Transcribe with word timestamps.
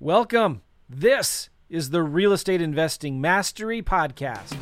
Welcome. 0.00 0.62
This 0.88 1.50
is 1.68 1.90
the 1.90 2.04
Real 2.04 2.32
Estate 2.32 2.62
Investing 2.62 3.20
Mastery 3.20 3.82
Podcast. 3.82 4.56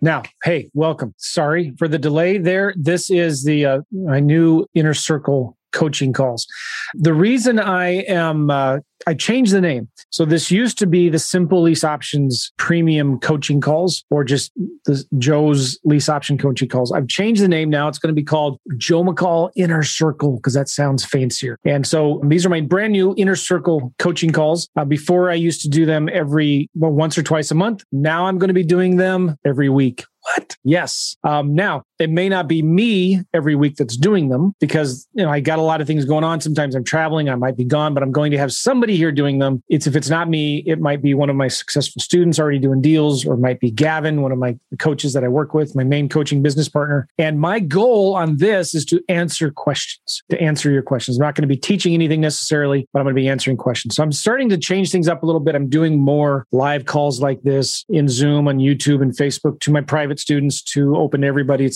Now, 0.00 0.22
hey, 0.44 0.70
welcome. 0.72 1.12
Sorry 1.18 1.74
for 1.76 1.88
the 1.88 1.98
delay 1.98 2.38
there. 2.38 2.72
This 2.74 3.10
is 3.10 3.44
the 3.44 3.66
uh, 3.66 3.80
my 3.92 4.18
new 4.18 4.64
inner 4.74 4.94
circle 4.94 5.58
coaching 5.72 6.12
calls. 6.12 6.46
The 6.94 7.14
reason 7.14 7.58
I 7.58 8.02
am, 8.08 8.50
uh, 8.50 8.78
I 9.06 9.14
changed 9.14 9.52
the 9.52 9.60
name. 9.60 9.88
So 10.10 10.24
this 10.24 10.50
used 10.50 10.78
to 10.78 10.86
be 10.86 11.08
the 11.08 11.18
Simple 11.18 11.62
Lease 11.62 11.84
Options 11.84 12.52
Premium 12.58 13.18
Coaching 13.20 13.60
Calls 13.60 14.04
or 14.10 14.24
just 14.24 14.52
the 14.84 15.02
Joe's 15.18 15.78
Lease 15.84 16.08
Option 16.08 16.36
Coaching 16.36 16.68
Calls. 16.68 16.92
I've 16.92 17.08
changed 17.08 17.42
the 17.42 17.48
name 17.48 17.70
now. 17.70 17.88
It's 17.88 17.98
going 17.98 18.14
to 18.14 18.20
be 18.20 18.24
called 18.24 18.58
Joe 18.76 19.02
McCall 19.02 19.50
Inner 19.56 19.82
Circle 19.82 20.36
because 20.36 20.54
that 20.54 20.68
sounds 20.68 21.04
fancier. 21.04 21.58
And 21.64 21.86
so 21.86 22.20
these 22.24 22.44
are 22.44 22.50
my 22.50 22.60
brand 22.60 22.92
new 22.92 23.14
Inner 23.16 23.36
Circle 23.36 23.94
coaching 23.98 24.32
calls. 24.32 24.68
Uh, 24.76 24.84
before 24.84 25.30
I 25.30 25.34
used 25.34 25.62
to 25.62 25.68
do 25.68 25.86
them 25.86 26.08
every, 26.12 26.68
well, 26.74 26.92
once 26.92 27.16
or 27.16 27.22
twice 27.22 27.50
a 27.50 27.54
month. 27.54 27.84
Now 27.92 28.26
I'm 28.26 28.38
going 28.38 28.48
to 28.48 28.54
be 28.54 28.64
doing 28.64 28.96
them 28.96 29.36
every 29.44 29.68
week 29.68 30.04
what? 30.22 30.56
Yes. 30.64 31.16
Um, 31.24 31.54
now, 31.54 31.82
it 32.00 32.10
may 32.10 32.28
not 32.28 32.48
be 32.48 32.62
me 32.62 33.22
every 33.34 33.54
week 33.54 33.76
that's 33.76 33.96
doing 33.96 34.28
them 34.28 34.54
because, 34.58 35.06
you 35.12 35.24
know, 35.24 35.30
I 35.30 35.40
got 35.40 35.58
a 35.58 35.62
lot 35.62 35.80
of 35.80 35.86
things 35.86 36.04
going 36.04 36.24
on. 36.24 36.40
Sometimes 36.40 36.74
I'm 36.74 36.84
traveling, 36.84 37.28
I 37.28 37.34
might 37.34 37.56
be 37.56 37.64
gone, 37.64 37.94
but 37.94 38.02
I'm 38.02 38.12
going 38.12 38.30
to 38.32 38.38
have 38.38 38.52
somebody 38.52 38.96
here 38.96 39.12
doing 39.12 39.38
them. 39.38 39.62
It's 39.68 39.86
if 39.86 39.96
it's 39.96 40.08
not 40.08 40.28
me, 40.28 40.64
it 40.66 40.80
might 40.80 41.02
be 41.02 41.14
one 41.14 41.30
of 41.30 41.36
my 41.36 41.48
successful 41.48 42.00
students 42.00 42.38
already 42.38 42.58
doing 42.58 42.80
deals, 42.80 43.26
or 43.26 43.34
it 43.34 43.40
might 43.40 43.60
be 43.60 43.70
Gavin, 43.70 44.22
one 44.22 44.32
of 44.32 44.38
my 44.38 44.58
coaches 44.78 45.12
that 45.12 45.24
I 45.24 45.28
work 45.28 45.54
with, 45.54 45.76
my 45.76 45.84
main 45.84 46.08
coaching 46.08 46.42
business 46.42 46.68
partner. 46.68 47.08
And 47.18 47.38
my 47.38 47.60
goal 47.60 48.14
on 48.14 48.38
this 48.38 48.74
is 48.74 48.84
to 48.86 49.02
answer 49.08 49.50
questions, 49.50 50.22
to 50.30 50.40
answer 50.40 50.70
your 50.70 50.82
questions. 50.82 51.18
I'm 51.18 51.22
not 51.22 51.34
going 51.34 51.42
to 51.42 51.48
be 51.48 51.56
teaching 51.56 51.94
anything 51.94 52.20
necessarily, 52.20 52.88
but 52.92 53.00
I'm 53.00 53.04
going 53.04 53.14
to 53.14 53.20
be 53.20 53.28
answering 53.28 53.56
questions. 53.56 53.96
So 53.96 54.02
I'm 54.02 54.12
starting 54.12 54.48
to 54.48 54.58
change 54.58 54.90
things 54.90 55.08
up 55.08 55.22
a 55.22 55.26
little 55.26 55.40
bit. 55.40 55.54
I'm 55.54 55.68
doing 55.68 55.98
more 55.98 56.46
live 56.52 56.86
calls 56.86 57.20
like 57.20 57.42
this 57.42 57.84
in 57.88 58.08
Zoom, 58.08 58.48
on 58.48 58.58
YouTube, 58.58 59.02
and 59.02 59.16
Facebook 59.16 59.60
to 59.60 59.70
my 59.70 59.80
private 59.80 60.18
students 60.18 60.62
to 60.62 60.96
open 60.96 61.20
to 61.20 61.26
everybody, 61.26 61.64
et 61.64 61.74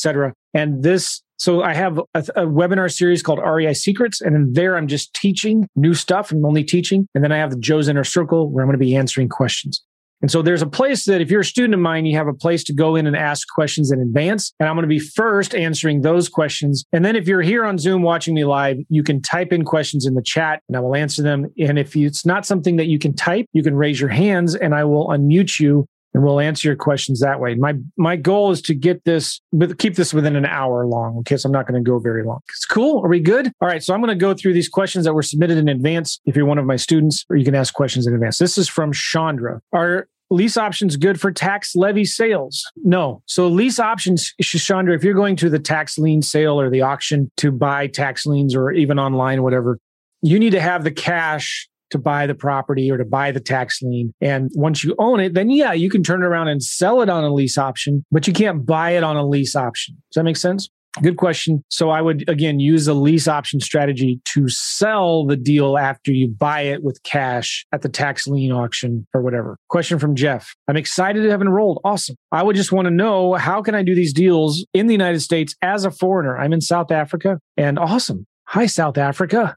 And 0.53 0.83
this 0.83 1.23
so 1.37 1.63
I 1.63 1.75
have 1.75 1.99
a, 1.99 2.05
a, 2.15 2.47
webinar 2.47 2.93
series 2.93 3.23
called 3.23 3.41
REI 3.45 3.75
Secrets, 3.75 4.21
and 4.21 4.35
then 4.35 4.53
there 4.53 4.77
I'm 4.77 4.87
just 4.87 5.13
teaching 5.15 5.69
new 5.75 5.93
stuff. 5.93 6.31
I'm 6.31 6.45
only 6.45 6.63
teaching, 6.63 7.09
and 7.15 7.25
then 7.25 7.33
I 7.33 7.39
have 7.39 7.51
the 7.51 7.59
Joe's 7.59 7.89
Inner 7.89 8.05
Circle 8.05 8.51
where 8.51 8.63
I'm 8.63 8.69
going 8.69 8.79
to 8.79 8.85
be 8.85 8.95
answering 8.95 9.29
questions. 9.29 9.83
And 10.23 10.31
so 10.31 10.41
there's 10.41 10.63
a 10.63 10.67
place 10.67 11.05
that 11.05 11.21
if 11.21 11.31
you're 11.31 11.43
a 11.43 11.45
student 11.45 11.75
of 11.75 11.81
mine, 11.81 12.07
you 12.07 12.17
have 12.17 12.29
a 12.29 12.33
place 12.33 12.65
to 12.65 12.73
go 12.73 12.97
in 12.97 13.07
and 13.07 13.15
ask 13.15 13.47
questions 13.49 13.93
in 13.93 14.01
advance. 14.01 14.55
And 14.59 14.67
I'm 14.67 14.75
going 14.75 14.85
to 14.85 14.89
be 14.89 14.99
first 14.99 15.55
answering 15.55 16.01
those 16.01 16.31
questions. 16.31 16.83
And 16.95 17.05
then 17.05 17.15
if 17.15 17.29
you're 17.29 17.43
here 17.43 17.63
on 17.63 17.77
Zoom 17.77 18.01
watching 18.01 18.33
me 18.33 18.47
live, 18.47 18.79
you 18.89 19.03
can 19.03 19.21
type 19.21 19.53
in 19.53 19.67
questions 19.67 20.07
in 20.07 20.15
the 20.15 20.23
chat 20.23 20.63
and 20.67 20.79
I 20.79 20.81
will 20.81 20.95
answer 20.97 21.23
them. 21.23 21.53
And 21.59 21.79
if 21.79 21.95
it's 21.95 22.25
not 22.25 22.47
something 22.47 22.77
that 22.77 22.87
you 22.87 22.99
can 22.99 23.15
type, 23.15 23.45
you 23.53 23.63
can 23.63 23.75
raise 23.75 24.01
your 24.01 24.09
hands 24.09 24.55
and 24.55 24.75
I 24.75 24.85
will 24.85 25.09
unmute 25.09 25.61
you 25.61 25.85
and 26.15 26.23
we'll 26.23 26.41
answer 26.41 26.69
your 26.69 26.77
questions 26.77 27.21
that 27.21 27.41
way. 27.41 27.55
My 27.57 27.75
my 27.97 28.17
goal 28.17 28.53
is 28.53 28.63
to 28.63 28.75
get 28.75 29.05
this, 29.05 29.41
but 29.53 29.79
keep 29.79 29.97
this 29.97 30.15
within 30.15 30.37
an 30.37 30.47
hour 30.47 30.87
long. 30.87 31.19
Okay, 31.19 31.37
so 31.37 31.49
I'm 31.49 31.53
not 31.53 31.67
going 31.67 31.83
to 31.83 31.89
go 31.89 31.99
very 31.99 32.25
long. 32.25 32.39
It's 32.49 32.65
cool. 32.65 33.05
Are 33.05 33.09
we 33.09 33.21
good? 33.21 33.53
All 33.61 33.69
right. 33.69 33.83
So 33.83 33.93
I'm 33.93 34.01
going 34.01 34.17
to 34.17 34.21
go 34.21 34.33
through 34.33 34.55
these 34.55 34.69
questions 34.69 35.05
that 35.05 35.15
were 35.15 35.23
submitted 35.23 35.59
in 35.59 35.69
advance. 35.69 36.21
If 36.25 36.37
you're 36.37 36.47
one 36.47 36.59
of 36.59 36.67
my 36.67 36.77
students, 36.77 37.27
or 37.29 37.37
you 37.37 37.45
can 37.45 37.55
ask 37.55 37.75
questions 37.75 38.07
in 38.07 38.15
advance. 38.15 38.39
This 38.39 38.57
is 38.57 38.69
from 38.69 38.93
Chandra. 38.93 39.61
Are 39.73 40.09
lease 40.31 40.57
options 40.57 40.97
good 40.97 41.21
for 41.21 41.33
tax 41.33 41.75
levy 41.75 42.05
sales? 42.05 42.65
No. 42.77 43.23
So 43.27 43.49
lease 43.49 43.79
options, 43.79 44.35
Chandra, 44.41 44.95
if 44.95 45.05
you're 45.05 45.15
going 45.15 45.37
to 45.37 45.51
the 45.51 45.59
tax 45.59 45.99
lien 45.99 46.23
sale 46.23 46.61
or 46.61 46.71
the 46.71 46.83
auction 46.83 47.31
to 47.39 47.51
buy 47.51 47.89
tax 47.89 48.25
liens 48.25 48.55
or 48.55 48.71
even 48.71 48.99
online, 48.99 49.43
whatever, 49.43 49.79
you 50.23 50.39
need 50.39 50.51
to 50.51 50.61
have 50.61 50.85
the 50.85 50.91
cash 50.91 51.69
to 51.95 51.99
buy 51.99 52.27
the 52.27 52.35
property 52.35 52.91
or 52.91 52.99
to 52.99 53.05
buy 53.05 53.31
the 53.31 53.41
tax 53.41 53.81
lien. 53.81 54.13
And 54.21 54.51
once 54.55 54.83
you 54.83 54.97
own 54.99 55.21
it, 55.21 55.35
then 55.35 55.49
yeah, 55.49 55.73
you 55.73 55.89
can 55.89 56.03
turn 56.03 56.23
it 56.23 56.27
around 56.27 56.49
and 56.49 56.61
sell 56.61 57.01
it 57.03 57.09
on 57.09 57.23
a 57.23 57.33
lease 57.33 57.57
option, 57.57 58.05
but 58.11 58.27
you 58.27 58.33
can't 58.33 58.67
buy 58.67 58.91
it 58.91 59.05
on 59.05 59.17
a 59.17 59.25
lease 59.25 59.55
option. 59.55 59.95
Does 60.11 60.17
that 60.17 60.25
make 60.25 60.37
sense? 60.37 60.69
Good 61.03 61.17
question. 61.17 61.65
So 61.71 61.91
I 61.91 62.01
would 62.01 62.29
again 62.29 62.61
use 62.61 62.87
a 62.87 62.95
lease 62.95 63.27
option 63.27 63.59
strategy 63.59 64.21
to 64.27 64.49
sell 64.49 65.27
the 65.27 65.37
deal 65.37 65.77
after 65.77 66.13
you 66.13 66.29
buy 66.29 66.63
it 66.63 66.85
with 66.85 67.03
cash 67.03 67.67
at 67.73 67.83
the 67.83 67.89
tax 67.89 68.29
lien 68.29 68.53
auction 68.53 69.07
or 69.13 69.21
whatever. 69.21 69.57
Question 69.69 69.99
from 69.99 70.15
Jeff. 70.15 70.55
I'm 70.69 70.77
excited 70.77 71.23
to 71.23 71.31
have 71.31 71.43
enrolled. 71.43 71.81
Awesome. 71.85 72.15
I 72.31 72.45
would 72.45 72.55
just 72.55 72.71
want 72.71 72.87
to 72.87 72.93
know 72.93 73.35
how 73.35 73.61
can 73.61 73.75
I 73.75 73.83
do 73.83 73.95
these 73.95 74.13
deals 74.13 74.65
in 74.73 74.87
the 74.87 74.95
United 74.95 75.21
States 75.21 75.57
as 75.63 75.85
a 75.85 75.91
foreigner? 75.91 76.39
I'm 76.39 76.53
in 76.53 76.61
South 76.61 76.93
Africa 76.93 77.41
and 77.57 77.77
awesome. 77.77 78.27
Hi, 78.47 78.67
South 78.67 78.99
Africa. 78.99 79.57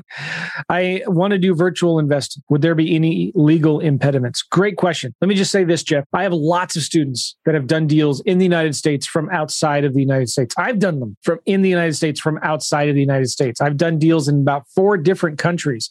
I 0.68 1.02
want 1.06 1.32
to 1.32 1.38
do 1.38 1.54
virtual 1.54 1.98
investing. 1.98 2.42
Would 2.48 2.62
there 2.62 2.74
be 2.74 2.96
any 2.96 3.30
legal 3.34 3.78
impediments? 3.78 4.42
Great 4.42 4.76
question. 4.76 5.14
Let 5.20 5.28
me 5.28 5.34
just 5.34 5.52
say 5.52 5.64
this, 5.64 5.82
Jeff. 5.82 6.04
I 6.12 6.22
have 6.22 6.32
lots 6.32 6.74
of 6.74 6.82
students 6.82 7.36
that 7.44 7.54
have 7.54 7.66
done 7.66 7.86
deals 7.86 8.20
in 8.22 8.38
the 8.38 8.44
United 8.44 8.74
States 8.74 9.06
from 9.06 9.28
outside 9.30 9.84
of 9.84 9.94
the 9.94 10.00
United 10.00 10.30
States. 10.30 10.54
I've 10.56 10.78
done 10.78 10.98
them 10.98 11.16
from 11.22 11.40
in 11.44 11.62
the 11.62 11.68
United 11.68 11.94
States 11.94 12.20
from 12.20 12.38
outside 12.42 12.88
of 12.88 12.94
the 12.94 13.00
United 13.00 13.28
States. 13.28 13.60
I've 13.60 13.76
done 13.76 13.98
deals 13.98 14.28
in 14.28 14.40
about 14.40 14.64
four 14.74 14.96
different 14.96 15.38
countries 15.38 15.90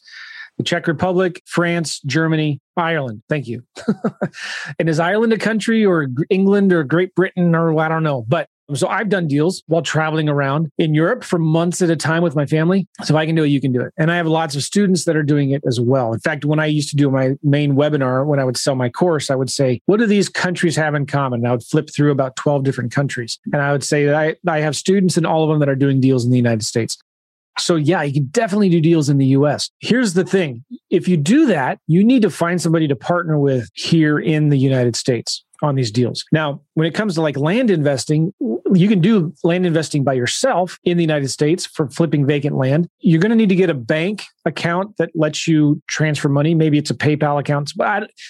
the 0.57 0.63
Czech 0.63 0.85
Republic, 0.85 1.41
France, 1.45 2.01
Germany, 2.01 2.59
Ireland. 2.77 3.23
Thank 3.29 3.47
you. 3.47 3.63
and 4.79 4.89
is 4.89 4.99
Ireland 4.99 5.33
a 5.33 5.37
country 5.37 5.85
or 5.85 6.07
England 6.29 6.73
or 6.73 6.83
Great 6.83 7.15
Britain 7.15 7.55
or 7.55 7.79
I 7.79 7.87
don't 7.87 8.03
know, 8.03 8.25
but 8.27 8.47
so 8.75 8.87
I've 8.87 9.09
done 9.09 9.27
deals 9.27 9.63
while 9.67 9.81
traveling 9.81 10.29
around 10.29 10.71
in 10.77 10.93
Europe 10.93 11.23
for 11.23 11.39
months 11.39 11.81
at 11.81 11.89
a 11.89 11.95
time 11.95 12.23
with 12.23 12.35
my 12.35 12.45
family. 12.45 12.87
So 13.03 13.15
if 13.15 13.17
I 13.17 13.25
can 13.25 13.35
do 13.35 13.43
it, 13.43 13.47
you 13.47 13.61
can 13.61 13.71
do 13.71 13.81
it. 13.81 13.93
And 13.97 14.11
I 14.11 14.17
have 14.17 14.27
lots 14.27 14.55
of 14.55 14.63
students 14.63 15.05
that 15.05 15.15
are 15.15 15.23
doing 15.23 15.51
it 15.51 15.61
as 15.67 15.79
well. 15.79 16.13
In 16.13 16.19
fact, 16.19 16.45
when 16.45 16.59
I 16.59 16.65
used 16.67 16.89
to 16.89 16.95
do 16.95 17.09
my 17.09 17.35
main 17.43 17.75
webinar, 17.75 18.25
when 18.25 18.39
I 18.39 18.45
would 18.45 18.57
sell 18.57 18.75
my 18.75 18.89
course, 18.89 19.29
I 19.29 19.35
would 19.35 19.49
say, 19.49 19.81
what 19.85 19.97
do 19.97 20.05
these 20.05 20.29
countries 20.29 20.75
have 20.75 20.95
in 20.95 21.05
common? 21.05 21.41
And 21.41 21.47
I 21.47 21.51
would 21.51 21.63
flip 21.63 21.89
through 21.93 22.11
about 22.11 22.35
12 22.35 22.63
different 22.63 22.91
countries. 22.91 23.39
And 23.51 23.61
I 23.61 23.71
would 23.71 23.83
say 23.83 24.05
that 24.05 24.15
I, 24.15 24.35
I 24.47 24.59
have 24.59 24.75
students 24.75 25.17
in 25.17 25.25
all 25.25 25.43
of 25.43 25.49
them 25.49 25.59
that 25.59 25.69
are 25.69 25.75
doing 25.75 25.99
deals 25.99 26.25
in 26.25 26.31
the 26.31 26.37
United 26.37 26.63
States. 26.63 26.97
So 27.59 27.75
yeah, 27.75 28.01
you 28.01 28.13
can 28.13 28.27
definitely 28.27 28.69
do 28.69 28.79
deals 28.79 29.09
in 29.09 29.17
the 29.17 29.25
US. 29.27 29.69
Here's 29.79 30.13
the 30.13 30.23
thing. 30.23 30.63
If 30.89 31.07
you 31.07 31.17
do 31.17 31.45
that, 31.47 31.79
you 31.87 32.03
need 32.03 32.21
to 32.21 32.29
find 32.29 32.61
somebody 32.61 32.87
to 32.87 32.95
partner 32.95 33.37
with 33.37 33.69
here 33.73 34.19
in 34.19 34.49
the 34.49 34.57
United 34.57 34.95
States 34.95 35.43
on 35.61 35.75
these 35.75 35.91
deals. 35.91 36.25
Now, 36.31 36.61
when 36.73 36.87
it 36.87 36.93
comes 36.93 37.15
to 37.15 37.21
like 37.21 37.37
land 37.37 37.69
investing, 37.69 38.33
you 38.73 38.87
can 38.87 39.01
do 39.01 39.33
land 39.43 39.65
investing 39.65 40.03
by 40.03 40.13
yourself 40.13 40.79
in 40.83 40.97
the 40.97 41.03
United 41.03 41.29
States 41.29 41.65
for 41.65 41.89
flipping 41.89 42.25
vacant 42.25 42.55
land. 42.55 42.87
You're 42.99 43.19
going 43.19 43.31
to 43.31 43.35
need 43.35 43.49
to 43.49 43.55
get 43.55 43.69
a 43.69 43.73
bank 43.73 44.23
account 44.45 44.97
that 44.97 45.09
lets 45.13 45.47
you 45.47 45.81
transfer 45.87 46.29
money. 46.29 46.55
Maybe 46.55 46.77
it's 46.77 46.89
a 46.89 46.95
PayPal 46.95 47.39
account. 47.39 47.73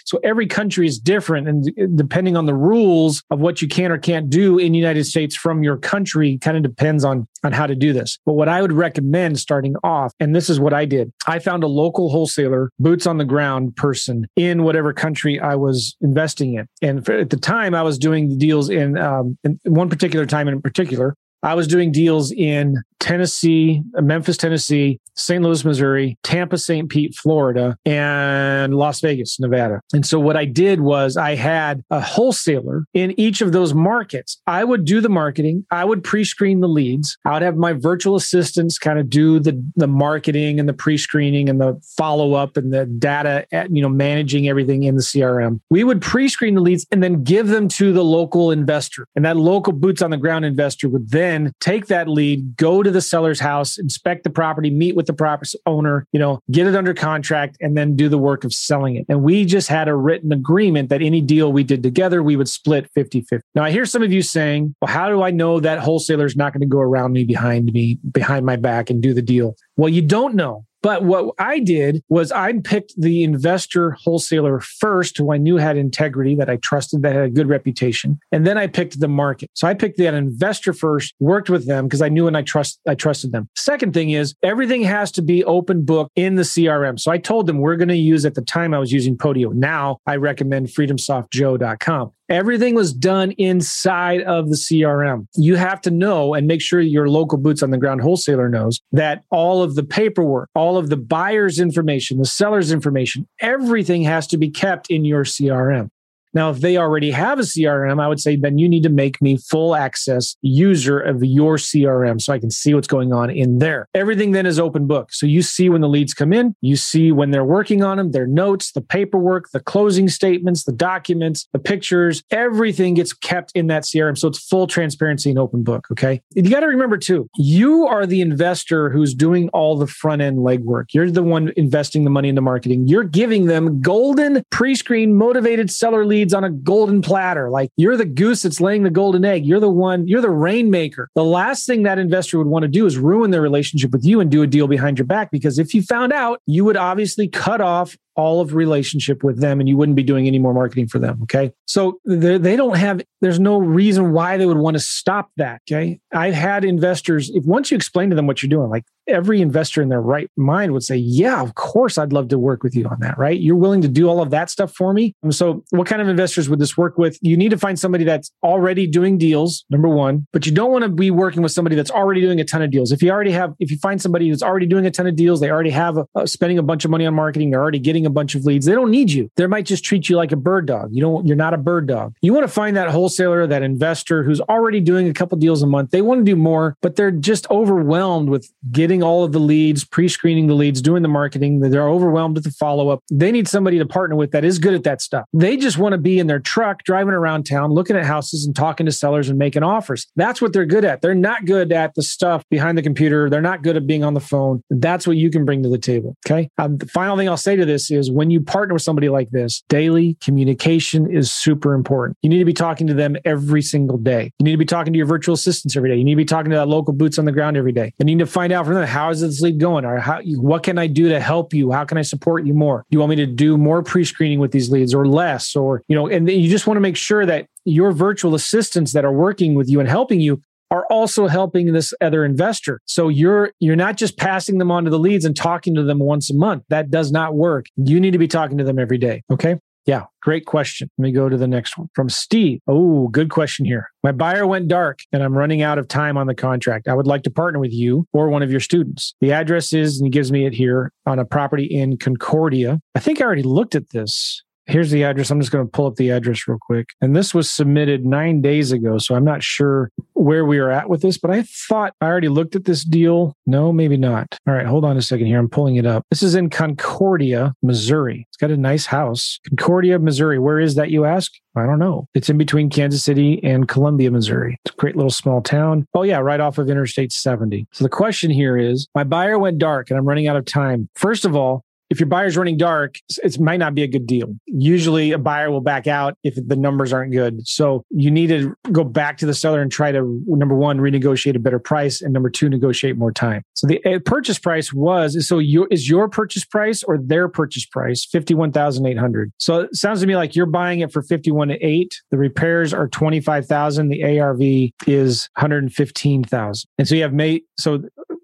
So 0.05 0.19
every 0.23 0.47
country 0.47 0.87
is 0.87 0.99
different. 0.99 1.47
And 1.47 1.69
uh, 1.79 1.85
depending 1.95 2.35
on 2.35 2.45
the 2.45 2.53
rules 2.53 3.23
of 3.31 3.39
what 3.39 3.61
you 3.61 3.67
can 3.67 3.91
or 3.91 3.97
can't 3.97 4.29
do 4.29 4.57
in 4.57 4.71
the 4.71 4.77
United 4.77 5.05
States 5.05 5.35
from 5.35 5.63
your 5.63 5.77
country 5.77 6.37
kind 6.39 6.57
of 6.57 6.63
depends 6.63 7.05
on, 7.05 7.27
on 7.43 7.53
how 7.53 7.67
to 7.67 7.75
do 7.75 7.93
this. 7.93 8.17
But 8.25 8.33
what 8.33 8.49
I 8.49 8.61
would 8.61 8.73
recommend 8.73 9.39
starting 9.39 9.75
off, 9.83 10.13
and 10.19 10.35
this 10.35 10.49
is 10.49 10.59
what 10.59 10.73
I 10.73 10.85
did, 10.85 11.13
I 11.27 11.39
found 11.39 11.63
a 11.63 11.67
local 11.67 12.09
wholesaler, 12.09 12.71
boots 12.79 13.05
on 13.05 13.17
the 13.17 13.25
ground 13.25 13.75
person 13.75 14.27
in 14.35 14.63
whatever 14.63 14.93
country 14.93 15.39
I 15.39 15.55
was 15.55 15.95
investing 16.01 16.55
in. 16.55 16.67
And 16.81 17.05
at 17.21 17.29
the 17.29 17.37
time, 17.37 17.73
I 17.75 17.83
was 17.83 17.97
doing 17.97 18.37
deals 18.37 18.69
in, 18.69 18.97
um, 18.97 19.37
in 19.43 19.59
one 19.63 19.89
particular 19.89 20.25
time 20.25 20.47
in 20.47 20.61
particular, 20.61 21.15
I 21.43 21.55
was 21.55 21.67
doing 21.67 21.91
deals 21.91 22.31
in 22.31 22.81
Tennessee, 22.99 23.81
Memphis, 23.93 24.37
Tennessee, 24.37 24.99
St. 25.15 25.43
Louis, 25.43 25.65
Missouri, 25.65 26.17
Tampa, 26.23 26.57
St. 26.57 26.87
Pete, 26.89 27.15
Florida, 27.15 27.75
and 27.85 28.75
Las 28.75 29.01
Vegas, 29.01 29.39
Nevada. 29.39 29.81
And 29.93 30.05
so 30.05 30.19
what 30.19 30.37
I 30.37 30.45
did 30.45 30.81
was 30.81 31.17
I 31.17 31.35
had 31.35 31.83
a 31.89 31.99
wholesaler 31.99 32.85
in 32.93 33.19
each 33.19 33.41
of 33.41 33.51
those 33.51 33.73
markets. 33.73 34.39
I 34.47 34.63
would 34.63 34.85
do 34.85 35.01
the 35.01 35.09
marketing. 35.09 35.65
I 35.71 35.83
would 35.83 36.03
pre-screen 36.03 36.61
the 36.61 36.67
leads. 36.67 37.17
I 37.25 37.33
would 37.33 37.41
have 37.41 37.57
my 37.57 37.73
virtual 37.73 38.15
assistants 38.15 38.77
kind 38.77 38.99
of 38.99 39.09
do 39.09 39.39
the, 39.39 39.61
the 39.75 39.87
marketing 39.87 40.59
and 40.59 40.69
the 40.69 40.73
pre-screening 40.73 41.49
and 41.49 41.59
the 41.59 41.79
follow-up 41.97 42.55
and 42.55 42.71
the 42.71 42.85
data, 42.85 43.45
at, 43.51 43.75
you 43.75 43.81
know, 43.81 43.89
managing 43.89 44.47
everything 44.47 44.83
in 44.83 44.95
the 44.95 45.01
CRM. 45.01 45.59
We 45.69 45.83
would 45.83 46.01
pre-screen 46.01 46.55
the 46.55 46.61
leads 46.61 46.85
and 46.91 47.03
then 47.03 47.23
give 47.23 47.47
them 47.47 47.67
to 47.69 47.91
the 47.91 48.03
local 48.03 48.51
investor. 48.51 49.07
And 49.15 49.25
that 49.25 49.37
local 49.37 49.73
boots 49.73 50.01
on 50.01 50.11
the 50.11 50.17
ground 50.17 50.45
investor 50.45 50.87
would 50.87 51.09
then 51.09 51.30
take 51.59 51.87
that 51.87 52.07
lead, 52.07 52.55
go 52.57 52.83
to 52.83 52.91
the 52.91 53.01
seller's 53.01 53.39
house, 53.39 53.77
inspect 53.77 54.23
the 54.23 54.29
property, 54.29 54.69
meet 54.69 54.95
with 54.95 55.05
the 55.05 55.13
property 55.13 55.57
owner, 55.65 56.05
you 56.11 56.19
know, 56.19 56.39
get 56.51 56.67
it 56.67 56.75
under 56.75 56.93
contract, 56.93 57.57
and 57.61 57.77
then 57.77 57.95
do 57.95 58.09
the 58.09 58.17
work 58.17 58.43
of 58.43 58.53
selling 58.53 58.95
it. 58.95 59.05
And 59.09 59.23
we 59.23 59.45
just 59.45 59.67
had 59.67 59.87
a 59.87 59.95
written 59.95 60.31
agreement 60.31 60.89
that 60.89 61.01
any 61.01 61.21
deal 61.21 61.51
we 61.51 61.63
did 61.63 61.83
together, 61.83 62.21
we 62.23 62.35
would 62.35 62.49
split 62.49 62.89
50 62.93 63.21
50. 63.21 63.47
Now, 63.55 63.63
I 63.63 63.71
hear 63.71 63.85
some 63.85 64.03
of 64.03 64.11
you 64.11 64.21
saying, 64.21 64.75
well, 64.81 64.91
how 64.91 65.09
do 65.09 65.23
I 65.23 65.31
know 65.31 65.59
that 65.59 65.79
wholesaler 65.79 66.25
is 66.25 66.35
not 66.35 66.53
going 66.53 66.61
to 66.61 66.67
go 66.67 66.79
around 66.79 67.13
me 67.13 67.23
behind 67.23 67.71
me, 67.73 67.99
behind 68.11 68.45
my 68.45 68.55
back 68.55 68.89
and 68.89 69.01
do 69.01 69.13
the 69.13 69.21
deal? 69.21 69.55
Well, 69.77 69.89
you 69.89 70.01
don't 70.01 70.35
know 70.35 70.65
But 70.81 71.03
what 71.03 71.35
I 71.37 71.59
did 71.59 72.03
was 72.09 72.31
I 72.31 72.53
picked 72.53 72.93
the 72.99 73.23
investor 73.23 73.91
wholesaler 73.91 74.59
first, 74.59 75.17
who 75.17 75.31
I 75.31 75.37
knew 75.37 75.57
had 75.57 75.77
integrity, 75.77 76.35
that 76.35 76.49
I 76.49 76.57
trusted, 76.57 77.03
that 77.03 77.15
had 77.15 77.25
a 77.25 77.29
good 77.29 77.47
reputation. 77.47 78.19
And 78.31 78.45
then 78.45 78.57
I 78.57 78.67
picked 78.67 78.99
the 78.99 79.07
market. 79.07 79.49
So 79.53 79.67
I 79.67 79.73
picked 79.73 79.97
that 79.97 80.13
investor 80.13 80.73
first, 80.73 81.13
worked 81.19 81.49
with 81.49 81.67
them 81.67 81.85
because 81.85 82.01
I 82.01 82.09
knew 82.09 82.27
and 82.27 82.35
I 82.35 82.41
trust 82.41 82.79
I 82.87 82.95
trusted 82.95 83.31
them. 83.31 83.47
Second 83.55 83.93
thing 83.93 84.11
is 84.11 84.33
everything 84.43 84.81
has 84.83 85.11
to 85.13 85.21
be 85.21 85.43
open 85.43 85.83
book 85.83 86.11
in 86.15 86.35
the 86.35 86.43
CRM. 86.43 86.99
So 86.99 87.11
I 87.11 87.17
told 87.17 87.47
them 87.47 87.59
we're 87.59 87.75
going 87.75 87.89
to 87.89 87.95
use 87.95 88.25
at 88.25 88.35
the 88.35 88.41
time 88.41 88.73
I 88.73 88.79
was 88.79 88.91
using 88.91 89.17
Podio. 89.17 89.53
Now 89.53 89.97
I 90.05 90.15
recommend 90.15 90.67
freedomsoftjoe.com. 90.67 92.11
Everything 92.31 92.75
was 92.75 92.93
done 92.93 93.31
inside 93.31 94.21
of 94.21 94.47
the 94.47 94.55
CRM. 94.55 95.27
You 95.35 95.57
have 95.57 95.81
to 95.81 95.91
know 95.91 96.33
and 96.33 96.47
make 96.47 96.61
sure 96.61 96.79
your 96.79 97.09
local 97.09 97.37
boots 97.37 97.61
on 97.61 97.71
the 97.71 97.77
ground 97.77 97.99
wholesaler 97.99 98.47
knows 98.47 98.79
that 98.93 99.23
all 99.31 99.61
of 99.61 99.75
the 99.75 99.83
paperwork, 99.83 100.47
all 100.55 100.77
of 100.77 100.89
the 100.89 100.95
buyer's 100.95 101.59
information, 101.59 102.19
the 102.19 102.25
seller's 102.25 102.71
information, 102.71 103.27
everything 103.41 104.03
has 104.03 104.27
to 104.27 104.37
be 104.37 104.49
kept 104.49 104.89
in 104.89 105.03
your 105.03 105.25
CRM. 105.25 105.89
Now, 106.33 106.49
if 106.49 106.59
they 106.59 106.77
already 106.77 107.11
have 107.11 107.39
a 107.39 107.43
CRM, 107.43 108.01
I 108.01 108.07
would 108.07 108.19
say 108.19 108.35
then 108.35 108.57
you 108.57 108.69
need 108.69 108.83
to 108.83 108.89
make 108.89 109.21
me 109.21 109.37
full 109.37 109.75
access 109.75 110.35
user 110.41 110.99
of 110.99 111.23
your 111.23 111.57
CRM 111.57 112.21
so 112.21 112.33
I 112.33 112.39
can 112.39 112.51
see 112.51 112.73
what's 112.73 112.87
going 112.87 113.13
on 113.13 113.29
in 113.29 113.59
there. 113.59 113.87
Everything 113.93 114.31
then 114.31 114.45
is 114.45 114.59
open 114.59 114.87
book. 114.87 115.13
So 115.13 115.25
you 115.25 115.41
see 115.41 115.69
when 115.69 115.81
the 115.81 115.89
leads 115.89 116.13
come 116.13 116.33
in, 116.33 116.55
you 116.61 116.75
see 116.75 117.11
when 117.11 117.31
they're 117.31 117.43
working 117.43 117.83
on 117.83 117.97
them, 117.97 118.11
their 118.11 118.27
notes, 118.27 118.71
the 118.71 118.81
paperwork, 118.81 119.51
the 119.51 119.59
closing 119.59 120.07
statements, 120.07 120.63
the 120.63 120.71
documents, 120.71 121.47
the 121.53 121.59
pictures, 121.59 122.23
everything 122.31 122.93
gets 122.93 123.13
kept 123.13 123.51
in 123.53 123.67
that 123.67 123.83
CRM. 123.83 124.17
So 124.17 124.27
it's 124.27 124.39
full 124.39 124.67
transparency 124.67 125.29
and 125.29 125.39
open 125.39 125.63
book. 125.63 125.87
Okay. 125.91 126.21
You 126.33 126.49
got 126.49 126.61
to 126.61 126.67
remember 126.67 126.97
too, 126.97 127.29
you 127.35 127.87
are 127.87 128.05
the 128.05 128.21
investor 128.21 128.89
who's 128.89 129.13
doing 129.13 129.49
all 129.49 129.77
the 129.77 129.87
front 129.87 130.21
end 130.21 130.39
legwork. 130.39 130.85
You're 130.93 131.11
the 131.11 131.23
one 131.23 131.51
investing 131.57 132.03
the 132.03 132.09
money 132.09 132.29
into 132.29 132.41
marketing. 132.41 132.87
You're 132.87 133.03
giving 133.03 133.45
them 133.45 133.81
golden 133.81 134.43
pre 134.49 134.75
screen 134.75 135.15
motivated 135.15 135.69
seller 135.69 136.05
leads 136.05 136.20
on 136.33 136.43
a 136.43 136.49
golden 136.49 137.01
platter. 137.01 137.49
Like 137.49 137.69
you're 137.75 137.97
the 137.97 138.05
goose 138.05 138.43
that's 138.43 138.61
laying 138.61 138.83
the 138.83 138.89
golden 138.89 139.25
egg. 139.25 139.45
You're 139.45 139.59
the 139.59 139.69
one, 139.69 140.07
you're 140.07 140.21
the 140.21 140.29
rainmaker. 140.29 141.09
The 141.15 141.23
last 141.23 141.65
thing 141.65 141.83
that 141.83 141.99
investor 141.99 142.37
would 142.37 142.47
want 142.47 142.63
to 142.63 142.69
do 142.69 142.85
is 142.85 142.97
ruin 142.97 143.31
their 143.31 143.41
relationship 143.41 143.91
with 143.91 144.05
you 144.05 144.19
and 144.19 144.29
do 144.29 144.41
a 144.41 144.47
deal 144.47 144.67
behind 144.67 144.97
your 144.99 145.05
back 145.07 145.31
because 145.31 145.59
if 145.59 145.73
you 145.73 145.81
found 145.81 146.13
out, 146.13 146.41
you 146.45 146.63
would 146.65 146.77
obviously 146.77 147.27
cut 147.27 147.61
off 147.61 147.97
all 148.15 148.41
of 148.41 148.53
relationship 148.53 149.23
with 149.23 149.39
them 149.39 149.59
and 149.59 149.69
you 149.69 149.77
wouldn't 149.77 149.95
be 149.95 150.03
doing 150.03 150.27
any 150.27 150.39
more 150.39 150.53
marketing 150.53 150.87
for 150.87 150.99
them. 150.99 151.19
Okay. 151.23 151.51
So 151.65 151.99
they 152.05 152.55
don't 152.55 152.77
have, 152.77 153.01
there's 153.21 153.39
no 153.39 153.57
reason 153.57 154.11
why 154.11 154.37
they 154.37 154.45
would 154.45 154.57
want 154.57 154.75
to 154.75 154.79
stop 154.79 155.29
that. 155.37 155.61
Okay. 155.69 155.99
I've 156.13 156.33
had 156.33 156.65
investors, 156.65 157.31
if 157.33 157.45
once 157.45 157.71
you 157.71 157.75
explain 157.75 158.09
to 158.09 158.15
them 158.15 158.27
what 158.27 158.41
you're 158.41 158.49
doing, 158.49 158.69
like 158.69 158.83
every 159.07 159.41
investor 159.41 159.81
in 159.81 159.89
their 159.89 160.01
right 160.01 160.29
mind 160.37 160.71
would 160.73 160.83
say, 160.83 160.95
Yeah, 160.95 161.41
of 161.41 161.55
course, 161.55 161.97
I'd 161.97 162.13
love 162.13 162.29
to 162.29 162.39
work 162.39 162.63
with 162.63 162.75
you 162.75 162.85
on 162.85 162.99
that, 163.01 163.17
right? 163.17 163.39
You're 163.39 163.55
willing 163.55 163.81
to 163.81 163.87
do 163.87 164.07
all 164.07 164.21
of 164.21 164.29
that 164.31 164.49
stuff 164.49 164.73
for 164.73 164.93
me. 164.93 165.13
So, 165.29 165.63
what 165.71 165.87
kind 165.87 166.01
of 166.01 166.07
investors 166.07 166.49
would 166.49 166.59
this 166.59 166.77
work 166.77 166.97
with? 166.97 167.17
You 167.21 167.37
need 167.37 167.49
to 167.49 167.57
find 167.57 167.79
somebody 167.79 168.03
that's 168.03 168.31
already 168.43 168.87
doing 168.87 169.17
deals, 169.17 169.65
number 169.69 169.89
one, 169.89 170.27
but 170.33 170.45
you 170.45 170.51
don't 170.51 170.71
want 170.71 170.83
to 170.83 170.89
be 170.89 171.11
working 171.11 171.41
with 171.41 171.51
somebody 171.51 171.75
that's 171.75 171.91
already 171.91 172.21
doing 172.21 172.39
a 172.39 172.45
ton 172.45 172.61
of 172.61 172.71
deals. 172.71 172.91
If 172.91 173.03
you 173.03 173.11
already 173.11 173.31
have, 173.31 173.53
if 173.59 173.71
you 173.71 173.77
find 173.77 174.01
somebody 174.01 174.29
who's 174.29 174.43
already 174.43 174.65
doing 174.65 174.85
a 174.85 174.91
ton 174.91 175.07
of 175.07 175.15
deals, 175.15 175.39
they 175.39 175.51
already 175.51 175.71
have 175.71 175.97
a, 176.15 176.27
spending 176.27 176.57
a 176.57 176.63
bunch 176.63 176.85
of 176.85 176.91
money 176.91 177.05
on 177.05 177.13
marketing, 177.13 177.51
they're 177.51 177.61
already 177.61 177.79
getting 177.79 178.00
a 178.05 178.09
bunch 178.09 178.35
of 178.35 178.45
leads, 178.45 178.65
they 178.65 178.73
don't 178.73 178.91
need 178.91 179.11
you. 179.11 179.29
They 179.35 179.47
might 179.47 179.65
just 179.65 179.83
treat 179.83 180.09
you 180.09 180.15
like 180.15 180.31
a 180.31 180.37
bird 180.37 180.65
dog. 180.65 180.89
You 180.91 181.01
don't, 181.01 181.25
you're 181.25 181.35
not 181.35 181.53
a 181.53 181.57
bird 181.57 181.87
dog. 181.87 182.13
You 182.21 182.33
want 182.33 182.43
to 182.43 182.53
find 182.53 182.75
that 182.77 182.89
wholesaler, 182.89 183.47
that 183.47 183.63
investor 183.63 184.23
who's 184.23 184.41
already 184.41 184.79
doing 184.79 185.07
a 185.07 185.13
couple 185.13 185.37
deals 185.37 185.63
a 185.63 185.67
month. 185.67 185.91
They 185.91 186.01
want 186.01 186.19
to 186.19 186.25
do 186.25 186.35
more, 186.35 186.77
but 186.81 186.95
they're 186.95 187.11
just 187.11 187.49
overwhelmed 187.49 188.29
with 188.29 188.51
getting 188.71 189.01
all 189.03 189.23
of 189.23 189.31
the 189.31 189.39
leads 189.39 189.51
leads, 189.71 189.83
pre 189.83 190.07
screening 190.07 190.47
the 190.47 190.53
leads, 190.53 190.81
doing 190.81 191.01
the 191.01 191.09
marketing. 191.09 191.59
They're 191.59 191.89
overwhelmed 191.89 192.35
with 192.35 192.43
the 192.45 192.51
follow 192.51 192.89
up. 192.89 193.03
They 193.11 193.31
need 193.31 193.47
somebody 193.47 193.77
to 193.79 193.85
partner 193.85 194.15
with 194.15 194.31
that 194.31 194.43
is 194.43 194.59
good 194.59 194.73
at 194.73 194.83
that 194.83 195.01
stuff. 195.01 195.25
They 195.33 195.57
just 195.57 195.77
want 195.77 195.93
to 195.93 195.97
be 195.97 196.19
in 196.19 196.27
their 196.27 196.39
truck 196.39 196.83
driving 196.83 197.13
around 197.13 197.45
town, 197.45 197.71
looking 197.71 197.95
at 197.95 198.05
houses 198.05 198.45
and 198.45 198.55
talking 198.55 198.85
to 198.85 198.91
sellers 198.91 199.29
and 199.29 199.37
making 199.37 199.63
offers. 199.63 200.07
That's 200.15 200.41
what 200.41 200.53
they're 200.53 200.65
good 200.65 200.85
at. 200.85 201.01
They're 201.01 201.15
not 201.15 201.45
good 201.45 201.71
at 201.71 201.95
the 201.95 202.01
stuff 202.01 202.43
behind 202.49 202.77
the 202.77 202.81
computer. 202.81 203.29
They're 203.29 203.41
not 203.41 203.61
good 203.61 203.77
at 203.77 203.85
being 203.85 204.03
on 204.03 204.13
the 204.13 204.19
phone. 204.19 204.63
That's 204.69 205.05
what 205.05 205.17
you 205.17 205.29
can 205.29 205.45
bring 205.45 205.63
to 205.63 205.69
the 205.69 205.77
table. 205.77 206.15
Okay. 206.25 206.49
Um, 206.57 206.77
the 206.77 206.87
final 206.87 207.17
thing 207.17 207.29
I'll 207.29 207.37
say 207.37 207.55
to 207.55 207.65
this 207.65 207.90
is 207.91 208.09
when 208.11 208.29
you 208.29 208.41
partner 208.41 208.73
with 208.73 208.81
somebody 208.81 209.09
like 209.09 209.29
this, 209.31 209.63
daily 209.69 210.17
communication 210.21 211.09
is 211.09 211.31
super 211.31 211.73
important. 211.73 212.17
You 212.21 212.29
need 212.29 212.39
to 212.39 212.45
be 212.45 212.53
talking 212.53 212.87
to 212.87 212.93
them 212.93 213.15
every 213.25 213.61
single 213.61 213.97
day. 213.97 214.31
You 214.39 214.43
need 214.43 214.51
to 214.51 214.57
be 214.57 214.65
talking 214.65 214.93
to 214.93 214.97
your 214.97 215.05
virtual 215.05 215.35
assistants 215.35 215.75
every 215.75 215.89
day. 215.89 215.95
You 215.97 216.03
need 216.03 216.13
to 216.13 216.17
be 216.17 216.25
talking 216.25 216.51
to 216.51 216.57
that 216.57 216.67
local 216.67 216.93
boots 216.93 217.19
on 217.19 217.25
the 217.25 217.31
ground 217.31 217.57
every 217.57 217.71
day. 217.71 217.93
And 217.99 218.09
you 218.09 218.15
need 218.15 218.23
to 218.23 218.31
find 218.31 218.51
out 218.53 218.65
from 218.65 218.75
them 218.75 218.87
how 218.87 219.09
is 219.09 219.21
this 219.21 219.41
lead 219.41 219.59
going? 219.59 219.85
Or 219.85 219.97
how, 219.99 220.21
what 220.23 220.63
can 220.63 220.77
I 220.77 220.87
do 220.87 221.09
to 221.09 221.19
help 221.19 221.53
you? 221.53 221.71
How 221.71 221.85
can 221.85 221.97
I 221.97 222.01
support 222.01 222.45
you 222.45 222.53
more? 222.53 222.85
Do 222.89 222.95
you 222.95 222.99
want 222.99 223.11
me 223.11 223.15
to 223.17 223.25
do 223.25 223.57
more 223.57 223.83
pre-screening 223.83 224.39
with 224.39 224.51
these 224.51 224.69
leads 224.69 224.93
or 224.93 225.07
less? 225.07 225.55
Or, 225.55 225.83
you 225.87 225.95
know, 225.95 226.07
and 226.07 226.29
you 226.29 226.49
just 226.49 226.67
want 226.67 226.77
to 226.77 226.81
make 226.81 226.97
sure 226.97 227.25
that 227.25 227.47
your 227.65 227.91
virtual 227.91 228.33
assistants 228.33 228.93
that 228.93 229.05
are 229.05 229.11
working 229.11 229.53
with 229.55 229.69
you 229.69 229.79
and 229.79 229.87
helping 229.87 230.19
you 230.19 230.41
are 230.71 230.85
also 230.89 231.27
helping 231.27 231.73
this 231.73 231.93
other 232.01 232.25
investor. 232.25 232.79
So 232.85 233.09
you're 233.09 233.51
you're 233.59 233.75
not 233.75 233.97
just 233.97 234.17
passing 234.17 234.57
them 234.57 234.71
on 234.71 234.85
to 234.85 234.89
the 234.89 234.99
leads 234.99 235.25
and 235.25 235.35
talking 235.35 235.75
to 235.75 235.83
them 235.83 235.99
once 235.99 236.31
a 236.31 236.35
month. 236.35 236.63
That 236.69 236.89
does 236.89 237.11
not 237.11 237.35
work. 237.35 237.67
You 237.75 237.99
need 237.99 238.11
to 238.11 238.17
be 238.17 238.27
talking 238.27 238.57
to 238.57 238.63
them 238.63 238.79
every 238.79 238.97
day. 238.97 239.21
Okay. 239.31 239.57
Yeah, 239.87 240.03
great 240.21 240.45
question. 240.45 240.89
Let 240.97 241.03
me 241.03 241.11
go 241.11 241.27
to 241.27 241.37
the 241.37 241.47
next 241.47 241.75
one 241.75 241.89
from 241.95 242.07
Steve. 242.07 242.59
Oh, 242.67 243.07
good 243.07 243.31
question 243.31 243.65
here. 243.65 243.89
My 244.03 244.11
buyer 244.11 244.45
went 244.45 244.67
dark 244.67 244.99
and 245.11 245.23
I'm 245.23 245.35
running 245.35 245.63
out 245.63 245.79
of 245.79 245.87
time 245.87 246.17
on 246.17 246.27
the 246.27 246.35
contract. 246.35 246.87
I 246.87 246.93
would 246.93 247.07
like 247.07 247.23
to 247.23 247.31
partner 247.31 247.59
with 247.59 247.73
you 247.73 248.05
or 248.13 248.29
one 248.29 248.43
of 248.43 248.51
your 248.51 248.59
students. 248.59 249.15
The 249.21 249.31
address 249.31 249.73
is, 249.73 249.99
and 249.99 250.05
he 250.05 250.11
gives 250.11 250.31
me 250.31 250.45
it 250.45 250.53
here 250.53 250.91
on 251.07 251.17
a 251.17 251.25
property 251.25 251.65
in 251.65 251.97
Concordia. 251.97 252.79
I 252.93 252.99
think 252.99 253.21
I 253.21 253.25
already 253.25 253.41
looked 253.41 253.73
at 253.73 253.89
this 253.89 254.43
here's 254.71 254.91
the 254.91 255.03
address. 255.03 255.29
I'm 255.29 255.39
just 255.39 255.51
going 255.51 255.65
to 255.65 255.71
pull 255.71 255.85
up 255.85 255.95
the 255.95 256.09
address 256.09 256.47
real 256.47 256.57
quick. 256.59 256.89
And 257.01 257.15
this 257.15 257.33
was 257.33 257.49
submitted 257.49 258.05
nine 258.05 258.41
days 258.41 258.71
ago. 258.71 258.97
So 258.97 259.15
I'm 259.15 259.25
not 259.25 259.43
sure 259.43 259.91
where 260.13 260.45
we 260.45 260.59
are 260.59 260.69
at 260.69 260.89
with 260.89 261.01
this, 261.01 261.17
but 261.17 261.31
I 261.31 261.43
thought 261.43 261.93
I 261.99 262.05
already 262.05 262.29
looked 262.29 262.55
at 262.55 262.65
this 262.65 262.83
deal. 262.83 263.35
No, 263.45 263.73
maybe 263.73 263.97
not. 263.97 264.37
All 264.47 264.53
right, 264.53 264.65
hold 264.65 264.85
on 264.85 264.97
a 264.97 265.01
second 265.01 265.25
here. 265.25 265.39
I'm 265.39 265.49
pulling 265.49 265.75
it 265.75 265.85
up. 265.85 266.05
This 266.09 266.23
is 266.23 266.35
in 266.35 266.49
Concordia, 266.49 267.53
Missouri. 267.61 268.25
It's 268.29 268.37
got 268.37 268.51
a 268.51 268.57
nice 268.57 268.85
house. 268.85 269.39
Concordia, 269.47 269.99
Missouri. 269.99 270.39
Where 270.39 270.59
is 270.59 270.75
that, 270.75 270.91
you 270.91 271.05
ask? 271.05 271.31
I 271.55 271.65
don't 271.65 271.79
know. 271.79 272.07
It's 272.13 272.29
in 272.29 272.37
between 272.37 272.69
Kansas 272.69 273.03
City 273.03 273.43
and 273.43 273.67
Columbia, 273.67 274.09
Missouri. 274.09 274.57
It's 274.63 274.73
a 274.73 274.77
great 274.77 274.95
little 274.95 275.11
small 275.11 275.41
town. 275.41 275.85
Oh, 275.93 276.03
yeah, 276.03 276.19
right 276.19 276.39
off 276.39 276.57
of 276.57 276.69
Interstate 276.69 277.11
70. 277.11 277.67
So 277.73 277.83
the 277.83 277.89
question 277.89 278.31
here 278.31 278.57
is 278.57 278.87
my 278.95 279.03
buyer 279.03 279.37
went 279.37 279.57
dark 279.57 279.89
and 279.89 279.99
I'm 279.99 280.07
running 280.07 280.27
out 280.27 280.37
of 280.37 280.45
time. 280.45 280.87
First 280.95 281.25
of 281.25 281.35
all, 281.35 281.65
if 281.91 281.99
your 281.99 282.07
buyer's 282.07 282.37
running 282.37 282.55
dark, 282.55 282.95
it 283.21 283.37
might 283.37 283.57
not 283.57 283.75
be 283.75 283.83
a 283.83 283.87
good 283.87 284.07
deal. 284.07 284.33
Usually 284.47 285.11
a 285.11 285.17
buyer 285.17 285.51
will 285.51 285.59
back 285.59 285.87
out 285.87 286.17
if 286.23 286.35
the 286.35 286.55
numbers 286.55 286.93
aren't 286.93 287.11
good. 287.11 287.45
So 287.45 287.83
you 287.89 288.09
need 288.09 288.27
to 288.27 288.55
go 288.71 288.85
back 288.85 289.17
to 289.17 289.25
the 289.25 289.33
seller 289.33 289.61
and 289.61 289.69
try 289.69 289.91
to, 289.91 290.23
number 290.25 290.55
one, 290.55 290.79
renegotiate 290.79 291.35
a 291.35 291.39
better 291.39 291.59
price. 291.59 292.01
And 292.01 292.13
number 292.13 292.29
two, 292.29 292.47
negotiate 292.47 292.97
more 292.97 293.11
time. 293.11 293.43
So 293.55 293.67
the 293.67 293.83
uh, 293.83 293.99
purchase 294.05 294.39
price 294.39 294.71
was, 294.71 295.27
so 295.27 295.39
your, 295.39 295.67
is 295.69 295.89
your 295.89 296.07
purchase 296.07 296.45
price 296.45 296.81
or 296.81 296.97
their 296.97 297.27
purchase 297.27 297.65
price 297.65 298.05
51,800. 298.05 299.33
So 299.37 299.61
it 299.61 299.75
sounds 299.75 299.99
to 299.99 300.07
me 300.07 300.15
like 300.15 300.33
you're 300.33 300.45
buying 300.45 300.79
it 300.79 300.93
for 300.93 301.01
51,800. 301.01 301.89
The 302.09 302.17
repairs 302.17 302.73
are 302.73 302.87
25,000. 302.87 303.89
The 303.89 304.19
ARV 304.19 304.41
is 304.87 305.29
115,000. 305.35 306.69
And 306.77 306.87
so 306.87 306.95
you 306.95 307.01
have 307.01 307.13
made, 307.13 307.41
so 307.59 307.83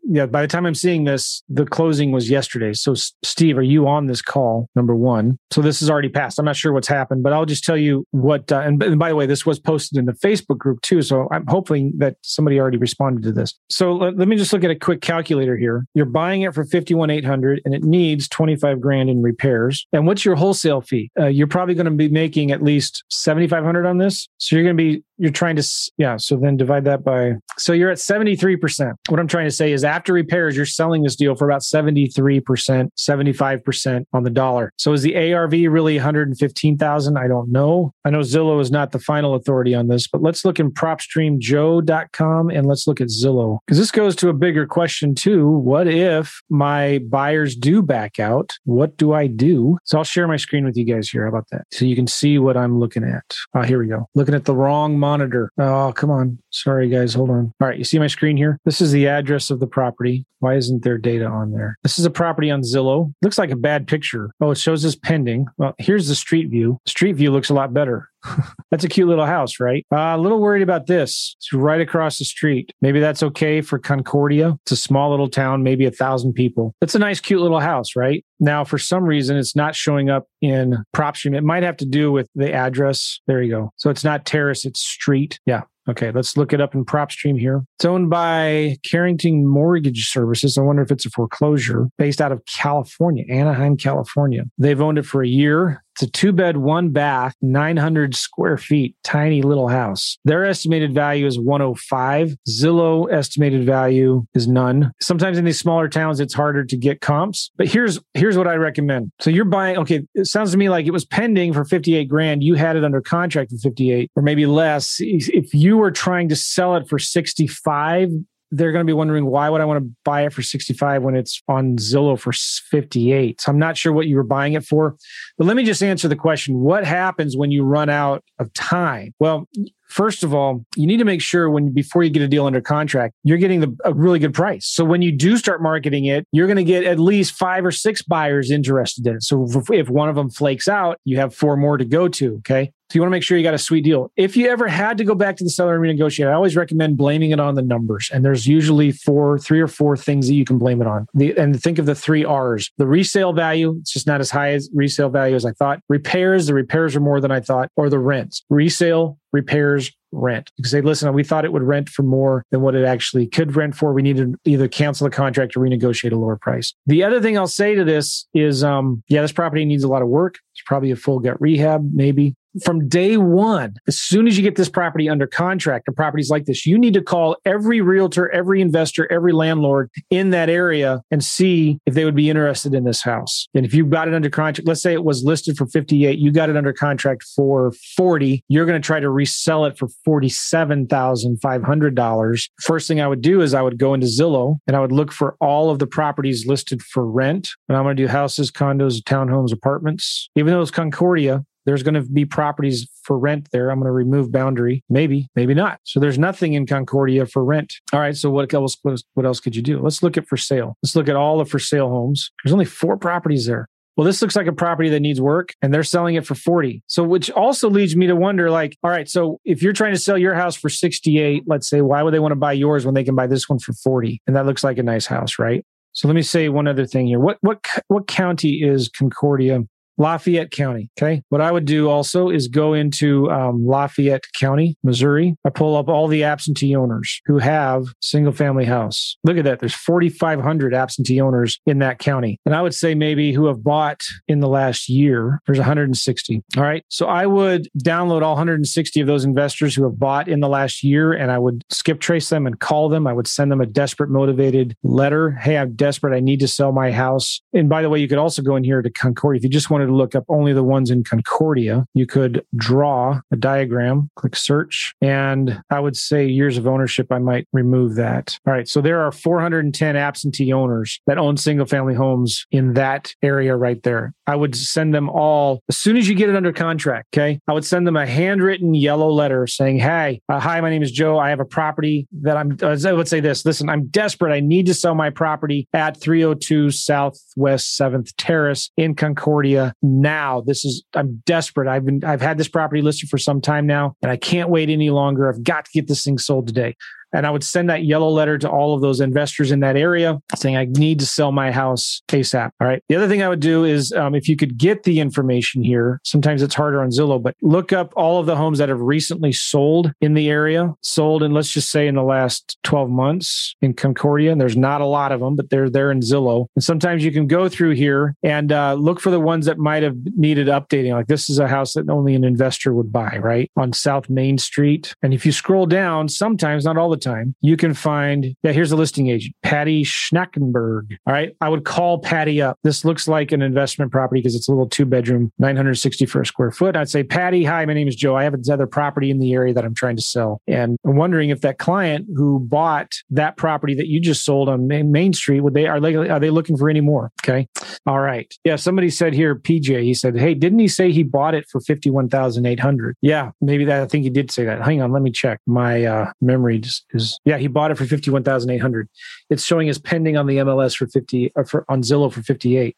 yeah, 0.09 0.25
by 0.25 0.41
the 0.41 0.47
time 0.47 0.65
I'm 0.65 0.75
seeing 0.75 1.03
this, 1.03 1.43
the 1.49 1.65
closing 1.65 2.11
was 2.11 2.29
yesterday. 2.29 2.73
So, 2.73 2.93
Steve, 3.23 3.57
are 3.57 3.63
you 3.63 3.87
on 3.87 4.07
this 4.07 4.21
call? 4.21 4.69
Number 4.75 4.95
one. 4.95 5.37
So 5.51 5.61
this 5.61 5.81
is 5.81 5.89
already 5.89 6.09
passed. 6.09 6.39
I'm 6.39 6.45
not 6.45 6.55
sure 6.55 6.71
what's 6.71 6.87
happened, 6.87 7.23
but 7.23 7.33
I'll 7.33 7.45
just 7.45 7.63
tell 7.63 7.77
you 7.77 8.05
what. 8.11 8.51
Uh, 8.51 8.59
and, 8.59 8.81
and, 8.81 8.97
by 8.97 9.09
the 9.09 9.15
way, 9.15 9.25
this 9.25 9.45
was 9.45 9.59
posted 9.59 9.97
in 9.97 10.05
the 10.05 10.13
Facebook 10.13 10.57
group 10.57 10.81
too. 10.81 11.01
So 11.01 11.27
I'm 11.31 11.45
hoping 11.47 11.93
that 11.97 12.15
somebody 12.21 12.59
already 12.59 12.77
responded 12.77 13.23
to 13.23 13.31
this. 13.31 13.53
So 13.69 13.93
let, 13.93 14.17
let 14.17 14.27
me 14.27 14.37
just 14.37 14.53
look 14.53 14.63
at 14.63 14.71
a 14.71 14.75
quick 14.75 15.01
calculator 15.01 15.57
here. 15.57 15.85
You're 15.93 16.05
buying 16.05 16.43
it 16.43 16.53
for 16.53 16.63
51,800 16.63 17.61
and 17.65 17.75
it 17.75 17.83
needs 17.83 18.27
25 18.29 18.79
grand 18.79 19.09
in 19.09 19.21
repairs. 19.21 19.85
And 19.91 20.07
what's 20.07 20.23
your 20.23 20.35
wholesale 20.35 20.81
fee? 20.81 21.11
Uh, 21.19 21.27
you're 21.27 21.47
probably 21.47 21.75
going 21.75 21.85
to 21.85 21.91
be 21.91 22.09
making 22.09 22.51
at 22.51 22.63
least 22.63 23.03
7,500 23.09 23.85
on 23.85 23.97
this. 23.97 24.27
So 24.37 24.55
you're 24.55 24.63
going 24.63 24.77
to 24.77 24.83
be 24.83 25.03
you're 25.17 25.31
trying 25.31 25.55
to 25.55 25.91
yeah 25.97 26.17
so 26.17 26.37
then 26.37 26.57
divide 26.57 26.85
that 26.85 27.03
by 27.03 27.33
so 27.57 27.73
you're 27.73 27.89
at 27.89 27.97
73% 27.97 28.93
what 29.09 29.19
i'm 29.19 29.27
trying 29.27 29.45
to 29.45 29.51
say 29.51 29.71
is 29.71 29.83
after 29.83 30.13
repairs 30.13 30.55
you're 30.55 30.65
selling 30.65 31.03
this 31.03 31.15
deal 31.15 31.35
for 31.35 31.49
about 31.49 31.61
73% 31.61 32.89
75% 32.97 34.05
on 34.13 34.23
the 34.23 34.29
dollar. 34.29 34.71
So 34.77 34.93
is 34.93 35.01
the 35.01 35.15
arv 35.33 35.51
really 35.51 35.95
115000 35.95 37.17
i 37.17 37.27
don't 37.27 37.51
know. 37.51 37.93
I 38.05 38.09
know 38.09 38.19
zillow 38.19 38.61
is 38.61 38.71
not 38.71 38.91
the 38.91 38.99
final 38.99 39.35
authority 39.35 39.73
on 39.73 39.87
this 39.87 40.07
but 40.07 40.21
let's 40.21 40.45
look 40.45 40.59
in 40.59 40.71
propstreamjoe.com 40.71 42.49
and 42.49 42.65
let's 42.65 42.87
look 42.87 43.01
at 43.01 43.07
zillow. 43.07 43.59
Because 43.65 43.77
this 43.77 43.91
goes 43.91 44.15
to 44.17 44.29
a 44.29 44.33
bigger 44.33 44.65
question 44.65 45.15
too. 45.15 45.49
What 45.49 45.87
if 45.87 46.41
my 46.49 46.99
buyers 47.09 47.55
do 47.55 47.81
back 47.81 48.19
out? 48.19 48.53
What 48.65 48.97
do 48.97 49.13
i 49.13 49.27
do? 49.27 49.77
So 49.83 49.97
i'll 49.97 50.03
share 50.03 50.27
my 50.27 50.37
screen 50.37 50.65
with 50.65 50.77
you 50.77 50.85
guys 50.85 51.09
here. 51.09 51.23
How 51.23 51.29
about 51.29 51.47
that? 51.51 51.65
So 51.71 51.85
you 51.85 51.95
can 51.95 52.07
see 52.07 52.39
what 52.39 52.57
i'm 52.57 52.79
looking 52.79 53.03
at. 53.03 53.35
Uh, 53.53 53.63
here 53.63 53.79
we 53.79 53.87
go. 53.87 54.07
Looking 54.15 54.35
at 54.35 54.45
the 54.45 54.55
wrong 54.55 54.99
monitor. 55.07 55.51
Oh, 55.57 55.93
come 55.95 56.11
on. 56.11 56.37
Sorry, 56.51 56.89
guys. 56.89 57.13
Hold 57.13 57.29
on. 57.29 57.53
All 57.61 57.67
right. 57.67 57.77
You 57.77 57.85
see 57.85 57.97
my 57.97 58.07
screen 58.07 58.35
here? 58.35 58.59
This 58.65 58.81
is 58.81 58.91
the 58.91 59.07
address 59.07 59.49
of 59.49 59.59
the 59.61 59.67
property. 59.67 60.25
Why 60.39 60.55
isn't 60.55 60.83
there 60.83 60.97
data 60.97 61.25
on 61.25 61.51
there? 61.51 61.77
This 61.81 61.97
is 61.97 62.05
a 62.05 62.11
property 62.11 62.51
on 62.51 62.61
Zillow. 62.61 63.13
Looks 63.21 63.37
like 63.37 63.51
a 63.51 63.55
bad 63.55 63.87
picture. 63.87 64.31
Oh, 64.41 64.51
it 64.51 64.57
shows 64.57 64.83
us 64.85 64.95
pending. 64.95 65.47
Well, 65.57 65.73
here's 65.77 66.09
the 66.09 66.15
street 66.15 66.49
view. 66.49 66.79
Street 66.85 67.13
view 67.13 67.31
looks 67.31 67.49
a 67.49 67.53
lot 67.53 67.73
better. 67.73 68.09
that's 68.71 68.83
a 68.83 68.89
cute 68.89 69.07
little 69.07 69.25
house, 69.25 69.59
right? 69.59 69.85
Uh, 69.91 70.15
a 70.15 70.17
little 70.17 70.39
worried 70.39 70.61
about 70.61 70.87
this. 70.87 71.35
It's 71.39 71.53
right 71.53 71.81
across 71.81 72.19
the 72.19 72.25
street. 72.25 72.71
Maybe 72.81 72.99
that's 72.99 73.23
okay 73.23 73.61
for 73.61 73.79
Concordia. 73.79 74.57
It's 74.63 74.71
a 74.71 74.77
small 74.77 75.09
little 75.11 75.29
town, 75.29 75.63
maybe 75.63 75.85
a 75.85 75.91
thousand 75.91 76.33
people. 76.33 76.75
It's 76.81 76.95
a 76.95 76.99
nice, 76.99 77.19
cute 77.19 77.41
little 77.41 77.59
house, 77.59 77.95
right? 77.95 78.25
Now, 78.39 78.63
for 78.63 78.77
some 78.77 79.03
reason, 79.03 79.37
it's 79.37 79.55
not 79.55 79.75
showing 79.75 80.09
up 80.09 80.27
in 80.41 80.83
PropStream. 80.95 81.35
It 81.35 81.43
might 81.43 81.63
have 81.63 81.77
to 81.77 81.85
do 81.85 82.11
with 82.11 82.29
the 82.35 82.53
address. 82.53 83.19
There 83.27 83.41
you 83.41 83.51
go. 83.51 83.71
So 83.77 83.89
it's 83.89 84.03
not 84.03 84.25
terrace, 84.25 84.65
it's 84.65 84.79
street. 84.79 85.39
Yeah. 85.45 85.63
Okay, 85.89 86.11
let's 86.11 86.35
look 86.35 86.51
it 86.51 86.59
up 86.59 86.75
in 86.75 86.83
PropStream 86.83 87.39
here. 87.39 87.63
It's 87.77 87.85
owned 87.85 88.09
by 88.09 88.75
Carrington 88.83 89.47
Mortgage 89.47 90.09
Services. 90.09 90.57
I 90.57 90.61
wonder 90.61 90.81
if 90.81 90.91
it's 90.91 91.05
a 91.05 91.09
foreclosure 91.09 91.87
based 91.97 92.19
out 92.19 92.33
of 92.33 92.43
California, 92.45 93.23
Anaheim, 93.29 93.77
California. 93.77 94.43
They've 94.57 94.81
owned 94.81 94.97
it 94.97 95.05
for 95.05 95.23
a 95.23 95.27
year. 95.27 95.83
It's 95.97 96.03
a 96.03 96.11
two 96.11 96.31
bed, 96.31 96.57
one 96.57 96.89
bath, 96.89 97.33
900 97.41 98.15
square 98.15 98.57
feet, 98.57 98.95
tiny 99.03 99.41
little 99.41 99.67
house. 99.67 100.19
Their 100.25 100.45
estimated 100.45 100.93
value 100.93 101.25
is 101.25 101.39
105. 101.39 102.35
Zillow 102.47 103.11
estimated 103.11 103.65
value 103.65 104.23
is 104.35 104.47
none. 104.47 104.91
Sometimes 105.01 105.39
in 105.39 105.45
these 105.45 105.59
smaller 105.59 105.89
towns, 105.89 106.19
it's 106.19 106.35
harder 106.35 106.63
to 106.65 106.77
get 106.77 107.01
comps. 107.01 107.49
But 107.57 107.67
here's 107.67 107.99
here's 108.13 108.37
what 108.37 108.47
I 108.47 108.57
recommend. 108.57 109.11
So 109.19 109.31
you're 109.31 109.45
buying. 109.45 109.77
Okay, 109.79 110.03
it 110.13 110.27
sounds 110.27 110.51
to 110.51 110.57
me 110.57 110.69
like 110.69 110.85
it 110.85 110.91
was 110.91 111.03
pending 111.03 111.51
for 111.51 111.65
58 111.65 112.05
grand. 112.05 112.43
You 112.43 112.53
had 112.53 112.75
it 112.75 112.83
under 112.83 113.01
contract 113.01 113.49
for 113.49 113.57
58 113.57 114.11
or 114.15 114.21
maybe 114.21 114.45
less. 114.45 114.97
If 114.99 115.51
you 115.55 115.77
were 115.77 115.89
trying 115.89 116.29
to 116.29 116.35
sell 116.35 116.75
it 116.75 116.87
for 116.87 116.99
65, 116.99 118.11
they're 118.51 118.71
going 118.71 118.85
to 118.85 118.89
be 118.89 118.93
wondering 118.93 119.25
why 119.25 119.49
would 119.49 119.61
I 119.61 119.65
want 119.65 119.83
to 119.83 119.91
buy 120.03 120.25
it 120.25 120.33
for 120.33 120.41
65 120.41 121.03
when 121.03 121.15
it's 121.15 121.41
on 121.47 121.75
Zillow 121.77 122.19
for 122.19 122.31
58. 122.31 123.41
So 123.41 123.51
I'm 123.51 123.59
not 123.59 123.77
sure 123.77 123.91
what 123.91 124.07
you 124.07 124.15
were 124.15 124.23
buying 124.23 124.53
it 124.53 124.65
for. 124.65 124.95
But 125.37 125.47
let 125.47 125.57
me 125.57 125.63
just 125.63 125.83
answer 125.83 126.07
the 126.07 126.15
question. 126.15 126.59
What 126.59 126.85
happens 126.85 127.35
when 127.35 127.51
you 127.51 127.63
run 127.63 127.89
out 127.89 128.23
of 128.39 128.53
time? 128.53 129.13
Well, 129.19 129.47
First 129.87 130.23
of 130.23 130.33
all, 130.33 130.65
you 130.75 130.85
need 130.85 130.97
to 130.97 131.05
make 131.05 131.21
sure 131.21 131.49
when 131.49 131.73
before 131.73 132.03
you 132.03 132.09
get 132.09 132.21
a 132.21 132.27
deal 132.27 132.45
under 132.45 132.61
contract, 132.61 133.13
you're 133.23 133.37
getting 133.37 133.61
the, 133.61 133.75
a 133.85 133.93
really 133.93 134.19
good 134.19 134.33
price. 134.33 134.65
So 134.67 134.83
when 134.83 135.01
you 135.01 135.11
do 135.11 135.37
start 135.37 135.61
marketing 135.61 136.05
it, 136.05 136.25
you're 136.31 136.47
going 136.47 136.57
to 136.57 136.63
get 136.63 136.83
at 136.83 136.99
least 136.99 137.33
five 137.33 137.65
or 137.65 137.71
six 137.71 138.01
buyers 138.01 138.51
interested 138.51 139.07
in 139.07 139.15
it. 139.17 139.23
So 139.23 139.45
if, 139.45 139.69
if 139.71 139.89
one 139.89 140.09
of 140.09 140.15
them 140.15 140.29
flakes 140.29 140.67
out, 140.67 140.99
you 141.05 141.17
have 141.17 141.33
four 141.33 141.57
more 141.57 141.77
to 141.77 141.85
go 141.85 142.07
to. 142.07 142.35
Okay. 142.37 142.71
So 142.89 142.95
you 142.95 143.01
want 143.01 143.09
to 143.09 143.17
make 143.17 143.23
sure 143.23 143.37
you 143.37 143.43
got 143.43 143.53
a 143.53 143.57
sweet 143.57 143.83
deal. 143.83 144.13
If 144.15 144.37
you 144.37 144.47
ever 144.47 144.65
had 144.69 144.97
to 144.99 145.03
go 145.03 145.13
back 145.13 145.35
to 145.37 145.43
the 145.43 145.49
seller 145.49 145.75
and 145.75 145.99
renegotiate, 145.99 146.29
I 146.29 146.31
always 146.31 146.55
recommend 146.55 146.95
blaming 146.95 147.31
it 147.31 147.39
on 147.39 147.55
the 147.55 147.61
numbers. 147.61 148.09
And 148.13 148.23
there's 148.23 148.47
usually 148.47 148.93
four, 148.93 149.37
three 149.39 149.59
or 149.59 149.67
four 149.67 149.97
things 149.97 150.27
that 150.27 150.35
you 150.35 150.45
can 150.45 150.57
blame 150.57 150.81
it 150.81 150.87
on. 150.87 151.05
The, 151.13 151.37
and 151.37 151.61
think 151.61 151.79
of 151.79 151.85
the 151.85 151.95
three 151.95 152.23
R's. 152.23 152.71
The 152.77 152.87
resale 152.87 153.33
value, 153.33 153.75
it's 153.81 153.91
just 153.91 154.07
not 154.07 154.21
as 154.21 154.31
high 154.31 154.51
as 154.51 154.69
resale 154.73 155.09
value 155.09 155.35
as 155.35 155.43
I 155.43 155.51
thought. 155.51 155.81
Repairs, 155.89 156.47
the 156.47 156.53
repairs 156.53 156.95
are 156.95 157.01
more 157.01 157.19
than 157.19 157.29
I 157.29 157.41
thought, 157.41 157.69
or 157.75 157.89
the 157.89 157.99
rents. 157.99 158.45
Resale, 158.49 159.19
repairs, 159.37 159.91
rent. 160.11 160.51
You 160.57 160.63
can 160.63 160.69
say, 160.69 160.81
listen, 160.81 161.13
we 161.13 161.23
thought 161.23 161.45
it 161.45 161.53
would 161.53 161.63
rent 161.63 161.89
for 161.89 162.03
more 162.03 162.43
than 162.51 162.61
what 162.61 162.75
it 162.75 162.85
actually 162.85 163.27
could 163.27 163.55
rent 163.55 163.75
for. 163.75 163.93
We 163.93 164.01
need 164.01 164.17
to 164.17 164.35
either 164.45 164.67
cancel 164.67 165.05
the 165.05 165.15
contract 165.15 165.55
or 165.55 165.59
renegotiate 165.61 166.11
a 166.11 166.15
lower 166.15 166.37
price. 166.37 166.73
The 166.85 167.03
other 167.03 167.21
thing 167.21 167.37
I'll 167.37 167.47
say 167.47 167.75
to 167.75 167.83
this 167.83 168.27
is, 168.33 168.63
um, 168.63 169.03
yeah, 169.07 169.21
this 169.21 169.31
property 169.31 169.65
needs 169.65 169.83
a 169.83 169.87
lot 169.87 170.01
of 170.01 170.07
work. 170.07 170.39
It's 170.53 170.63
probably 170.65 170.91
a 170.91 170.95
full 170.95 171.19
gut 171.19 171.39
rehab, 171.39 171.89
maybe 171.93 172.35
from 172.63 172.87
day 172.87 173.17
one, 173.17 173.73
as 173.87 173.97
soon 173.97 174.27
as 174.27 174.37
you 174.37 174.43
get 174.43 174.55
this 174.55 174.69
property 174.69 175.09
under 175.09 175.27
contract, 175.27 175.87
or 175.87 175.93
properties 175.93 176.29
like 176.29 176.45
this, 176.45 176.65
you 176.65 176.77
need 176.77 176.93
to 176.93 177.01
call 177.01 177.35
every 177.45 177.81
realtor, 177.81 178.29
every 178.31 178.61
investor, 178.61 179.11
every 179.11 179.33
landlord 179.33 179.89
in 180.09 180.31
that 180.31 180.49
area 180.49 181.01
and 181.11 181.23
see 181.23 181.79
if 181.85 181.93
they 181.93 182.05
would 182.05 182.15
be 182.15 182.29
interested 182.29 182.73
in 182.73 182.83
this 182.83 183.01
house. 183.01 183.47
And 183.53 183.65
if 183.65 183.73
you 183.73 183.85
got 183.85 184.07
it 184.07 184.13
under 184.13 184.29
contract, 184.29 184.67
let's 184.67 184.81
say 184.81 184.93
it 184.93 185.03
was 185.03 185.23
listed 185.23 185.57
for 185.57 185.65
58, 185.67 186.19
you 186.19 186.31
got 186.31 186.49
it 186.49 186.57
under 186.57 186.73
contract 186.73 187.23
for 187.35 187.71
40, 187.95 188.43
you're 188.47 188.65
going 188.65 188.81
to 188.81 188.85
try 188.85 188.99
to 188.99 189.09
resell 189.09 189.65
it 189.65 189.77
for 189.77 189.87
$47,500. 190.07 192.49
First 192.61 192.87
thing 192.87 193.01
I 193.01 193.07
would 193.07 193.21
do 193.21 193.41
is 193.41 193.53
I 193.53 193.61
would 193.61 193.77
go 193.77 193.93
into 193.93 194.07
Zillow 194.07 194.57
and 194.67 194.75
I 194.75 194.79
would 194.79 194.91
look 194.91 195.11
for 195.11 195.35
all 195.39 195.69
of 195.69 195.79
the 195.79 195.87
properties 195.87 196.45
listed 196.45 196.81
for 196.81 197.05
rent. 197.05 197.49
And 197.67 197.77
I'm 197.77 197.83
going 197.83 197.97
to 197.97 198.03
do 198.03 198.07
houses, 198.07 198.51
condos, 198.51 199.01
townhomes, 199.01 199.51
apartments. 199.51 200.29
Even 200.35 200.53
though 200.53 200.61
it's 200.61 200.71
Concordia, 200.71 201.43
there's 201.67 201.83
going 201.83 201.93
to 201.95 202.01
be 202.01 202.23
properties 202.25 202.87
for 203.03 203.19
rent 203.19 203.49
there. 203.51 203.69
I'm 203.69 203.77
going 203.77 203.87
to 203.87 203.91
remove 203.91 204.31
boundary. 204.31 204.85
Maybe, 204.89 205.27
maybe 205.35 205.53
not. 205.53 205.81
So 205.83 205.99
there's 205.99 206.17
nothing 206.17 206.53
in 206.53 206.65
Concordia 206.65 207.25
for 207.25 207.43
rent. 207.43 207.73
All 207.91 207.99
right. 207.99 208.15
So 208.15 208.29
what 208.29 208.51
else, 208.53 208.77
what 208.81 209.25
else 209.25 209.41
could 209.41 209.53
you 209.53 209.61
do? 209.61 209.81
Let's 209.81 210.01
look 210.01 210.15
at 210.17 210.27
for 210.27 210.37
sale. 210.37 210.77
Let's 210.81 210.95
look 210.95 211.09
at 211.09 211.17
all 211.17 211.37
the 211.37 211.45
for 211.45 211.59
sale 211.59 211.89
homes. 211.89 212.31
There's 212.43 212.53
only 212.53 212.65
four 212.65 212.95
properties 212.95 213.45
there. 213.47 213.67
Well, 213.97 214.05
this 214.05 214.21
looks 214.21 214.35
like 214.35 214.47
a 214.47 214.53
property 214.53 214.89
that 214.89 215.01
needs 215.01 215.19
work 215.19 215.55
and 215.61 215.73
they're 215.73 215.83
selling 215.83 216.15
it 216.15 216.25
for 216.25 216.35
40. 216.35 216.83
So, 216.87 217.03
which 217.03 217.31
also 217.31 217.69
leads 217.69 217.95
me 217.95 218.07
to 218.07 218.15
wonder 218.15 218.49
like, 218.49 218.77
all 218.83 218.91
right, 218.91 219.09
so 219.09 219.41
if 219.43 219.61
you're 219.61 219.73
trying 219.73 219.93
to 219.93 219.99
sell 219.99 220.17
your 220.17 220.35
house 220.35 220.55
for 220.55 220.69
68, 220.69 221.43
let's 221.47 221.67
say, 221.67 221.81
why 221.81 222.01
would 222.01 222.13
they 222.13 222.19
want 222.19 222.31
to 222.31 222.37
buy 222.37 222.53
yours 222.53 222.85
when 222.85 222.93
they 222.93 223.03
can 223.03 223.15
buy 223.15 223.27
this 223.27 223.49
one 223.49 223.59
for 223.59 223.73
40? 223.73 224.21
And 224.25 224.35
that 224.35 224.45
looks 224.45 224.63
like 224.63 224.77
a 224.77 224.83
nice 224.83 225.07
house, 225.07 225.39
right? 225.39 225.65
So 225.93 226.07
let 226.07 226.13
me 226.13 226.21
say 226.21 226.47
one 226.47 226.67
other 226.67 226.85
thing 226.85 227.07
here. 227.07 227.19
What 227.19 227.39
what 227.41 227.59
what 227.87 228.07
county 228.07 228.61
is 228.61 228.87
Concordia 228.87 229.61
Lafayette 229.97 230.51
County. 230.51 230.89
Okay. 230.97 231.23
What 231.29 231.41
I 231.41 231.51
would 231.51 231.65
do 231.65 231.89
also 231.89 232.29
is 232.29 232.47
go 232.47 232.73
into 232.73 233.29
um, 233.31 233.65
Lafayette 233.65 234.25
County, 234.33 234.77
Missouri. 234.83 235.35
I 235.45 235.49
pull 235.49 235.75
up 235.75 235.87
all 235.89 236.07
the 236.07 236.23
absentee 236.23 236.75
owners 236.75 237.21
who 237.25 237.39
have 237.39 237.85
single 238.01 238.33
family 238.33 238.65
house. 238.65 239.17
Look 239.23 239.37
at 239.37 239.43
that. 239.45 239.59
There's 239.59 239.75
4,500 239.75 240.73
absentee 240.73 241.21
owners 241.21 241.59
in 241.65 241.79
that 241.79 241.99
county. 241.99 242.39
And 242.45 242.55
I 242.55 242.61
would 242.61 242.75
say 242.75 242.95
maybe 242.95 243.33
who 243.33 243.45
have 243.45 243.63
bought 243.63 244.03
in 244.27 244.39
the 244.39 244.47
last 244.47 244.89
year, 244.89 245.41
there's 245.45 245.57
160. 245.59 246.43
All 246.55 246.63
right. 246.63 246.83
So 246.89 247.07
I 247.07 247.25
would 247.25 247.67
download 247.83 248.21
all 248.21 248.33
160 248.33 249.01
of 249.01 249.07
those 249.07 249.25
investors 249.25 249.75
who 249.75 249.83
have 249.83 249.99
bought 249.99 250.27
in 250.27 250.39
the 250.39 250.49
last 250.49 250.83
year 250.83 251.13
and 251.13 251.31
I 251.31 251.39
would 251.39 251.63
skip 251.69 251.99
trace 251.99 252.29
them 252.29 252.45
and 252.45 252.59
call 252.59 252.89
them. 252.89 253.07
I 253.07 253.13
would 253.13 253.27
send 253.27 253.51
them 253.51 253.61
a 253.61 253.65
desperate, 253.65 254.09
motivated 254.09 254.75
letter. 254.83 255.31
Hey, 255.31 255.57
I'm 255.57 255.73
desperate. 255.73 256.15
I 256.15 256.19
need 256.19 256.39
to 256.41 256.47
sell 256.47 256.71
my 256.71 256.91
house. 256.91 257.41
And 257.53 257.69
by 257.69 257.81
the 257.81 257.89
way, 257.89 257.99
you 257.99 258.07
could 258.07 258.17
also 258.17 258.41
go 258.41 258.55
in 258.55 258.63
here 258.63 258.81
to 258.81 258.89
Concord 258.89 259.37
if 259.37 259.43
you 259.43 259.49
just 259.49 259.69
wanted 259.69 259.86
to 259.87 259.93
look 259.93 260.15
up 260.15 260.25
only 260.29 260.53
the 260.53 260.63
ones 260.63 260.91
in 260.91 261.03
Concordia, 261.03 261.85
you 261.93 262.05
could 262.05 262.45
draw 262.55 263.19
a 263.31 263.35
diagram, 263.35 264.09
click 264.15 264.35
search, 264.35 264.93
and 265.01 265.61
I 265.69 265.79
would 265.79 265.97
say 265.97 266.25
years 266.25 266.57
of 266.57 266.67
ownership, 266.67 267.11
I 267.11 267.19
might 267.19 267.47
remove 267.53 267.95
that. 267.95 268.37
All 268.45 268.53
right. 268.53 268.67
So 268.67 268.81
there 268.81 269.01
are 269.01 269.11
410 269.11 269.95
absentee 269.95 270.53
owners 270.53 270.99
that 271.07 271.17
own 271.17 271.37
single 271.37 271.65
family 271.65 271.95
homes 271.95 272.45
in 272.51 272.73
that 272.73 273.13
area 273.21 273.55
right 273.55 273.81
there. 273.83 274.13
I 274.27 274.35
would 274.35 274.55
send 274.55 274.93
them 274.93 275.09
all 275.09 275.61
as 275.69 275.77
soon 275.77 275.97
as 275.97 276.07
you 276.07 276.15
get 276.15 276.29
it 276.29 276.35
under 276.35 276.51
contract. 276.51 277.07
Okay. 277.15 277.39
I 277.47 277.53
would 277.53 277.65
send 277.65 277.87
them 277.87 277.95
a 277.95 278.05
handwritten 278.05 278.73
yellow 278.73 279.09
letter 279.09 279.47
saying, 279.47 279.79
Hey, 279.79 280.21
uh, 280.29 280.39
hi, 280.39 280.59
my 280.61 280.69
name 280.69 280.83
is 280.83 280.91
Joe. 280.91 281.17
I 281.17 281.29
have 281.29 281.39
a 281.39 281.45
property 281.45 282.07
that 282.21 282.37
I'm, 282.37 282.57
uh, 282.61 282.77
I 282.85 282.93
would 282.93 283.07
say 283.07 283.19
this 283.19 283.45
listen, 283.45 283.69
I'm 283.69 283.87
desperate. 283.87 284.33
I 284.33 284.39
need 284.39 284.65
to 284.65 284.73
sell 284.73 284.95
my 284.95 285.09
property 285.09 285.67
at 285.73 285.99
302 285.99 286.71
Southwest 286.71 287.79
7th 287.79 288.13
Terrace 288.17 288.69
in 288.77 288.95
Concordia 288.95 289.73
now. 289.81 290.41
This 290.41 290.65
is, 290.65 290.83
I'm 290.93 291.21
desperate. 291.25 291.67
I've 291.67 291.85
been, 291.85 292.03
I've 292.03 292.21
had 292.21 292.37
this 292.37 292.47
property 292.47 292.81
listed 292.81 293.09
for 293.09 293.17
some 293.17 293.41
time 293.41 293.65
now 293.67 293.95
and 294.01 294.11
I 294.11 294.17
can't 294.17 294.49
wait 294.49 294.69
any 294.69 294.89
longer. 294.89 295.29
I've 295.29 295.43
got 295.43 295.65
to 295.65 295.71
get 295.73 295.87
this 295.87 296.03
thing 296.03 296.17
sold 296.17 296.47
today. 296.47 296.75
And 297.13 297.25
I 297.25 297.31
would 297.31 297.43
send 297.43 297.69
that 297.69 297.83
yellow 297.83 298.09
letter 298.09 298.37
to 298.37 298.49
all 298.49 298.73
of 298.73 298.81
those 298.81 298.99
investors 298.99 299.51
in 299.51 299.59
that 299.61 299.77
area 299.77 300.19
saying, 300.35 300.57
I 300.57 300.65
need 300.65 300.99
to 300.99 301.05
sell 301.05 301.31
my 301.31 301.51
house 301.51 302.01
ASAP. 302.09 302.51
All 302.59 302.67
right. 302.67 302.83
The 302.89 302.95
other 302.95 303.07
thing 303.07 303.21
I 303.21 303.29
would 303.29 303.39
do 303.39 303.63
is 303.63 303.91
um, 303.93 304.15
if 304.15 304.27
you 304.27 304.35
could 304.35 304.57
get 304.57 304.83
the 304.83 304.99
information 304.99 305.63
here, 305.63 305.99
sometimes 306.03 306.41
it's 306.41 306.55
harder 306.55 306.81
on 306.81 306.89
Zillow, 306.89 307.21
but 307.21 307.35
look 307.41 307.73
up 307.73 307.93
all 307.95 308.19
of 308.19 308.25
the 308.25 308.35
homes 308.35 308.57
that 308.59 308.69
have 308.69 308.81
recently 308.81 309.31
sold 309.31 309.93
in 310.01 310.13
the 310.13 310.29
area, 310.29 310.73
sold 310.81 311.23
in, 311.23 311.31
let's 311.31 311.51
just 311.51 311.71
say 311.71 311.87
in 311.87 311.95
the 311.95 312.03
last 312.03 312.57
12 312.63 312.89
months 312.89 313.55
in 313.61 313.73
Concordia. 313.73 314.31
And 314.31 314.39
there's 314.39 314.57
not 314.57 314.81
a 314.81 314.85
lot 314.85 315.11
of 315.11 315.19
them, 315.19 315.35
but 315.35 315.49
they're 315.49 315.69
there 315.69 315.91
in 315.91 316.01
Zillow. 316.01 316.47
And 316.55 316.63
sometimes 316.63 317.03
you 317.03 317.11
can 317.11 317.27
go 317.27 317.49
through 317.49 317.71
here 317.71 318.15
and 318.23 318.51
uh, 318.51 318.73
look 318.73 318.99
for 318.99 319.11
the 319.11 319.19
ones 319.19 319.45
that 319.45 319.57
might 319.57 319.83
have 319.83 319.95
needed 320.15 320.47
updating. 320.47 320.93
Like 320.93 321.07
this 321.07 321.29
is 321.29 321.39
a 321.39 321.47
house 321.47 321.73
that 321.73 321.89
only 321.89 322.15
an 322.15 322.23
investor 322.23 322.73
would 322.73 322.91
buy, 322.91 323.17
right? 323.17 323.51
On 323.55 323.73
South 323.73 324.09
Main 324.09 324.37
Street. 324.37 324.93
And 325.01 325.13
if 325.13 325.25
you 325.25 325.31
scroll 325.31 325.65
down, 325.65 326.09
sometimes, 326.09 326.65
not 326.65 326.77
all 326.77 326.89
the 326.89 326.96
the 326.99 327.03
time, 327.09 327.35
you 327.41 327.57
can 327.57 327.73
find, 327.73 328.35
yeah, 328.43 328.51
here's 328.51 328.71
a 328.71 328.75
listing 328.75 329.09
agent, 329.09 329.35
Patty 329.43 329.83
Schnackenberg. 329.83 330.97
All 331.05 331.13
right. 331.13 331.35
I 331.41 331.49
would 331.49 331.65
call 331.65 331.99
Patty 331.99 332.41
up. 332.41 332.57
This 332.63 332.85
looks 332.85 333.07
like 333.07 333.31
an 333.31 333.41
investment 333.41 333.91
property 333.91 334.21
because 334.21 334.35
it's 334.35 334.47
a 334.47 334.51
little 334.51 334.67
two 334.67 334.85
bedroom, 334.85 335.31
964 335.39 336.25
square 336.25 336.51
foot. 336.51 336.75
I'd 336.75 336.89
say, 336.89 337.03
Patty, 337.03 337.43
hi, 337.43 337.65
my 337.65 337.73
name 337.73 337.87
is 337.87 337.95
Joe. 337.95 338.15
I 338.15 338.23
have 338.23 338.33
another 338.33 338.67
property 338.67 339.09
in 339.09 339.19
the 339.19 339.33
area 339.33 339.53
that 339.53 339.65
I'm 339.65 339.75
trying 339.75 339.95
to 339.95 340.01
sell. 340.01 340.41
And 340.47 340.77
I'm 340.85 340.95
wondering 340.95 341.29
if 341.29 341.41
that 341.41 341.57
client 341.57 342.07
who 342.15 342.39
bought 342.39 342.93
that 343.09 343.37
property 343.37 343.75
that 343.75 343.87
you 343.87 343.99
just 343.99 344.25
sold 344.25 344.49
on 344.49 344.67
Main 344.67 345.13
Street, 345.13 345.41
would 345.41 345.53
they, 345.53 345.67
are 345.67 345.79
they, 345.79 345.95
are 345.95 346.19
they 346.19 346.29
looking 346.29 346.57
for 346.57 346.69
any 346.69 346.81
more? 346.81 347.11
Okay. 347.23 347.47
All 347.85 347.99
right. 347.99 348.33
Yeah. 348.43 348.55
Somebody 348.55 348.89
said 348.89 349.13
here, 349.13 349.35
PJ, 349.35 349.83
he 349.83 349.93
said, 349.93 350.17
Hey, 350.17 350.33
didn't 350.33 350.59
he 350.59 350.67
say 350.67 350.91
he 350.91 351.03
bought 351.03 351.35
it 351.35 351.45
for 351.49 351.59
51,800? 351.61 352.95
Yeah. 353.01 353.31
Maybe 353.41 353.65
that, 353.65 353.81
I 353.81 353.85
think 353.85 354.03
he 354.03 354.09
did 354.09 354.31
say 354.31 354.45
that. 354.45 354.61
Hang 354.61 354.81
on. 354.81 354.91
Let 354.91 355.01
me 355.01 355.11
check. 355.11 355.39
My 355.45 355.83
uh, 355.85 356.11
memory 356.21 356.59
is, 356.59 356.85
is, 356.91 357.19
yeah, 357.25 357.37
he 357.37 357.47
bought 357.47 357.71
it 357.71 357.77
for 357.77 357.85
51,800. 357.85 358.89
It's 359.29 359.43
showing 359.43 359.69
as 359.69 359.77
pending 359.77 360.17
on 360.17 360.27
the 360.27 360.37
MLS 360.37 360.75
for 360.75 360.87
50, 360.87 361.31
uh, 361.35 361.43
for, 361.43 361.65
on 361.69 361.81
Zillow 361.81 362.11
for 362.11 362.21
58. 362.21 362.75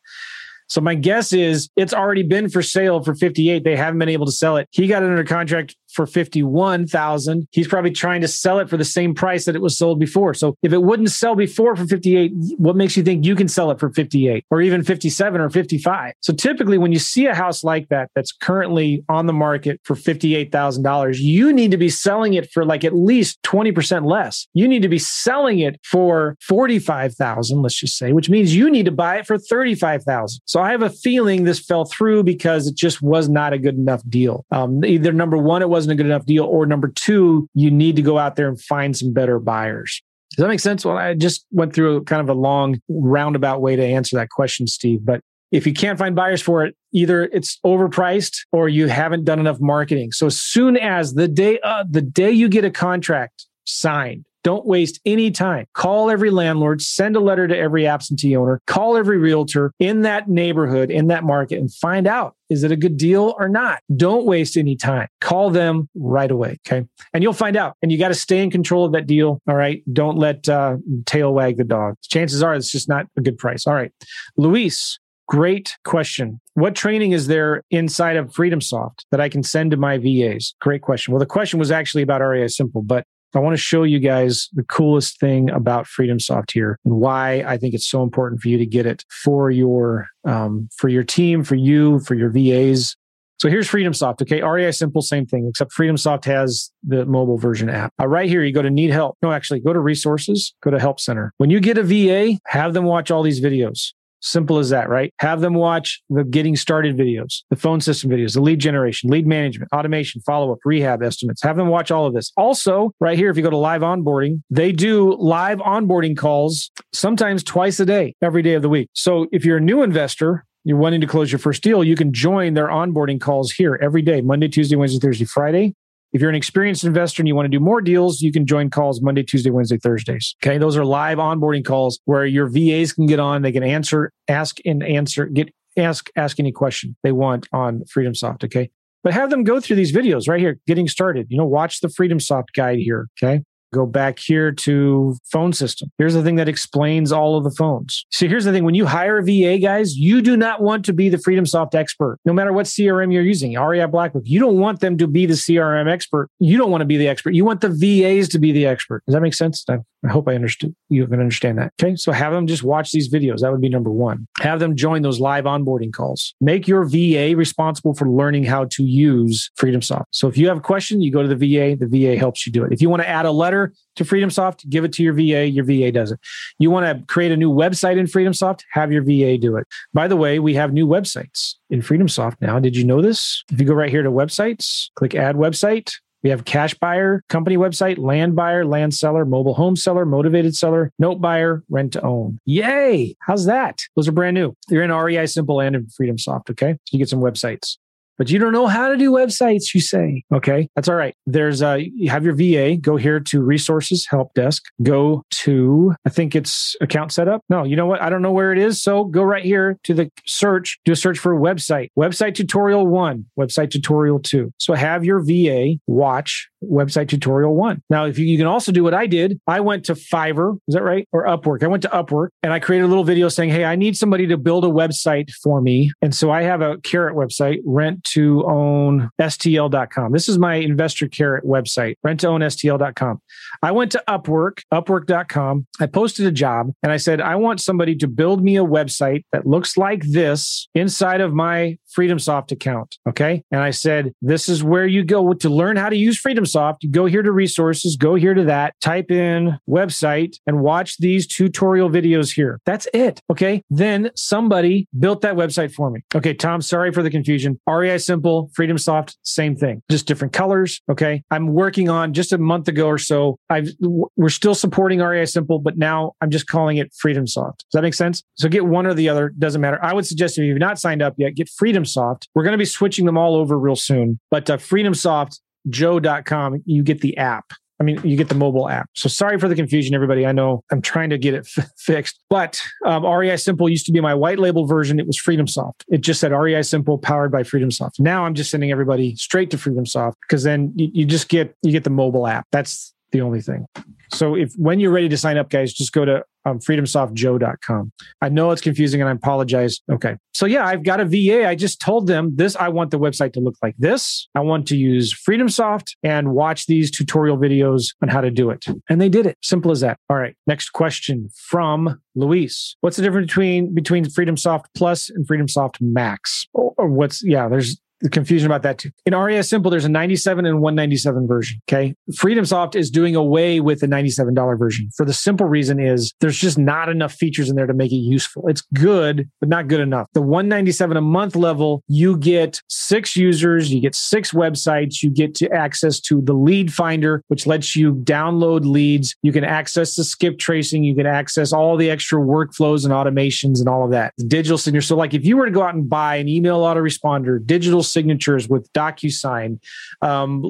So 0.68 0.82
my 0.82 0.94
guess 0.94 1.34
is 1.34 1.70
it's 1.76 1.94
already 1.94 2.22
been 2.22 2.48
for 2.48 2.62
sale 2.62 3.02
for 3.04 3.16
58. 3.16 3.64
They 3.64 3.76
haven't 3.76 3.98
been 3.98 4.10
able 4.10 4.28
to 4.28 4.32
sell 4.32 4.56
it. 4.58 4.70
He 4.72 4.88
got 4.88 5.02
it 5.02 5.08
under 5.08 5.24
contract 5.24 5.76
for 5.92 6.06
51,000. 6.06 7.48
He's 7.52 7.68
probably 7.68 7.92
trying 7.92 8.22
to 8.22 8.28
sell 8.28 8.60
it 8.60 8.70
for 8.70 8.78
the 8.78 8.86
same 8.86 9.14
price 9.14 9.46
that 9.46 9.56
it 9.56 9.62
was 9.62 9.78
sold 9.78 10.00
before. 10.00 10.34
So 10.34 10.56
if 10.64 10.74
it 10.74 10.84
wouldn't 10.84 11.12
sell 11.12 11.36
before 11.36 11.76
for 11.76 11.86
58, 11.86 12.34
what 12.58 12.76
makes 12.76 12.96
you 12.96 13.04
think 13.04 13.26
you 13.26 13.36
can 13.36 13.48
sell 13.48 13.72
it 13.72 13.80
for 13.80 13.90
58 13.92 14.46
or 14.50 14.62
even 14.62 14.84
57 14.84 15.42
or 15.42 15.50
55? 15.50 16.14
So 16.22 16.34
typically 16.34 16.78
when 16.78 16.92
you 16.92 17.00
see 17.00 17.26
a 17.26 17.36
house 17.36 17.64
like 17.64 17.90
that 17.90 18.10
that's 18.16 18.32
currently 18.32 19.04
on 19.10 19.26
the 19.26 19.34
market 19.34 19.80
for 19.84 19.96
$58,000, 19.96 21.18
you 21.20 21.54
need 21.54 21.72
to 21.72 21.78
be 21.78 21.90
selling 21.90 22.34
it 22.34 22.52
for 22.52 22.66
like 22.66 22.84
at 22.84 22.96
least 22.96 23.42
20% 23.44 24.06
less. 24.06 24.48
You 24.54 24.68
need 24.68 24.82
to 24.82 24.90
be 24.90 25.00
selling 25.00 25.60
it 25.60 25.80
for 25.84 26.38
45,000, 26.42 27.62
let's 27.62 27.80
just 27.80 27.98
say, 27.98 28.14
which 28.14 28.30
means 28.30 28.56
you 28.56 28.70
need 28.70 28.86
to 28.86 28.92
buy 28.92 29.18
it 29.18 29.26
for 29.26 29.38
35,000. 29.38 30.42
So 30.46 30.62
I 30.62 30.72
have 30.72 30.84
a 30.84 30.90
feeling 30.90 31.44
this 31.44 31.60
fell 31.60 31.86
through 31.86 32.24
because 32.24 32.68
it 32.68 32.76
just 32.76 33.02
was 33.02 33.30
not 33.30 33.54
a 33.54 33.58
good 33.58 33.76
enough 33.76 34.02
deal. 34.10 34.46
Um, 34.52 34.84
either 34.84 35.12
number 35.12 35.38
one, 35.38 35.62
it 35.62 35.70
was 35.70 35.79
wasn't 35.80 35.94
a 35.94 35.96
good 35.96 36.06
enough 36.06 36.26
deal. 36.26 36.44
Or 36.44 36.66
number 36.66 36.90
two, 36.90 37.48
you 37.54 37.72
need 37.72 37.96
to 37.96 38.02
go 38.02 38.18
out 38.18 38.36
there 38.36 38.50
and 38.50 38.62
find 38.62 38.98
some 38.98 39.14
better 39.14 39.40
buyers. 39.40 40.02
Does 40.32 40.44
that 40.44 40.50
make 40.50 40.60
sense? 40.60 40.84
Well, 40.84 40.98
I 40.98 41.14
just 41.14 41.46
went 41.52 41.74
through 41.74 42.04
kind 42.04 42.22
of 42.22 42.28
a 42.30 42.38
long 42.40 42.82
roundabout 42.90 43.62
way 43.62 43.78
to 43.78 43.84
answer 43.84 44.18
that 44.18 44.30
question, 44.30 44.68
Steve. 44.68 45.06
But 45.06 45.22
if 45.52 45.66
you 45.66 45.74
can't 45.74 45.98
find 45.98 46.16
buyers 46.16 46.42
for 46.42 46.66
it, 46.66 46.76
either 46.94 47.24
it's 47.24 47.60
overpriced 47.66 48.40
or 48.52 48.68
you 48.68 48.90
haven't 48.90 49.24
done 49.24 49.40
enough 49.40 49.62
marketing. 49.62 50.12
So 50.12 50.28
as 50.28 50.40
soon 50.40 50.76
as 50.76 51.14
the 51.14 51.30
day 51.30 51.60
uh, 51.64 51.86
the 51.90 52.02
day 52.02 52.30
you 52.30 52.50
get 52.50 52.66
a 52.66 52.72
contract 52.72 53.46
signed, 53.66 54.26
don't 54.44 54.66
waste 54.66 55.00
any 55.06 55.32
time. 55.32 55.66
Call 55.74 56.10
every 56.10 56.30
landlord, 56.30 56.82
send 56.82 57.16
a 57.16 57.20
letter 57.20 57.48
to 57.48 57.58
every 57.58 57.88
absentee 57.88 58.36
owner, 58.36 58.62
call 58.68 58.98
every 58.98 59.18
realtor 59.18 59.72
in 59.80 60.02
that 60.02 60.30
neighborhood, 60.30 60.92
in 60.92 61.08
that 61.08 61.24
market, 61.24 61.60
and 61.60 61.74
find 61.74 62.08
out 62.08 62.36
is 62.50 62.64
it 62.64 62.72
a 62.72 62.76
good 62.76 62.98
deal 62.98 63.36
or 63.38 63.48
not? 63.48 63.82
Don't 63.96 64.26
waste 64.26 64.58
any 64.58 64.76
time. 64.76 65.08
Call 65.22 65.52
them 65.52 65.88
right 65.94 66.32
away. 66.32 66.58
Okay. 66.66 66.88
And 67.14 67.22
you'll 67.22 67.32
find 67.32 67.56
out. 67.56 67.76
And 67.84 67.92
you 67.92 68.00
got 68.00 68.08
to 68.08 68.16
stay 68.16 68.40
in 68.40 68.50
control 68.50 68.86
of 68.86 68.92
that 68.94 69.06
deal. 69.06 69.40
All 69.48 69.56
right. 69.56 69.84
Don't 69.94 70.18
let 70.18 70.50
uh, 70.50 70.78
tail 71.06 71.32
wag 71.32 71.58
the 71.58 71.64
dog. 71.64 71.96
Chances 72.02 72.42
are 72.42 72.56
it's 72.56 72.72
just 72.72 72.90
not 72.90 73.06
a 73.16 73.22
good 73.22 73.38
price. 73.38 73.68
All 73.68 73.76
right. 73.76 73.92
Luis, 74.36 74.98
Great 75.30 75.78
question. 75.86 76.42
What 76.56 76.74
training 76.74 77.12
is 77.12 77.28
there 77.28 77.64
inside 77.70 78.18
of 78.18 78.32
FreedomSoft 78.32 79.06
that 79.12 79.22
I 79.22 79.30
can 79.30 79.44
send 79.44 79.70
to 79.70 79.78
my 79.78 80.00
VAs? 80.00 80.56
Great 80.60 80.82
question. 80.82 81.14
Well, 81.14 81.20
the 81.20 81.28
question 81.28 81.60
was 81.60 81.70
actually 81.70 82.02
about 82.02 82.22
REI 82.22 82.48
Simple, 82.48 82.82
but 82.82 83.06
I 83.36 83.40
want 83.40 83.54
to 83.54 83.62
show 83.62 83.84
you 83.84 84.00
guys 84.00 84.50
the 84.54 84.64
coolest 84.64 85.20
thing 85.20 85.50
about 85.50 85.86
FreedomSoft 85.86 86.52
here 86.52 86.80
and 86.84 86.96
why 86.96 87.44
I 87.46 87.58
think 87.58 87.74
it's 87.74 87.90
so 87.90 88.02
important 88.02 88.42
for 88.42 88.50
you 88.50 88.58
to 88.58 88.66
get 88.66 88.86
it 88.86 89.04
for 89.24 89.52
your 89.52 90.08
um, 90.26 90.70
for 90.76 90.90
your 90.90 91.04
team, 91.04 91.44
for 91.44 91.56
you, 91.56 92.00
for 92.00 92.16
your 92.16 92.30
VAs. 92.30 92.96
So 93.40 93.48
here's 93.48 93.70
FreedomSoft. 93.70 94.22
Okay, 94.22 94.44
REI 94.44 94.72
Simple, 94.72 95.02
same 95.02 95.26
thing, 95.26 95.48
except 95.48 95.72
FreedomSoft 95.72 96.26
has 96.26 96.72
the 96.84 97.06
mobile 97.06 97.38
version 97.38 97.70
app. 97.70 97.94
Uh, 98.00 98.08
right 98.08 98.28
here, 98.28 98.44
you 98.44 98.54
go 98.54 98.62
to 98.62 98.70
Need 98.70 98.90
Help. 98.90 99.18
No, 99.22 99.32
actually, 99.32 99.62
go 99.62 99.72
to 99.72 99.80
Resources, 99.80 100.54
go 100.62 100.72
to 100.72 100.80
Help 100.80 101.00
Center. 101.00 101.34
When 101.38 101.50
you 101.50 101.62
get 101.62 101.78
a 101.78 101.84
VA, 101.84 102.38
have 102.48 102.74
them 102.74 102.84
watch 102.84 103.12
all 103.12 103.24
these 103.24 103.40
videos. 103.40 103.94
Simple 104.22 104.58
as 104.58 104.70
that, 104.70 104.90
right? 104.90 105.14
Have 105.20 105.42
them 105.42 105.54
watch 105.54 106.02
the 106.10 106.24
getting 106.24 106.56
started 106.56 106.98
videos, 106.98 107.44
the 107.50 107.56
phone 107.56 107.80
system 107.80 108.10
videos, 108.10 108.34
the 108.34 108.42
lead 108.42 108.60
generation, 108.60 109.10
lead 109.10 109.26
management, 109.26 109.72
automation, 109.74 110.22
follow 110.22 110.52
up, 110.52 110.60
rehab 110.66 111.02
estimates. 111.02 111.42
Have 111.42 111.56
them 111.56 111.68
watch 111.70 111.90
all 111.90 112.06
of 112.06 112.14
this. 112.14 112.32
Also, 112.36 112.92
right 113.00 113.18
here, 113.18 113.30
if 113.30 113.38
you 113.38 113.44
go 113.44 113.50
to 113.50 113.58
live 113.58 113.82
onboarding, 113.82 114.42
they 114.50 114.72
do 114.72 115.16
live 115.18 115.60
onboarding 115.60 116.18
calls 116.18 116.70
sometimes 116.94 117.44
twice 117.44 117.80
a 117.80 117.86
day, 117.86 118.14
every 118.22 118.42
day 118.42 118.56
of 118.56 118.62
the 118.62 118.70
week. 118.70 118.90
So 118.94 119.28
if 119.32 119.46
you're 119.46 119.58
a 119.58 119.62
new 119.62 119.84
investor, 119.84 120.46
you're 120.66 120.78
wanting 120.78 121.02
to 121.02 121.08
close 121.08 121.32
your 121.32 121.40
first 121.40 121.64
deal, 121.64 121.84
you 121.84 121.96
can 121.96 122.14
join 122.14 122.54
their 122.54 122.68
onboarding 122.68 123.22
calls 123.22 123.52
here 123.52 123.80
every 123.82 124.02
day, 124.02 124.22
Monday, 124.22 124.50
Tuesday, 124.50 124.76
Wednesday, 124.76 125.00
Thursday, 125.00 125.26
Friday. 125.26 125.76
If 126.12 126.22
you're 126.22 126.30
an 126.30 126.36
experienced 126.36 126.84
investor 126.84 127.22
and 127.22 127.28
you 127.28 127.36
want 127.36 127.46
to 127.46 127.50
do 127.50 127.60
more 127.60 127.82
deals, 127.82 128.22
you 128.22 128.32
can 128.32 128.46
join 128.46 128.70
calls 128.70 129.02
Monday, 129.02 129.24
Tuesday, 129.24 129.52
Wednesday, 129.52 129.78
Thursdays. 129.78 130.36
Okay. 130.44 130.58
Those 130.58 130.76
are 130.76 130.86
live 130.86 131.20
onboarding 131.20 131.64
calls 131.64 132.00
where 132.06 132.26
your 132.26 132.48
VAs 132.48 132.94
can 132.94 133.06
get 133.06 133.20
on. 133.20 133.44
They 133.44 133.52
can 133.52 133.64
answer, 133.64 134.12
ask 134.28 134.58
and 134.66 134.84
answer, 134.84 135.28
get 135.28 135.54
ask, 135.78 136.10
ask 136.16 136.40
any 136.40 136.52
question 136.52 136.96
they 137.04 137.12
want 137.12 137.48
on 137.54 137.84
FreedomSoft. 137.96 138.44
Okay. 138.44 138.70
But 139.04 139.14
have 139.14 139.30
them 139.30 139.44
go 139.44 139.60
through 139.60 139.78
these 139.78 139.94
videos 139.94 140.28
right 140.28 140.40
here, 140.40 140.60
getting 140.68 140.88
started. 140.88 141.28
You 141.30 141.38
know, 141.38 141.46
watch 141.46 141.80
the 141.80 141.88
FreedomSoft 141.88 142.48
guide 142.56 142.80
here. 142.80 143.08
Okay. 143.22 143.44
Go 143.74 143.86
back 143.86 144.18
here 144.18 144.52
to 144.52 145.16
phone 145.32 145.54
system. 145.54 145.92
Here's 145.98 146.14
the 146.14 146.24
thing 146.24 146.36
that 146.38 146.50
explains 146.50 147.12
all 147.12 147.38
of 147.38 147.44
the 147.44 147.52
phones. 147.52 148.06
So 148.12 148.28
here's 148.28 148.46
the 148.46 148.52
thing. 148.52 148.64
When 148.64 148.76
you 148.76 148.86
hire 148.86 149.22
VA, 149.22 149.60
guys, 149.60 149.96
you 149.96 150.22
do 150.22 150.36
not 150.36 150.62
want 150.62 150.86
to 150.86 150.94
be 150.94 151.10
the 151.10 151.18
FreedomSoft 151.18 151.76
expert, 151.76 152.20
no 152.26 152.34
matter 152.34 152.52
what 152.52 152.66
CRM 152.66 153.14
you're 153.14 153.24
using, 153.24 153.54
REI 153.54 153.86
Blackbook. 153.86 154.24
You 154.26 154.40
don't 154.40 154.58
want 154.58 154.80
them 154.80 154.98
to 154.98 155.08
be 155.08 155.26
the 155.26 155.36
CRM 155.36 155.90
expert. 155.90 156.30
You 156.40 156.58
don't 156.58 156.72
want 156.72 156.82
to 156.82 156.86
be 156.86 156.98
the 156.98 157.08
expert. 157.08 157.36
You 157.36 157.46
want 157.46 157.62
the 157.62 157.70
VAs 157.70 158.30
to 158.30 158.40
be 158.40 158.52
the 158.52 158.66
expert. 158.66 159.04
Does 159.06 159.14
that 159.14 159.22
make 159.22 159.36
sense? 159.36 159.64
I 159.70 159.78
hope 160.08 160.30
I 160.30 160.36
understood. 160.36 160.74
You 160.88 161.06
can 161.08 161.20
understand 161.20 161.58
that. 161.58 161.74
Okay. 161.82 161.96
So 161.96 162.12
have 162.12 162.32
them 162.32 162.48
just 162.48 162.64
watch 162.64 162.92
these 162.92 163.12
videos. 163.12 163.40
That 163.42 163.52
would 163.52 163.62
be 163.62 163.70
number 163.70 163.92
one. 163.92 164.28
Have 164.40 164.60
them 164.60 164.76
join 164.76 165.02
those 165.02 165.20
live 165.20 165.44
onboarding 165.44 165.92
calls. 165.92 166.34
Make 166.40 166.68
your 166.68 166.86
VA 166.86 167.36
responsible 167.36 167.94
for 167.94 168.08
learning 168.08 168.46
how 168.46 168.66
to 168.72 168.84
use 168.84 169.52
FreedomSoft. 169.60 170.06
So 170.12 170.28
if 170.28 170.38
you 170.38 170.48
have 170.48 170.58
a 170.58 170.62
question, 170.62 171.02
you 171.02 171.12
go 171.12 171.22
to 171.22 171.28
the 171.28 171.36
VA, 171.36 171.76
the 171.76 171.88
VA 171.88 172.18
helps 172.18 172.48
you 172.48 172.54
do 172.54 172.64
it. 172.64 172.72
If 172.72 172.82
you 172.82 172.90
want 172.90 173.02
to 173.02 173.10
add 173.10 173.26
a 173.26 173.32
letter 173.32 173.74
to 173.98 174.06
FreedomSoft, 174.06 174.70
give 174.70 174.86
it 174.86 174.94
to 174.94 175.04
your 175.04 175.14
VA, 175.14 175.46
your 175.46 175.66
VA 175.66 175.92
does 175.92 176.12
it. 176.12 176.20
You 176.58 176.72
want 176.72 176.86
to 176.86 177.06
create 177.12 177.32
a 177.32 177.38
new 177.38 177.52
website 177.52 177.98
in 177.98 178.06
FreedomSoft, 178.06 178.62
have 178.72 178.92
your 178.92 179.04
VA 179.04 179.38
do 179.38 179.58
it. 179.58 179.68
By 179.94 180.08
the 180.08 180.16
way, 180.16 180.40
we 180.40 180.54
have 180.54 180.72
new 180.72 180.88
websites 180.88 181.56
in 181.70 181.82
FreedomSoft 181.82 182.36
now. 182.42 182.60
Did 182.60 182.78
you 182.78 182.86
know 182.86 183.02
this? 183.02 183.44
If 183.52 183.60
you 183.60 183.66
go 183.66 183.74
right 183.74 183.90
here 183.90 184.04
to 184.04 184.12
websites, 184.12 184.90
click 184.96 185.16
add 185.16 185.36
website, 185.36 185.94
we 186.24 186.30
have 186.30 186.46
cash 186.46 186.74
buyer, 186.76 187.24
company 187.30 187.58
website, 187.58 187.98
land 187.98 188.36
buyer, 188.36 188.66
land 188.66 188.94
seller, 188.94 189.26
mobile 189.26 189.54
home 189.54 189.76
seller, 189.76 190.06
motivated 190.06 190.56
seller, 190.56 190.92
note 191.00 191.22
buyer, 191.22 191.64
rent 191.70 191.94
to 191.94 192.02
own. 192.02 192.40
Yay. 192.46 193.16
How's 193.20 193.46
that? 193.46 193.82
Those 193.96 194.08
are 194.08 194.12
brand 194.12 194.36
new. 194.36 194.56
They're 194.68 194.84
in 194.84 194.92
REI 194.92 195.26
Simple 195.26 195.62
and 195.62 195.76
in 195.76 195.88
FreedomSoft. 195.88 196.50
Okay. 196.50 196.74
So 196.74 196.98
you 196.98 197.00
get 197.00 197.10
some 197.10 197.22
websites 197.22 197.78
but 198.20 198.30
you 198.30 198.38
don't 198.38 198.52
know 198.52 198.68
how 198.68 198.90
to 198.90 198.98
do 198.98 199.12
websites, 199.12 199.74
you 199.74 199.82
say. 199.82 200.24
Okay, 200.32 200.70
that's 200.76 200.88
all 200.88 200.96
right. 200.96 201.16
There's 201.26 201.64
uh 201.64 201.80
you 201.80 202.12
have 202.12 202.24
your 202.24 202.36
VA, 202.36 202.78
go 202.78 202.98
here 202.98 203.20
to 203.20 203.42
resources, 203.42 204.06
help 204.08 204.34
desk, 204.36 204.64
go 204.84 205.24
to 205.32 205.96
I 206.06 206.10
think 206.10 206.36
it's 206.36 206.76
account 206.82 207.12
setup. 207.12 207.42
No, 207.50 207.64
you 207.64 207.76
know 207.76 207.88
what? 207.88 208.02
I 208.02 208.10
don't 208.10 208.22
know 208.22 208.32
where 208.32 208.52
it 208.52 208.60
is. 208.60 208.82
So 208.82 209.06
go 209.06 209.24
right 209.24 209.44
here 209.44 209.80
to 209.86 209.94
the 209.94 210.12
search, 210.28 210.78
do 210.86 210.92
a 210.92 210.96
search 210.96 211.18
for 211.18 211.34
website, 211.34 211.90
website 211.98 212.36
tutorial 212.36 212.86
one, 212.86 213.26
website 213.40 213.72
tutorial 213.72 214.20
two. 214.20 214.54
So 214.58 214.74
have 214.74 215.06
your 215.06 215.22
VA 215.22 215.80
watch 215.88 216.49
website 216.64 217.10
tutorial 217.10 217.56
one. 217.56 217.82
Now, 217.90 218.06
if 218.06 218.18
you, 218.18 218.26
you 218.26 218.38
can 218.38 218.48
also 218.48 218.72
do 218.72 218.84
what 218.84 218.94
I 218.94 219.08
did, 219.08 219.40
I 219.48 219.60
went 219.60 219.86
to 219.86 219.94
Fiverr, 219.94 220.58
is 220.68 220.76
that 220.76 220.84
right? 220.84 221.08
Or 221.12 221.26
Upwork. 221.26 221.64
I 221.64 221.68
went 221.68 221.84
to 221.84 221.90
Upwork 221.90 222.30
and 222.44 222.54
I 222.54 222.60
created 222.60 222.86
a 222.86 222.88
little 222.88 223.04
video 223.04 223.30
saying, 223.30 223.50
Hey, 223.50 223.66
I 223.66 223.76
need 223.76 223.98
somebody 223.98 224.28
to 224.28 224.38
build 224.38 224.66
a 224.66 224.70
website 224.70 225.32
for 225.44 225.62
me. 225.62 225.92
And 226.02 226.14
so 226.14 226.32
I 226.32 226.44
have 226.44 226.62
a 226.62 226.78
carrot 226.80 227.16
website, 227.16 227.60
rent 227.66 228.04
to 228.06 228.46
own 228.46 229.10
STL.com. 229.20 230.12
This 230.12 230.30
is 230.30 230.38
my 230.38 230.56
investor 230.56 231.08
carrot 231.08 231.46
website, 231.46 231.96
rent 232.04 232.22
to 232.22 232.28
own 232.28 232.42
STL.com. 232.42 233.22
I 233.62 233.72
went 233.72 233.92
to 233.94 234.04
Upwork, 234.08 234.62
Upwork.com. 234.74 235.68
I 235.80 235.86
posted 235.86 236.26
a 236.26 236.32
job 236.32 236.72
and 236.84 236.92
I 236.92 236.98
said, 236.98 237.22
I 237.22 237.36
want 237.36 237.62
somebody 237.62 237.96
to 237.98 238.08
build 238.08 238.44
me 238.44 238.58
a 238.58 238.64
website 238.64 239.24
that 239.32 239.46
looks 239.46 239.78
like 239.78 240.04
this 240.04 240.68
inside 240.76 241.22
of 241.22 241.34
my 241.34 241.78
FreedomSoft 241.98 242.52
account. 242.52 242.98
Okay. 243.08 243.44
And 243.52 243.62
I 243.62 243.72
said, 243.72 244.14
this 244.22 244.50
is 244.50 244.64
where 244.64 244.86
you 244.86 245.04
go 245.04 245.34
to 245.34 245.50
learn 245.50 245.78
how 245.78 245.90
to 245.90 245.96
use 245.96 246.22
FreedomSoft 246.22 246.90
go 246.92 247.06
here 247.06 247.22
to 247.22 247.32
resources, 247.32 247.96
go 247.96 248.16
here 248.16 248.34
to 248.34 248.44
that, 248.46 248.80
type 248.82 249.12
in 249.12 249.58
website 249.70 250.38
and 250.48 250.62
watch 250.62 250.98
these 250.98 251.28
tutorial 251.28 251.90
videos 251.90 252.34
here. 252.34 252.60
That's 252.66 252.88
it. 252.94 253.22
Okay. 253.30 253.64
Then 253.70 254.12
somebody 254.16 254.88
built 254.98 255.22
that 255.22 255.36
website 255.36 255.72
for 255.72 255.90
me. 255.90 256.02
Okay. 256.14 256.34
Tom, 256.34 256.62
sorry 256.62 256.92
for 256.92 257.04
the 257.04 257.10
confusion. 257.10 257.60
REI 257.68 257.98
Simple, 257.98 258.50
FreedomSoft, 258.58 259.16
same 259.24 259.56
thing, 259.56 259.82
just 259.90 260.06
different 260.06 260.34
colors. 260.34 260.82
Okay. 260.90 261.24
I'm 261.32 261.48
working 261.48 261.90
on 261.90 262.14
just 262.14 262.34
a 262.34 262.38
month 262.38 262.68
ago 262.68 262.88
or 262.88 262.98
so. 262.98 263.38
I've, 263.50 263.70
we're 263.80 264.30
still 264.30 264.56
supporting 264.56 265.00
REI 265.00 265.26
Simple, 265.26 265.60
but 265.60 265.78
now 265.78 266.14
I'm 266.22 266.32
just 266.32 266.48
calling 266.48 266.78
it 266.78 266.94
FreedomSoft. 266.94 267.58
Does 267.58 267.74
that 267.74 267.82
make 267.82 267.94
sense? 267.94 268.24
So 268.36 268.50
get 268.50 268.66
one 268.66 268.86
or 268.86 268.94
the 268.94 269.10
other. 269.10 269.30
Doesn't 269.30 269.62
matter. 269.62 269.80
I 269.84 269.94
would 269.94 270.06
suggest 270.06 270.38
if 270.38 270.44
you've 270.44 270.60
not 270.60 270.80
signed 270.80 271.02
up 271.02 271.16
yet, 271.18 271.36
get 271.36 271.50
FreedomSoft. 271.80 272.28
We're 272.36 272.44
going 272.44 272.52
to 272.54 272.58
be 272.58 272.66
switching 272.66 273.06
them 273.06 273.18
all 273.18 273.36
over 273.36 273.58
real 273.58 273.76
soon, 273.76 274.20
but 274.32 274.50
uh, 274.50 274.58
FreedomSoftJoe.com, 274.58 276.64
you 276.66 276.84
get 276.84 277.02
the 277.02 277.18
app. 277.18 277.52
I 277.82 277.86
mean, 277.86 278.02
you 278.04 278.18
get 278.18 278.28
the 278.28 278.36
mobile 278.36 278.68
app. 278.68 278.90
So 278.94 279.08
sorry 279.08 279.40
for 279.40 279.48
the 279.48 279.56
confusion, 279.56 279.96
everybody. 279.96 280.26
I 280.26 280.34
know 280.34 280.66
I'm 280.70 280.82
trying 280.82 281.12
to 281.12 281.18
get 281.18 281.34
it 281.34 281.48
f- 281.58 281.70
fixed, 281.78 282.20
but 282.30 282.62
um, 282.86 283.06
REI 283.06 283.38
Simple 283.38 283.70
used 283.70 283.86
to 283.86 283.94
be 283.94 284.02
my 284.02 284.14
white 284.14 284.38
label 284.38 284.66
version. 284.66 285.00
It 285.00 285.08
was 285.08 285.18
FreedomSoft. 285.18 285.84
It 285.88 286.02
just 286.02 286.20
said 286.20 286.34
REI 286.34 286.64
Simple 286.64 286.98
powered 286.98 287.32
by 287.32 287.44
FreedomSoft. 287.44 287.92
Now 288.00 288.26
I'm 288.26 288.34
just 288.34 288.52
sending 288.52 288.70
everybody 288.70 289.16
straight 289.16 289.50
to 289.52 289.58
FreedomSoft 289.58 290.16
because 290.28 290.44
then 290.44 290.74
you, 290.76 290.90
you 290.94 291.06
just 291.06 291.30
get 291.30 291.56
you 291.62 291.72
get 291.72 291.86
the 291.86 291.90
mobile 291.90 292.28
app. 292.28 292.48
That's 292.52 292.94
the 293.14 293.22
only 293.22 293.42
thing. 293.42 293.66
So 294.12 294.36
if 294.36 294.52
when 294.58 294.82
you're 294.82 294.92
ready 294.92 295.08
to 295.08 295.18
sign 295.18 295.38
up, 295.38 295.50
guys, 295.50 295.72
just 295.72 295.94
go 295.94 296.04
to 296.04 296.26
um, 296.50 296.60
freedomsoftjoe.com. 296.60 297.92
I 298.22 298.30
know 298.30 298.52
it's 298.52 298.62
confusing 298.62 299.02
and 299.02 299.10
I 299.10 299.14
apologize. 299.14 299.80
Okay. 299.92 300.16
So 300.34 300.46
yeah, 300.46 300.66
I've 300.66 300.84
got 300.84 301.00
a 301.00 301.06
VA. 301.06 301.48
I 301.48 301.56
just 301.56 301.82
told 301.82 302.08
them 302.08 302.36
this. 302.36 302.56
I 302.56 302.70
want 302.70 302.92
the 302.92 303.00
website 303.00 303.34
to 303.34 303.40
look 303.40 303.56
like 303.62 303.76
this. 303.78 304.28
I 304.36 304.42
want 304.42 304.68
to 304.68 304.78
use 304.78 305.14
FreedomSoft 305.14 305.96
and 306.04 306.34
watch 306.34 306.66
these 306.66 306.92
tutorial 306.92 307.38
videos 307.38 307.88
on 308.02 308.10
how 308.10 308.22
to 308.22 308.32
do 308.32 308.50
it. 308.50 308.66
And 308.90 309.02
they 309.02 309.10
did 309.10 309.26
it. 309.26 309.38
Simple 309.42 309.72
as 309.72 309.82
that. 309.82 309.98
All 310.10 310.18
right. 310.18 310.36
Next 310.48 310.70
question 310.70 311.30
from 311.36 312.02
Luis. 312.16 312.76
What's 312.82 312.98
the 312.98 313.04
difference 313.04 313.28
between 313.28 313.74
between 313.74 314.06
FreedomSoft 314.06 314.66
Plus 314.76 315.10
and 315.10 315.28
FreedomSoft 315.28 315.78
Max? 315.82 316.48
Or, 316.54 316.74
or 316.78 316.88
what's 316.88 317.24
yeah, 317.24 317.48
there's 317.48 317.80
the 318.02 318.10
confusion 318.10 318.46
about 318.46 318.64
that 318.64 318.78
too. 318.78 318.92
In 319.06 319.16
REI 319.16 319.42
Simple, 319.42 319.72
there's 319.72 319.86
a 319.86 319.90
97 319.90 320.46
and 320.46 320.62
197 320.62 321.28
version. 321.28 321.62
Okay. 321.68 321.96
FreedomSoft 322.12 322.76
is 322.76 322.90
doing 322.90 323.16
away 323.16 323.60
with 323.60 323.80
the 323.80 323.88
$97 323.88 324.58
version 324.58 324.90
for 324.96 325.06
the 325.06 325.14
simple 325.14 325.46
reason 325.48 325.80
is 325.80 326.14
there's 326.20 326.38
just 326.38 326.58
not 326.58 326.90
enough 326.90 327.14
features 327.14 327.50
in 327.50 327.56
there 327.56 327.68
to 327.68 327.74
make 327.74 327.92
it 327.92 327.98
useful. 327.98 328.48
It's 328.48 328.62
good, 328.74 329.30
but 329.40 329.50
not 329.50 329.68
good 329.68 329.80
enough. 329.80 330.08
The 330.14 330.22
197 330.22 330.98
a 330.98 331.02
month 331.02 331.36
level, 331.36 331.84
you 331.88 332.18
get 332.18 332.62
six 332.68 333.16
users, 333.16 333.72
you 333.72 333.82
get 333.82 333.96
six 333.96 334.32
websites, 334.32 335.02
you 335.02 335.10
get 335.10 335.36
to 335.36 335.52
access 335.52 336.00
to 336.02 336.22
the 336.22 336.34
lead 336.34 336.74
finder, 336.74 337.24
which 337.28 337.48
lets 337.48 337.76
you 337.76 337.94
download 337.96 338.66
leads. 338.66 339.16
You 339.22 339.32
can 339.32 339.44
access 339.44 339.96
the 339.96 340.04
skip 340.04 340.38
tracing. 340.38 340.84
You 340.84 340.96
can 340.96 341.06
access 341.06 341.54
all 341.54 341.78
the 341.78 341.90
extra 341.90 342.20
workflows 342.20 342.84
and 342.86 342.94
automations 342.94 343.60
and 343.60 343.68
all 343.68 343.86
of 343.86 343.92
that. 343.92 344.14
The 344.18 344.26
digital 344.26 344.58
signature. 344.58 344.86
So 344.86 344.96
like 344.96 345.14
if 345.14 345.26
you 345.26 345.38
were 345.38 345.46
to 345.46 345.52
go 345.52 345.64
out 345.64 345.76
and 345.76 345.90
buy 345.90 346.18
an 346.18 346.28
email 346.28 346.62
autoresponder, 346.62 347.46
digital 347.46 347.84
signatures 347.92 348.48
with 348.48 348.72
DocuSign, 348.74 349.60
um, 350.02 350.46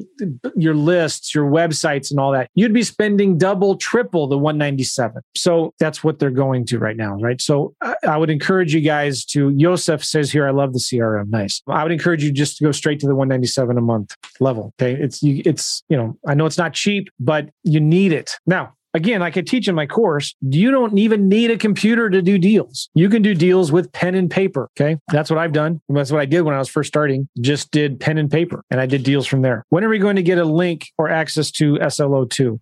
your 0.56 0.76
lists, 0.76 1.34
your 1.34 1.50
websites, 1.50 2.12
and 2.12 2.20
all 2.20 2.32
that, 2.32 2.50
you'd 2.56 2.74
be 2.74 2.84
spending 2.84 3.38
double, 3.38 3.76
triple 3.76 4.28
the 4.28 4.38
197. 4.38 5.22
So 5.36 5.74
that's 5.80 6.04
what 6.04 6.20
they're 6.20 6.30
going 6.30 6.66
to 6.68 6.80
right 6.80 6.98
now, 6.98 7.16
right? 7.16 7.42
So 7.42 7.74
I, 7.82 7.96
I 8.08 8.18
would 8.18 8.30
encourage 8.30 8.74
you 8.74 8.82
guys 8.82 9.26
to. 9.26 9.50
Yosef 9.50 10.04
says 10.04 10.32
here, 10.32 10.48
I 10.48 10.52
love 10.52 10.74
the 10.74 10.80
CRM. 10.80 11.30
Nice. 11.30 11.62
I 11.68 11.84
would 11.84 11.92
encourage 11.92 12.24
you 12.24 12.32
just 12.32 12.58
to 12.58 12.64
go 12.64 12.72
straight 12.72 13.00
to 13.02 13.08
the 13.08 13.16
197 13.16 13.78
a 13.78 13.82
month 13.82 14.16
level. 14.40 14.74
Okay, 14.80 14.94
it's 14.94 15.22
you, 15.22 15.42
it's 15.46 15.84
you 15.90 15.98
know 15.98 16.18
I 16.28 16.34
know 16.34 16.46
it's 16.46 16.58
not 16.58 16.74
cheap, 16.74 17.10
but 17.20 17.50
you 17.64 17.80
need 17.80 18.12
it 18.12 18.32
now 18.46 18.74
again, 19.00 19.22
I 19.22 19.32
teach 19.32 19.68
in 19.68 19.76
my 19.76 19.86
course, 19.86 20.36
you 20.42 20.72
don't 20.72 20.98
even 20.98 21.30
need 21.30 21.52
a 21.52 21.58
computer 21.58 22.10
to 22.10 22.22
do 22.22 22.38
deals. 22.38 22.90
You 22.94 23.10
can 23.10 23.22
do 23.22 23.34
deals 23.34 23.72
with 23.72 23.92
pen 23.94 24.14
and 24.14 24.30
paper. 24.30 24.70
Okay. 24.80 24.98
That's 25.08 25.30
what 25.30 25.40
I've 25.40 25.54
done. 25.54 25.82
That's 25.88 26.12
what 26.12 26.20
I 26.20 26.26
did 26.26 26.42
when 26.42 26.54
I 26.54 26.60
was 26.60 26.70
first 26.70 26.90
starting. 26.90 27.30
Just 27.40 27.72
did 27.72 28.00
pen 28.00 28.18
and 28.18 28.30
paper 28.30 28.64
and 28.70 28.82
I 28.82 28.86
did 28.86 29.04
deals 29.04 29.26
from 29.26 29.42
there. 29.42 29.66
When 29.70 29.84
are 29.84 29.90
we 29.90 30.00
going 30.00 30.18
to 30.18 30.24
get 30.24 30.38
a 30.38 30.44
link 30.44 30.88
or 30.98 31.10
access 31.10 31.50
to 31.52 31.76
SLO2? 31.76 32.60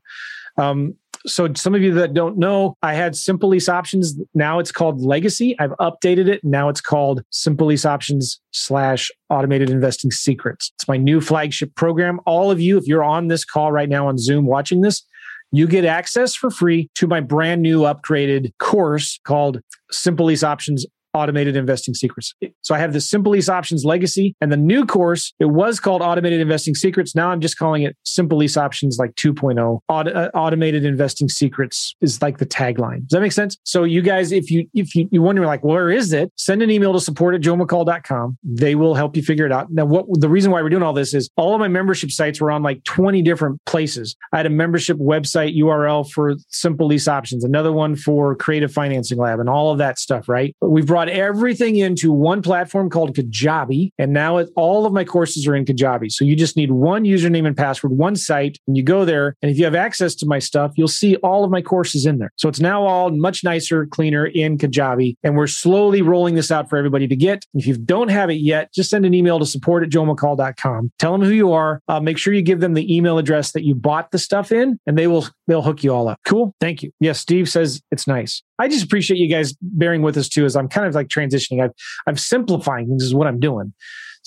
Um, 0.60 0.96
so 1.26 1.52
some 1.56 1.74
of 1.74 1.82
you 1.82 1.94
that 1.96 2.14
don't 2.14 2.38
know, 2.38 2.78
I 2.84 2.94
had 2.94 3.16
Simple 3.16 3.50
Lease 3.50 3.68
Options. 3.68 4.16
Now 4.36 4.60
it's 4.60 4.72
called 4.72 5.02
Legacy. 5.02 5.58
I've 5.60 5.72
updated 5.72 6.28
it. 6.28 6.44
Now 6.44 6.70
it's 6.70 6.80
called 6.80 7.24
Simple 7.32 7.68
Lease 7.68 7.86
Options 7.86 8.40
slash 8.52 9.12
Automated 9.30 9.70
Investing 9.72 10.12
Secrets. 10.12 10.72
It's 10.76 10.88
my 10.88 10.98
new 10.98 11.20
flagship 11.20 11.74
program. 11.76 12.20
All 12.26 12.52
of 12.52 12.62
you, 12.62 12.78
if 12.78 12.86
you're 12.86 13.04
on 13.04 13.28
this 13.28 13.44
call 13.44 13.72
right 13.72 13.90
now 13.90 14.08
on 14.08 14.18
Zoom 14.18 14.46
watching 14.46 14.82
this, 14.82 15.04
you 15.52 15.68
get 15.68 15.86
access 15.86 16.36
for 16.36 16.50
free 16.50 16.90
to 16.96 17.08
my 17.08 17.20
brand 17.20 17.62
new 17.62 17.82
upgraded 17.82 18.52
course 18.60 19.20
called 19.24 19.62
Simple 19.92 20.26
Lease 20.28 20.44
Options 20.44 20.86
Automated 21.18 21.56
Investing 21.56 21.94
Secrets. 21.94 22.34
So 22.62 22.76
I 22.76 22.80
have 22.80 22.94
the 22.94 23.02
Simple 23.02 23.32
Lease 23.32 23.50
Options 23.50 23.84
Legacy 23.86 24.36
and 24.42 24.52
the 24.52 24.58
new 24.58 24.86
course. 24.86 25.34
It 25.40 25.46
was 25.46 25.80
called 25.80 26.02
Automated 26.02 26.40
Investing 26.40 26.76
Secrets. 26.76 27.16
Now 27.16 27.30
I'm 27.30 27.42
just 27.42 27.58
calling 27.58 27.84
it 27.84 27.96
Simple 28.04 28.38
Lease 28.38 28.58
Options 28.58 28.98
like 28.98 29.16
2.0. 29.16 29.80
Auto, 29.88 30.12
uh, 30.12 30.30
Automated 30.34 30.86
Investing 30.86 31.30
Secrets 31.30 31.96
is 32.02 32.22
like 32.22 32.38
the 32.38 32.46
tagline. 32.46 33.02
Does 33.02 33.12
that 33.12 33.22
make 33.22 33.32
sense? 33.32 33.58
So 33.64 33.84
you 33.84 34.02
guys, 34.02 34.32
if 34.32 34.52
you 34.52 34.68
if 34.74 34.96
you 34.96 35.08
you 35.12 35.22
wonder 35.22 35.46
like 35.46 35.64
where 35.64 35.90
is 35.90 36.14
it, 36.14 36.32
send 36.38 36.62
an 36.62 36.70
email 36.70 36.94
to 36.94 37.00
support 37.00 37.36
at 37.36 37.42
joemccall.com. 37.42 38.38
They 38.44 38.76
will 38.76 38.96
help 38.96 39.16
you 39.16 39.24
figure 39.24 39.46
it 39.46 39.52
out. 39.52 39.72
Now, 39.72 39.86
what 39.86 40.06
the 40.10 40.30
reason 40.30 40.52
why 40.52 40.62
we're 40.62 40.70
doing 40.70 40.84
all 40.84 40.94
this 40.94 41.14
is 41.14 41.30
all 41.38 41.54
of 41.54 41.60
my 41.60 41.68
membership 41.68 42.12
sites 42.12 42.40
were 42.40 42.52
on 42.52 42.64
like 42.64 42.84
20 42.84 43.22
different 43.22 43.64
places. 43.66 44.16
I 44.34 44.38
had 44.38 44.46
a 44.46 44.52
membership 44.52 44.98
website 44.98 45.58
URL 45.58 46.10
for 46.10 46.36
Simple 46.50 46.88
Lease 46.88 47.08
Options, 47.08 47.44
another 47.44 47.72
one 47.72 47.96
for 47.96 48.36
Creative 48.36 48.72
Financing 48.72 49.18
Lab, 49.18 49.40
and 49.40 49.50
all 49.50 49.72
of 49.72 49.78
that 49.78 50.00
stuff. 50.00 50.30
Right? 50.30 50.56
We've 50.62 50.86
brought 50.86 51.07
everything 51.10 51.78
into 51.78 52.12
one 52.12 52.42
platform 52.42 52.90
called 52.90 53.16
Kajabi. 53.16 53.92
And 53.98 54.14
now 54.14 54.38
it, 54.38 54.50
all 54.56 54.86
of 54.86 54.94
my 54.94 55.04
courses 55.04 55.48
are 55.48 55.56
in 55.56 55.66
Kajabi. 55.66 56.12
So 56.12 56.26
you 56.26 56.36
just 56.36 56.56
need 56.56 56.72
one 56.72 57.04
username 57.04 57.48
and 57.48 57.56
password, 57.56 57.94
one 57.94 58.16
site, 58.16 58.60
and 58.68 58.78
you 58.78 58.84
go 58.84 59.06
there. 59.06 59.36
And 59.42 59.52
if 59.52 59.58
you 59.58 59.66
have 59.66 59.76
access 59.76 60.16
to 60.16 60.26
my 60.26 60.40
stuff, 60.40 60.74
you'll 60.76 60.88
see 60.88 61.16
all 61.18 61.44
of 61.44 61.52
my 61.52 61.62
courses 61.62 62.06
in 62.06 62.20
there. 62.20 62.32
So 62.36 62.50
it's 62.50 62.60
now 62.60 62.84
all 62.84 63.10
much 63.12 63.44
nicer, 63.44 63.86
cleaner 63.86 64.26
in 64.26 64.58
Kajabi. 64.58 65.16
And 65.24 65.36
we're 65.36 65.48
slowly 65.48 66.02
rolling 66.02 66.36
this 66.36 66.52
out 66.52 66.70
for 66.70 66.78
everybody 66.78 67.08
to 67.08 67.16
get. 67.16 67.46
If 67.54 67.68
you 67.68 67.78
don't 67.78 68.10
have 68.10 68.30
it 68.30 68.42
yet, 68.42 68.74
just 68.74 68.90
send 68.90 69.06
an 69.06 69.14
email 69.14 69.40
to 69.40 69.46
support 69.46 69.84
at 69.84 69.90
joemccall.com. 69.90 70.92
Tell 71.00 71.12
them 71.12 71.22
who 71.22 71.34
you 71.34 71.52
are. 71.54 71.82
Uh, 71.88 72.00
make 72.00 72.18
sure 72.18 72.34
you 72.34 72.42
give 72.42 72.60
them 72.60 72.74
the 72.74 72.96
email 72.96 73.18
address 73.18 73.52
that 73.52 73.64
you 73.64 73.76
bought 73.76 74.12
the 74.12 74.20
stuff 74.20 74.52
in, 74.52 74.80
and 74.86 74.98
they 74.98 75.08
will 75.08 75.28
they'll 75.48 75.62
hook 75.62 75.84
you 75.84 75.94
all 75.94 76.08
up. 76.08 76.20
Cool. 76.26 76.54
Thank 76.60 76.84
you. 76.84 76.92
Yes, 77.00 77.20
Steve 77.20 77.50
says 77.50 77.82
it's 77.92 78.08
nice. 78.08 78.44
I 78.60 78.68
just 78.68 78.84
appreciate 78.84 79.18
you 79.18 79.30
guys 79.30 79.56
bearing 79.62 80.02
with 80.02 80.18
us 80.18 80.30
too, 80.30 80.46
as 80.46 80.56
I'm 80.56 80.68
kind 80.68 80.88
of 80.88 80.96
like 80.96 81.08
transitioning. 81.08 81.64
I've, 81.64 81.72
I'm 82.06 82.18
simplifying 82.18 82.88
things 82.88 83.04
is 83.04 83.16
what 83.16 83.28
I'm 83.28 83.40
doing. 83.40 83.74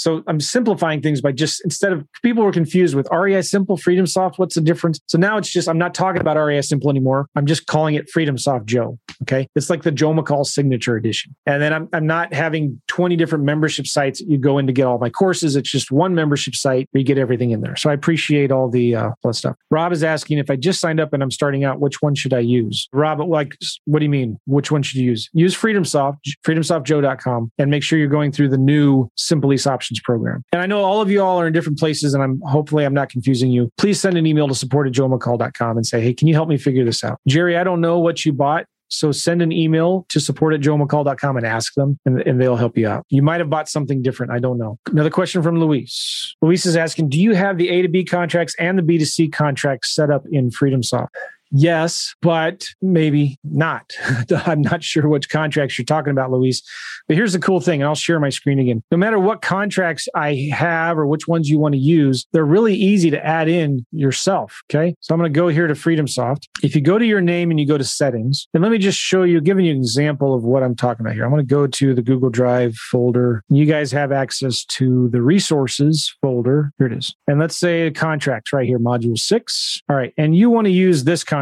So 0.01 0.23
I'm 0.27 0.41
simplifying 0.41 1.03
things 1.03 1.21
by 1.21 1.33
just 1.33 1.63
instead 1.63 1.93
of 1.93 2.07
people 2.23 2.43
were 2.43 2.53
confused 2.53 2.95
with 2.95 3.07
REI 3.13 3.43
Simple, 3.43 3.77
FreedomSoft. 3.77 4.39
What's 4.39 4.55
the 4.55 4.63
difference? 4.63 4.99
So 5.07 5.19
now 5.19 5.37
it's 5.37 5.51
just 5.51 5.69
I'm 5.69 5.77
not 5.77 5.93
talking 5.93 6.23
about 6.23 6.43
REI 6.43 6.63
Simple 6.63 6.89
anymore. 6.89 7.27
I'm 7.37 7.45
just 7.45 7.67
calling 7.67 7.97
it 7.97 8.09
FreedomSoft 8.11 8.65
Joe. 8.65 8.99
Okay, 9.23 9.47
it's 9.55 9.69
like 9.69 9.83
the 9.83 9.91
Joe 9.91 10.15
McCall 10.15 10.47
Signature 10.47 10.97
Edition. 10.97 11.37
And 11.45 11.61
then 11.61 11.75
I'm 11.75 11.89
I'm 11.93 12.07
not 12.07 12.33
having 12.33 12.81
20 12.89 13.15
different 13.17 13.45
membership 13.45 13.87
sites 13.87 14.21
that 14.21 14.31
you 14.31 14.39
go 14.39 14.57
in 14.57 14.67
to 14.67 14.73
get 14.73 14.87
all 14.87 14.99
my 14.99 15.11
courses. 15.11 15.55
It's 15.55 15.71
just 15.71 15.91
one 15.91 16.15
membership 16.15 16.55
site 16.55 16.89
where 16.93 17.01
you 17.01 17.05
get 17.05 17.19
everything 17.19 17.51
in 17.51 17.61
there. 17.61 17.77
So 17.77 17.91
I 17.91 17.93
appreciate 17.93 18.51
all 18.51 18.71
the 18.71 18.97
uh, 18.97 19.11
stuff. 19.33 19.57
Rob 19.71 19.93
is 19.93 20.03
asking 20.03 20.39
if 20.39 20.51
I 20.51 20.57
just 20.57 20.81
signed 20.81 20.99
up 20.99 21.13
and 21.13 21.23
I'm 21.23 21.31
starting 21.31 21.63
out, 21.65 21.79
which 21.79 22.01
one 22.01 22.15
should 22.15 22.33
I 22.33 22.39
use? 22.39 22.89
Rob, 22.95 23.21
like, 23.21 23.55
what 23.85 23.99
do 23.99 24.07
you 24.07 24.11
mean? 24.11 24.39
Which 24.47 24.73
one 24.73 24.83
should 24.83 24.97
you 24.97 25.05
use? 25.05 25.29
Use 25.35 25.55
FreedomSoft, 25.55 26.17
FreedomSoftJoe.com, 26.47 27.53
and 27.59 27.71
make 27.71 27.83
sure 27.83 27.99
you're 27.99 28.09
going 28.09 28.33
through 28.33 28.49
the 28.49 28.59
new 28.59 29.11
Simple 29.17 29.51
Lease 29.51 29.67
option 29.67 29.90
options 29.91 30.01
program. 30.01 30.45
And 30.53 30.63
I 30.63 30.67
know 30.67 30.83
all 30.83 31.01
of 31.01 31.11
you 31.11 31.23
all 31.23 31.41
are 31.41 31.47
in 31.47 31.53
different 31.53 31.79
places, 31.79 32.15
and 32.15 32.23
I'm 32.23 32.41
hopefully 32.43 32.85
I'm 32.85 32.95
not 32.95 33.11
confusing 33.11 33.51
you. 33.51 33.71
Please 33.77 34.01
send 34.01 34.17
an 34.17 34.27
email 34.27 34.49
to 34.49 34.55
support 34.55 34.87
at 34.87 34.93
joemccall.com 34.93 35.77
and 35.77 35.87
say, 35.87 36.01
hey, 36.01 36.15
can 36.15 36.29
you 36.29 36.35
help 36.35 36.49
me 36.49 36.57
figure 36.57 36.85
this 36.85 37.03
out? 37.05 37.21
Jerry, 37.27 37.57
I 37.57 37.65
don't 37.65 37.81
know 37.81 37.99
what 37.99 38.25
you 38.25 38.33
bought. 38.33 38.67
So 38.93 39.13
send 39.13 39.41
an 39.41 39.53
email 39.53 40.05
to 40.09 40.19
support 40.19 40.53
at 40.53 40.61
joemccall.com 40.61 41.37
and 41.37 41.47
ask 41.47 41.75
them, 41.75 41.97
and, 42.05 42.21
and, 42.23 42.41
they'll 42.41 42.57
help 42.57 42.77
you 42.77 42.89
out. 42.89 43.07
You 43.09 43.23
might 43.23 43.39
have 43.39 43.49
bought 43.49 43.69
something 43.69 44.03
different. 44.03 44.33
I 44.33 44.41
don't 44.41 44.59
know. 44.59 44.81
Another 44.91 45.11
question 45.11 45.45
from 45.45 45.61
Luis. 45.61 46.35
Luis 46.43 46.67
is 46.67 46.77
asking, 46.77 47.09
do 47.09 47.21
you 47.21 47.37
have 47.37 47.57
the 47.57 47.69
A 47.69 47.83
to 47.83 47.89
B 47.89 48.05
contracts 48.05 48.57
and 48.59 48.77
the 48.77 48.83
B 48.83 48.99
to 48.99 49.07
C 49.07 49.29
contracts 49.29 49.95
set 49.95 50.11
up 50.11 50.25
in 50.33 50.51
FreedomSoft? 50.51 51.07
Yes, 51.51 52.15
but 52.23 52.65
maybe 52.81 53.39
not. 53.45 53.93
I'm 54.47 54.63
not 54.63 54.85
sure 54.85 55.09
which 55.09 55.29
contracts 55.29 55.79
you're 55.79 55.85
talking 55.85 56.13
about, 56.13 56.31
Luis. 56.31 56.63
But 57.09 57.17
here's 57.17 57.33
the 57.33 57.39
cool 57.39 57.61
thing, 57.61 57.83
and 57.83 57.89
I'll 57.89 57.95
share 57.95 58.21
my 58.21 58.29
screen 58.29 58.59
again. 58.59 58.83
No 58.91 58.97
matter 58.97 59.19
what 59.19 59.43
contracts 59.43 60.09
I 60.15 60.49
have 60.53 60.97
or 60.97 61.07
which 61.07 61.27
ones 61.27 61.49
you 61.49 61.59
want 61.59 61.75
to 61.75 61.81
use, 61.81 62.27
they're 62.33 62.45
really 62.45 62.75
easy 62.75 63.11
to 63.11 63.27
add 63.27 63.49
in 63.49 63.85
yourself. 63.91 64.61
Okay. 64.71 64.95
So 65.01 65.15
I'm 65.15 65.21
going 65.21 65.33
to 65.33 65.37
go 65.37 65.49
here 65.49 65.67
to 65.67 65.75
FreedomSoft. 65.75 66.45
If 66.63 66.75
you 66.75 66.81
go 66.81 66.99
to 66.99 67.05
your 67.05 67.21
name 67.21 67.51
and 67.51 67.59
you 67.59 67.67
go 67.67 67.79
to 67.79 67.85
settings, 67.85 68.47
and 68.55 68.63
let 68.63 68.71
me 68.71 68.79
just 68.79 68.99
show 68.99 69.25
you, 69.25 69.41
giving 69.41 69.65
you 69.65 69.73
an 69.73 69.79
example 69.79 70.35
of 70.35 70.45
what 70.45 70.63
I'm 70.63 70.77
talking 70.77 71.05
about 71.05 71.15
here. 71.15 71.25
I'm 71.25 71.31
going 71.31 71.47
to 71.47 71.51
go 71.51 71.67
to 71.67 71.95
the 71.95 72.03
Google 72.03 72.31
Drive 72.31 72.75
folder. 72.77 73.43
You 73.49 73.67
guys 73.67 73.91
have 73.93 74.13
access 74.13 74.65
to 74.67 75.09
the 75.09 75.23
resources 75.23 76.15
folder. 76.23 76.73
Here 76.79 76.87
it 76.87 76.93
is. 76.93 77.15
And 77.27 77.41
let's 77.41 77.57
say 77.57 77.91
contracts 77.91 78.53
right 78.53 78.67
here, 78.67 78.79
module 78.79 79.19
six. 79.19 79.81
All 79.89 79.97
right. 79.97 80.13
And 80.17 80.37
you 80.37 80.51
want 80.51 80.67
to 80.67 80.73
use 80.73 81.05
this 81.05 81.25
contract, 81.25 81.40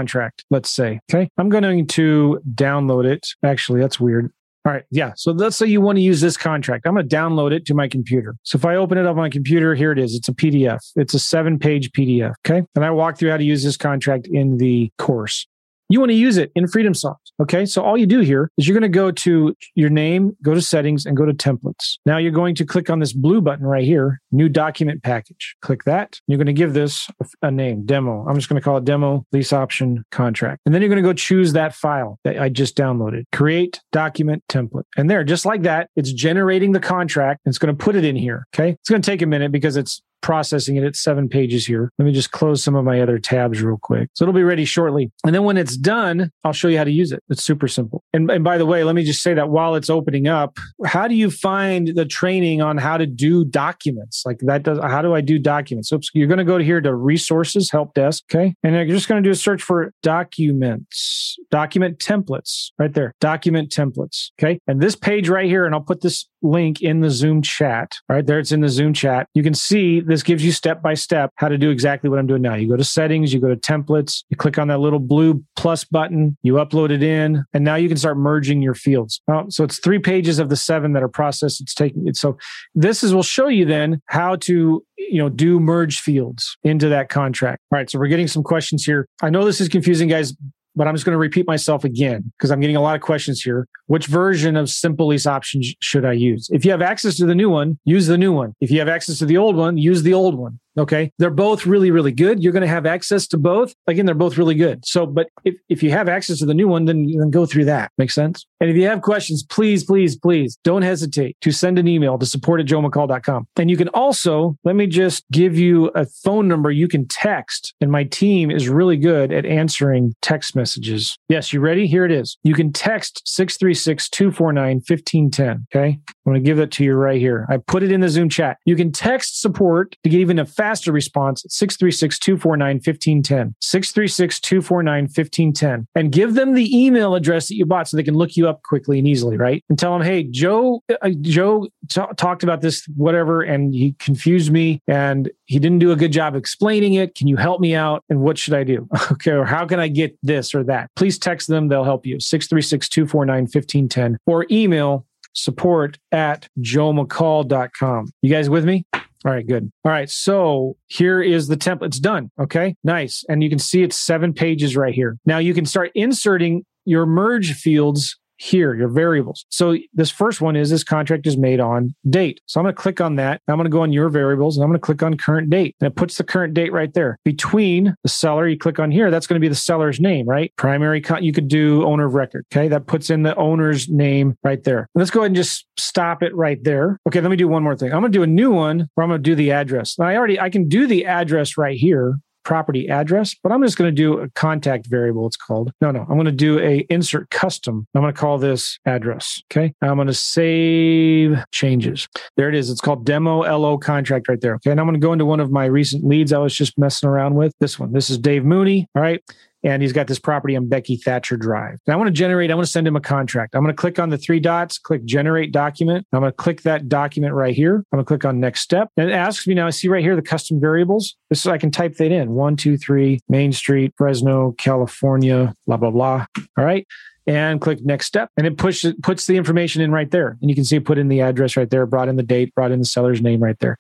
let's 0.50 0.70
say. 0.70 1.00
Okay. 1.12 1.28
I'm 1.38 1.48
going 1.48 1.87
to 1.87 2.40
download 2.54 3.04
it. 3.04 3.28
Actually, 3.42 3.80
that's 3.80 3.98
weird. 3.98 4.32
All 4.64 4.72
right. 4.72 4.84
Yeah. 4.90 5.12
So 5.16 5.32
let's 5.32 5.56
say 5.56 5.66
you 5.66 5.80
want 5.80 5.96
to 5.96 6.02
use 6.02 6.20
this 6.20 6.37
contract. 6.37 6.87
I'm 6.87 6.94
going 6.94 7.08
to 7.08 7.16
download 7.16 7.52
it 7.52 7.64
to 7.66 7.74
my 7.74 7.88
computer. 7.88 8.37
So 8.42 8.56
if 8.56 8.64
I 8.64 8.76
open 8.76 8.98
it 8.98 9.06
up 9.06 9.12
on 9.12 9.16
my 9.16 9.30
computer, 9.30 9.74
here 9.74 9.92
it 9.92 9.98
is. 9.98 10.14
It's 10.14 10.28
a 10.28 10.34
PDF. 10.34 10.80
It's 10.96 11.14
a 11.14 11.18
seven 11.18 11.58
page 11.58 11.90
PDF. 11.92 12.34
Okay. 12.46 12.62
And 12.74 12.84
I 12.84 12.90
walk 12.90 13.18
through 13.18 13.30
how 13.30 13.38
to 13.38 13.44
use 13.44 13.64
this 13.64 13.76
contract 13.76 14.26
in 14.30 14.58
the 14.58 14.90
course 14.98 15.46
you 15.88 16.01
want 16.01 16.11
to 16.11 16.16
use 16.16 16.37
it 16.37 16.53
in 16.55 16.66
FreedomSoft. 16.66 17.16
Okay. 17.40 17.64
So 17.66 17.83
all 17.83 17.96
you 17.96 18.07
do 18.07 18.20
here 18.20 18.51
is 18.59 18.66
you're 18.66 18.79
going 18.79 18.90
to 18.90 18.94
go 18.94 19.11
to 19.11 19.55
your 19.74 19.90
name, 19.90 20.37
go 20.42 20.55
to 20.55 20.61
settings 20.61 21.07
and 21.07 21.16
go 21.16 21.24
to 21.24 21.33
templates. 21.33 21.98
Now 22.05 22.18
you're 22.18 22.33
going 22.33 22.55
to 22.57 22.64
click 22.64 22.90
on 22.90 22.98
this 22.98 23.12
blue 23.12 23.40
button 23.40 23.66
right 23.66 23.85
here, 23.85 24.20
new 24.33 24.48
document 24.48 25.03
package. 25.03 25.57
Click 25.62 25.85
that. 25.85 26.20
You're 26.27 26.38
going 26.38 26.46
to 26.46 26.53
give 26.53 26.74
this 26.74 27.09
a 27.42 27.51
name, 27.51 27.87
demo. 27.87 28.27
I'm 28.29 28.37
just 28.37 28.48
going 28.48 28.61
to 28.61 28.64
call 28.64 28.77
it 28.77 28.85
demo 28.85 29.24
lease 29.33 29.53
option 29.53 30.05
contract. 30.11 30.62
And 30.66 30.74
then 30.74 30.83
you're 30.83 30.90
going 30.90 31.03
to 31.03 31.09
go 31.09 31.12
choose 31.12 31.53
that 31.53 31.74
file 31.74 32.18
that 32.24 32.40
I 32.40 32.48
just 32.48 32.77
downloaded, 32.77 33.24
create 33.33 33.81
document 33.92 34.42
template. 34.48 34.85
And 34.96 35.09
there, 35.09 35.24
just 35.24 35.46
like 35.46 35.62
that, 35.62 35.90
it's 35.96 36.12
generating 36.12 36.72
the 36.72 36.81
contract. 36.81 37.40
It's 37.44 37.59
going 37.59 37.74
to 37.74 37.85
put 37.85 37.96
it 37.96 38.05
in 38.05 38.16
here. 38.16 38.46
Okay. 38.55 38.70
It's 38.70 38.90
going 38.90 39.01
to 39.01 39.11
take 39.11 39.22
a 39.22 39.27
minute 39.27 39.53
because 39.53 39.77
it's 39.77 40.03
processing 40.20 40.76
it. 40.76 40.85
It's 40.85 41.00
seven 41.00 41.28
pages 41.28 41.66
here. 41.66 41.92
Let 41.98 42.07
me 42.07 42.12
just 42.12 42.31
close 42.31 42.62
some 42.62 42.74
of 42.74 42.85
my 42.85 43.00
other 43.00 43.18
tabs 43.18 43.62
real 43.62 43.78
quick. 43.81 44.11
So 44.14 44.24
it'll 44.24 44.35
be 44.35 44.42
ready 44.42 44.64
shortly. 44.64 45.11
And 45.24 45.35
then 45.35 45.44
when 45.44 45.57
it's 45.57 45.76
done, 45.76 46.31
I'll 46.44 46.52
show 46.52 46.68
you 46.68 46.78
how 46.78 46.85
to 46.85 46.90
use 46.90 47.12
it. 47.12 47.22
It's 47.28 47.44
super 47.44 47.68
simple. 47.68 48.04
And, 48.12 48.31
and 48.31 48.44
by 48.44 48.59
the 48.59 48.66
way, 48.66 48.85
let 48.85 48.94
me 48.94 49.04
just 49.04 49.22
say 49.22 49.35
that 49.35 49.50
while 49.50 49.74
it's 49.74 49.90
opening 49.90 50.28
up, 50.28 50.57
how 50.87 51.09
do 51.09 51.14
you 51.14 51.31
find 51.31 51.88
the 51.88 52.04
training 52.04 52.62
on 52.62 52.78
how 52.78 52.96
to 52.96 53.07
do 53.07 53.44
documents? 53.44 54.22
Like 54.26 54.38
that 54.40 54.62
does, 54.62 54.78
how 54.78 55.02
do 55.02 55.14
I 55.14 55.20
do 55.20 55.38
documents? 55.38 55.88
So 55.88 56.00
you're 56.14 56.28
going 56.28 56.38
to 56.38 56.44
go 56.44 56.59
to 56.59 56.64
here 56.64 56.81
to 56.81 56.94
resources, 56.94 57.70
help 57.70 57.94
desk. 57.94 58.24
Okay. 58.33 58.54
And 58.62 58.74
you're 58.74 58.87
just 58.87 59.09
going 59.09 59.22
to 59.22 59.26
do 59.26 59.33
a 59.33 59.37
search 59.37 59.62
for 59.62 59.92
documents, 60.02 61.37
document 61.50 61.98
templates 61.98 62.70
right 62.78 62.92
there, 62.92 63.14
document 63.20 63.70
templates. 63.70 64.31
Okay. 64.40 64.61
And 64.66 64.81
this 64.81 64.96
page 64.96 65.28
right 65.28 65.46
here, 65.46 65.64
and 65.64 65.74
I'll 65.74 65.81
put 65.81 66.02
this 66.02 66.28
link 66.42 66.83
in 66.83 67.00
the 67.00 67.11
Zoom 67.11 67.42
chat. 67.42 67.96
Right 68.09 68.26
there, 68.26 68.38
it's 68.38 68.52
in 68.52 68.61
the 68.61 68.68
Zoom 68.68 68.92
chat. 68.92 69.28
You 69.35 69.42
can 69.42 69.54
see 69.54 70.00
this 70.09 70.23
gives 70.23 70.44
you 70.44 70.53
step 70.53 70.83
by 70.83 70.94
step 70.94 71.33
how 71.37 71.49
to 71.49 71.59
do 71.59 71.71
exactly 71.71 72.09
what 72.11 72.18
I'm 72.18 72.27
doing 72.27 72.42
now. 72.42 72.55
You 72.55 72.68
go 72.68 72.77
to 72.77 72.85
settings, 72.85 73.33
you 73.33 73.40
go 73.40 73.49
to 73.49 73.57
templates, 73.57 74.25
you 74.31 74.37
click 74.37 74.59
on 74.59 74.68
that 74.68 74.79
little 74.79 74.99
blue 74.99 75.44
plus 75.57 75.85
button, 75.85 76.37
you 76.42 76.55
upload 76.55 76.90
it 76.90 77.03
in, 77.03 77.44
and 77.53 77.64
now 77.64 77.77
you 77.77 77.88
can 77.88 77.97
start 77.97 78.16
merging 78.16 78.62
your 78.62 78.75
fields. 78.75 79.21
Oh, 79.29 79.44
so 79.49 79.64
it's 79.64 79.79
three 79.79 79.99
pages 79.99 80.38
of 80.38 80.49
the 80.49 80.57
seven 80.57 80.94
that 80.94 81.03
are 81.03 81.09
processed. 81.09 81.61
It's 81.61 81.75
taking 81.75 82.09
it. 82.09 82.16
So 82.16 82.38
this 82.75 83.03
is 83.03 83.14
will 83.14 83.23
show 83.23 83.49
you 83.49 83.64
then 83.64 84.01
how 84.07 84.37
to 84.37 84.85
you 84.97 85.18
know 85.18 85.29
do 85.29 85.61
merge 85.61 86.01
fields 86.01 86.57
into 86.64 86.88
that 86.88 87.09
contract. 87.09 87.62
All 87.71 87.79
right, 87.79 87.90
so 87.90 87.99
we're 87.99 88.09
getting 88.09 88.29
some 88.29 88.42
questions 88.42 88.85
here. 88.85 89.07
I 89.23 89.31
know 89.31 89.44
this 89.44 89.61
is 89.61 89.68
confusing, 89.68 90.09
guys 90.09 90.35
but 90.78 90.86
I'm 90.86 90.94
just 90.94 91.04
going 91.04 91.14
to 91.14 91.18
repeat 91.18 91.46
myself 91.46 91.82
again 91.82 92.32
because 92.38 92.52
I'm 92.52 92.60
getting 92.60 92.76
a 92.76 92.80
lot 92.80 92.94
of 92.94 93.02
questions 93.02 93.42
here. 93.42 93.66
Which 93.86 94.06
version 94.06 94.56
of 94.56 94.70
simple 94.70 95.08
lease 95.08 95.26
options 95.26 95.74
should 95.80 96.04
I 96.04 96.12
use? 96.12 96.48
If 96.52 96.64
you 96.64 96.70
have 96.70 96.80
access 96.80 97.16
to 97.16 97.26
the 97.26 97.34
new 97.34 97.50
one, 97.50 97.78
use 97.84 98.06
the 98.06 98.16
new 98.16 98.32
one. 98.32 98.54
If 98.60 98.70
you 98.70 98.78
have 98.78 98.88
access 98.88 99.18
to 99.18 99.26
the 99.26 99.36
old 99.36 99.56
one, 99.56 99.76
use 99.76 100.04
the 100.04 100.14
old 100.14 100.38
one. 100.38 100.60
Okay. 100.78 101.12
They're 101.18 101.30
both 101.30 101.66
really, 101.66 101.90
really 101.90 102.12
good. 102.12 102.42
You're 102.42 102.52
going 102.52 102.62
to 102.62 102.68
have 102.68 102.86
access 102.86 103.26
to 103.28 103.38
both. 103.38 103.74
Again, 103.86 104.06
they're 104.06 104.14
both 104.14 104.38
really 104.38 104.54
good. 104.54 104.86
So, 104.86 105.06
but 105.06 105.28
if, 105.44 105.56
if 105.68 105.82
you 105.82 105.90
have 105.90 106.08
access 106.08 106.38
to 106.38 106.46
the 106.46 106.54
new 106.54 106.68
one, 106.68 106.84
then, 106.84 107.06
then 107.18 107.30
go 107.30 107.46
through 107.46 107.64
that. 107.66 107.90
Make 107.98 108.10
sense? 108.10 108.46
And 108.60 108.70
if 108.70 108.76
you 108.76 108.86
have 108.86 109.02
questions, 109.02 109.42
please, 109.42 109.84
please, 109.84 110.16
please 110.16 110.58
don't 110.64 110.82
hesitate 110.82 111.36
to 111.42 111.52
send 111.52 111.78
an 111.78 111.88
email 111.88 112.18
to 112.18 112.26
support 112.26 112.60
at 112.60 112.66
joemccall.com. 112.66 113.48
And 113.56 113.70
you 113.70 113.76
can 113.76 113.88
also, 113.88 114.56
let 114.64 114.76
me 114.76 114.86
just 114.86 115.24
give 115.30 115.58
you 115.58 115.86
a 115.94 116.06
phone 116.06 116.48
number 116.48 116.70
you 116.70 116.88
can 116.88 117.06
text. 117.08 117.74
And 117.80 117.90
my 117.90 118.04
team 118.04 118.50
is 118.50 118.68
really 118.68 118.96
good 118.96 119.32
at 119.32 119.46
answering 119.46 120.14
text 120.22 120.54
messages. 120.54 121.16
Yes, 121.28 121.52
you 121.52 121.60
ready? 121.60 121.86
Here 121.86 122.04
it 122.04 122.12
is. 122.12 122.38
You 122.44 122.54
can 122.54 122.72
text 122.72 123.22
636 123.26 124.08
249 124.10 124.76
1510. 124.76 125.66
Okay. 125.74 125.98
I'm 126.28 126.32
going 126.32 126.42
to 126.42 126.46
give 126.46 126.58
that 126.58 126.70
to 126.72 126.84
you 126.84 126.94
right 126.94 127.20
here. 127.20 127.46
I 127.48 127.56
put 127.58 127.82
it 127.82 127.90
in 127.90 128.00
the 128.00 128.08
Zoom 128.08 128.28
chat. 128.28 128.58
You 128.64 128.76
can 128.76 128.92
text 128.92 129.40
support 129.40 129.96
to 130.04 130.10
get 130.10 130.20
even 130.20 130.38
a 130.38 130.44
faster 130.68 130.92
response 130.92 131.44
at 131.46 131.50
636 131.50 132.18
249 132.18 132.76
1510. 132.76 133.54
636 133.62 134.40
249 134.40 135.02
1510. 135.04 135.87
And 135.94 136.12
give 136.12 136.35
them 136.35 136.52
the 136.52 136.68
email 136.76 137.14
address 137.14 137.48
that 137.48 137.54
you 137.54 137.64
bought 137.64 137.88
so 137.88 137.96
they 137.96 138.02
can 138.02 138.14
look 138.14 138.37
you 138.37 138.46
up 138.46 138.62
quickly 138.64 138.98
and 138.98 139.09
easily, 139.09 139.38
right? 139.38 139.64
And 139.70 139.78
tell 139.78 139.96
them, 139.96 140.07
hey, 140.07 140.24
Joe, 140.24 140.83
uh, 141.00 141.11
Joe 141.22 141.68
t- 141.88 142.02
talked 142.16 142.42
about 142.42 142.61
this, 142.61 142.87
whatever, 142.96 143.40
and 143.40 143.74
he 143.74 143.94
confused 143.98 144.52
me 144.52 144.83
and 144.87 145.31
he 145.46 145.59
didn't 145.59 145.78
do 145.78 145.90
a 145.90 145.96
good 145.96 146.12
job 146.12 146.37
explaining 146.37 146.94
it. 146.94 147.14
Can 147.14 147.28
you 147.28 147.37
help 147.37 147.61
me 147.61 147.74
out? 147.74 148.04
And 148.11 148.20
what 148.20 148.37
should 148.37 148.52
I 148.52 148.64
do? 148.64 148.87
okay. 149.12 149.33
Or 149.33 149.46
how 149.46 149.64
can 149.64 149.81
I 149.81 149.88
get 149.88 150.18
this 150.22 150.54
or 150.54 150.64
that? 150.64 150.90
Please 150.96 151.18
text 151.18 151.48
them. 151.48 151.68
They'll 151.68 151.85
help 151.85 152.04
you. 152.04 152.20
636 152.20 152.90
249 152.90 153.42
1510 153.44 154.18
or 154.26 154.44
email 154.50 155.07
support 155.33 155.98
at 156.12 156.48
joemccall.com. 156.61 158.12
You 158.20 158.31
guys 158.31 158.50
with 158.50 158.66
me? 158.66 158.85
All 159.24 159.33
right, 159.33 159.46
good. 159.46 159.70
All 159.85 159.90
right, 159.90 160.09
so 160.09 160.76
here 160.87 161.20
is 161.20 161.48
the 161.48 161.57
template. 161.57 161.87
It's 161.87 161.98
done. 161.98 162.31
Okay, 162.40 162.76
nice. 162.85 163.24
And 163.28 163.42
you 163.42 163.50
can 163.50 163.59
see 163.59 163.83
it's 163.83 163.98
seven 163.98 164.33
pages 164.33 164.76
right 164.76 164.94
here. 164.94 165.18
Now 165.26 165.38
you 165.38 165.54
can 165.54 165.66
start 165.66 165.90
inserting 165.94 166.64
your 166.85 167.04
merge 167.04 167.54
fields 167.54 168.16
here, 168.38 168.74
your 168.74 168.88
variables. 168.88 169.44
So 169.51 169.77
this 169.92 170.11
first 170.11 170.40
one 170.40 170.57
is 170.57 170.70
this 170.70 170.85
contract 170.85 171.27
is 171.27 171.37
made 171.37 171.61
on 171.61 171.94
date. 172.09 172.40
So 172.46 172.61
I'm 172.61 172.64
going 172.64 172.74
to 172.74 172.81
click 172.81 173.01
on 173.01 173.16
that. 173.16 173.42
I'm 173.48 173.57
going 173.57 173.64
to 173.64 173.70
go 173.70 173.83
on 173.83 173.92
your 173.92 174.09
variables 174.09 174.57
and 174.57 174.64
I'm 174.64 174.70
going 174.70 174.81
to 174.81 174.85
click 174.85 175.03
on 175.03 175.16
current 175.16 175.51
date. 175.51 175.77
And 175.81 175.87
it 175.87 175.96
puts 175.96 176.16
the 176.16 176.24
current 176.24 176.55
date 176.55 176.72
right 176.72 176.92
there. 176.94 177.18
Between 177.24 177.94
the 178.03 178.09
seller, 178.09 178.48
you 178.48 178.57
click 178.57 178.79
on 178.79 178.90
here, 178.90 179.11
that's 179.11 179.27
going 179.27 179.40
to 179.40 179.44
be 179.44 179.48
the 179.48 179.55
seller's 179.55 180.01
name, 180.01 180.27
right? 180.27 180.53
Primary, 180.57 181.01
con- 181.01 181.24
you 181.24 181.33
could 181.33 181.48
do 181.48 181.85
owner 181.85 182.07
of 182.07 182.14
record. 182.14 182.46
Okay. 182.53 182.68
That 182.68 182.87
puts 182.87 183.11
in 183.11 183.22
the 183.22 183.35
owner's 183.37 183.88
name 183.88 184.37
right 184.44 184.62
there. 184.64 184.79
And 184.79 184.88
let's 184.94 185.11
go 185.11 185.20
ahead 185.20 185.31
and 185.31 185.37
just 185.37 185.66
stop 185.79 186.22
it 186.22 186.35
right 186.35 186.62
there. 186.62 186.98
Okay. 187.09 187.20
Let 187.20 187.31
me 187.31 187.37
do 187.37 187.48
one 187.48 187.62
more 187.62 187.77
thing. 187.77 187.92
I'm 187.92 188.01
going 188.01 188.12
to 188.12 188.18
do 188.18 188.22
a 188.22 188.27
new 188.27 188.53
one 188.53 188.88
where 188.94 189.05
I'm 189.05 189.11
going 189.11 189.22
to 189.22 189.31
do 189.31 189.35
the 189.35 189.51
address. 189.51 189.98
Now 189.98 190.07
I 190.07 190.16
already, 190.16 190.40
I 190.40 190.48
can 190.48 190.68
do 190.68 190.87
the 190.87 191.07
address 191.07 191.59
right 191.59 191.77
here 191.77 192.14
property 192.48 192.88
address, 192.88 193.37
but 193.42 193.52
I'm 193.52 193.62
just 193.62 193.76
going 193.76 193.94
to 193.94 193.94
do 193.94 194.20
a 194.20 194.30
contact 194.30 194.87
variable. 194.87 195.26
It's 195.26 195.37
called. 195.37 195.70
No, 195.82 195.90
no, 195.90 196.00
I'm 196.00 196.14
going 196.14 196.24
to 196.24 196.32
do 196.32 196.58
a 196.61 196.78
insert 196.88 197.28
custom. 197.28 197.87
I'm 197.94 198.00
going 198.00 198.12
to 198.12 198.18
call 198.18 198.38
this 198.38 198.78
address. 198.87 199.42
Okay. 199.52 199.74
I'm 199.82 199.96
going 199.96 200.06
to 200.06 200.14
save 200.14 201.44
changes. 201.52 202.08
There 202.38 202.48
it 202.48 202.54
is. 202.54 202.70
It's 202.70 202.80
called 202.80 203.04
demo 203.04 203.40
LO 203.40 203.76
contract 203.76 204.28
right 204.30 204.40
there. 204.40 204.54
Okay. 204.54 204.70
And 204.70 204.80
I'm 204.80 204.87
going 204.87 204.98
to 204.98 205.06
go 205.06 205.12
into 205.12 205.26
one 205.26 205.40
of 205.40 205.50
my 205.50 205.66
recent 205.66 206.04
leads 206.04 206.32
I 206.32 206.38
was 206.38 206.54
just 206.54 206.78
messing 206.78 207.06
around 207.06 207.34
with. 207.34 207.52
This 207.61 207.78
one. 207.78 207.92
This 207.92 208.08
is 208.08 208.16
Dave 208.16 208.46
Mooney. 208.46 208.88
All 208.94 209.02
right 209.02 209.22
and 209.62 209.83
he's 209.83 209.92
got 209.92 210.07
this 210.07 210.18
property 210.18 210.57
on 210.57 210.68
Becky 210.68 210.97
Thatcher 210.97 211.37
Drive. 211.37 211.79
And 211.87 211.94
I 211.94 211.97
want 211.97 212.09
to 212.09 212.12
generate, 212.12 212.51
I 212.51 212.55
want 212.55 212.66
to 212.66 212.71
send 212.71 212.87
him 212.87 212.97
a 212.97 213.01
contract. 213.01 213.55
I'm 213.55 213.62
going 213.62 213.75
to 213.75 213.81
click 213.81 213.99
on 213.99 214.11
the 214.11 214.18
three 214.18 214.40
dots, 214.40 214.79
click 214.79 215.05
generate 215.05 215.53
document. 215.53 216.07
I'm 216.12 216.21
going 216.21 216.33
to 216.33 216.37
click 216.37 216.62
that 216.62 216.88
document 216.88 217.35
right 217.35 217.55
here. 217.55 217.77
I'm 217.77 217.97
going 217.97 218.05
to 218.05 218.09
click 218.09 218.25
on 218.25 218.40
next 218.40 218.61
step. 218.61 218.90
And 218.97 219.11
it 219.11 219.12
asks 219.12 219.47
me 219.47 219.55
now, 219.55 219.66
I 219.66 219.71
see 219.71 219.88
right 219.88 220.03
here 220.03 220.16
the 220.16 220.23
custom 220.23 220.61
variables. 220.61 221.16
This 221.31 221.40
is, 221.40 221.47
I 221.47 221.59
can 221.59 221.71
type 221.71 221.94
that 221.97 222.12
in 222.12 222.33
one, 222.33 222.57
two, 222.57 222.77
three, 222.77 223.21
Main 223.29 223.53
Street, 223.53 223.92
Fresno, 223.97 224.55
California, 224.59 225.55
blah, 225.66 225.77
blah, 225.77 225.90
blah. 225.90 226.27
All 226.57 226.64
right 226.64 226.87
and 227.28 227.60
click 227.60 227.84
next 227.84 228.06
step. 228.06 228.30
And 228.36 228.46
it 228.46 228.56
pushes 228.56 228.94
puts 229.02 229.26
the 229.26 229.36
information 229.36 229.82
in 229.82 229.92
right 229.92 230.10
there. 230.10 230.38
And 230.40 230.48
you 230.48 230.56
can 230.56 230.64
see 230.64 230.76
it 230.76 230.84
put 230.84 230.98
in 230.98 231.08
the 231.08 231.20
address 231.20 231.56
right 231.56 231.68
there, 231.68 231.84
brought 231.84 232.08
in 232.08 232.16
the 232.16 232.22
date, 232.22 232.54
brought 232.54 232.72
in 232.72 232.78
the 232.78 232.86
seller's 232.86 233.20
name 233.20 233.40
right 233.40 233.58
there. 233.60 233.76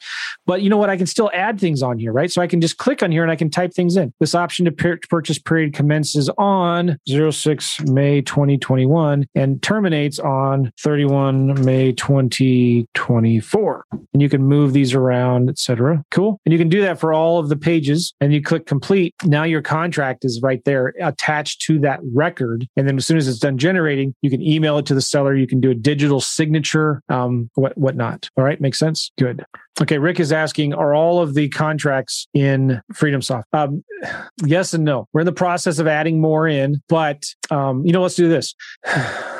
But 0.46 0.60
you 0.62 0.68
know 0.68 0.76
what? 0.76 0.90
I 0.90 0.98
can 0.98 1.06
still 1.06 1.30
add 1.32 1.58
things 1.58 1.82
on 1.82 1.98
here, 1.98 2.12
right? 2.12 2.30
So 2.30 2.42
I 2.42 2.46
can 2.46 2.60
just 2.60 2.76
click 2.76 3.02
on 3.02 3.10
here 3.10 3.22
and 3.22 3.32
I 3.32 3.36
can 3.36 3.50
type 3.50 3.72
things 3.72 3.96
in. 3.96 4.12
This 4.20 4.34
option 4.34 4.66
to 4.66 4.98
purchase 5.08 5.38
period 5.38 5.72
commences 5.72 6.28
on 6.36 6.98
06 7.08 7.80
May 7.82 8.20
2021 8.20 9.26
and 9.34 9.62
terminates 9.62 10.18
on 10.18 10.70
31 10.78 11.64
May 11.64 11.92
2024. 11.92 13.84
And 14.12 14.22
you 14.22 14.28
can 14.28 14.44
move 14.44 14.74
these 14.74 14.92
around, 14.92 15.48
etc. 15.48 16.04
Cool. 16.10 16.38
And 16.44 16.52
you 16.52 16.58
can 16.58 16.68
do 16.68 16.82
that 16.82 17.00
for 17.00 17.14
all 17.14 17.38
of 17.38 17.48
the 17.48 17.56
pages 17.56 18.12
and 18.20 18.32
you 18.32 18.42
click 18.42 18.66
complete. 18.66 19.14
Now 19.24 19.44
your 19.44 19.62
contract 19.62 20.26
is 20.26 20.42
right 20.42 20.62
there 20.66 20.92
attached 21.00 21.62
to 21.62 21.78
that 21.80 22.00
record. 22.12 22.66
And 22.76 22.86
then 22.86 22.98
as 22.98 23.06
soon 23.06 23.16
as 23.16 23.26
it's 23.26 23.37
it's 23.38 23.44
done 23.44 23.56
generating, 23.56 24.16
you 24.20 24.30
can 24.30 24.42
email 24.42 24.78
it 24.78 24.86
to 24.86 24.94
the 24.94 25.00
seller. 25.00 25.36
You 25.36 25.46
can 25.46 25.60
do 25.60 25.70
a 25.70 25.74
digital 25.74 26.20
signature, 26.20 27.02
um, 27.08 27.48
what 27.54 27.78
whatnot. 27.78 28.28
All 28.36 28.42
right, 28.42 28.60
makes 28.60 28.80
sense. 28.80 29.12
Good. 29.16 29.44
Okay, 29.80 29.98
Rick 29.98 30.18
is 30.18 30.32
asking, 30.32 30.74
are 30.74 30.92
all 30.92 31.22
of 31.22 31.34
the 31.34 31.48
contracts 31.50 32.26
in 32.34 32.80
FreedomSoft? 32.94 33.44
Um, 33.52 33.84
yes 34.44 34.74
and 34.74 34.84
no. 34.84 35.06
We're 35.12 35.20
in 35.20 35.26
the 35.26 35.32
process 35.32 35.78
of 35.78 35.86
adding 35.86 36.20
more 36.20 36.48
in, 36.48 36.82
but 36.88 37.32
um, 37.50 37.86
you 37.86 37.92
know, 37.92 38.02
let's 38.02 38.16
do 38.16 38.28
this. 38.28 38.56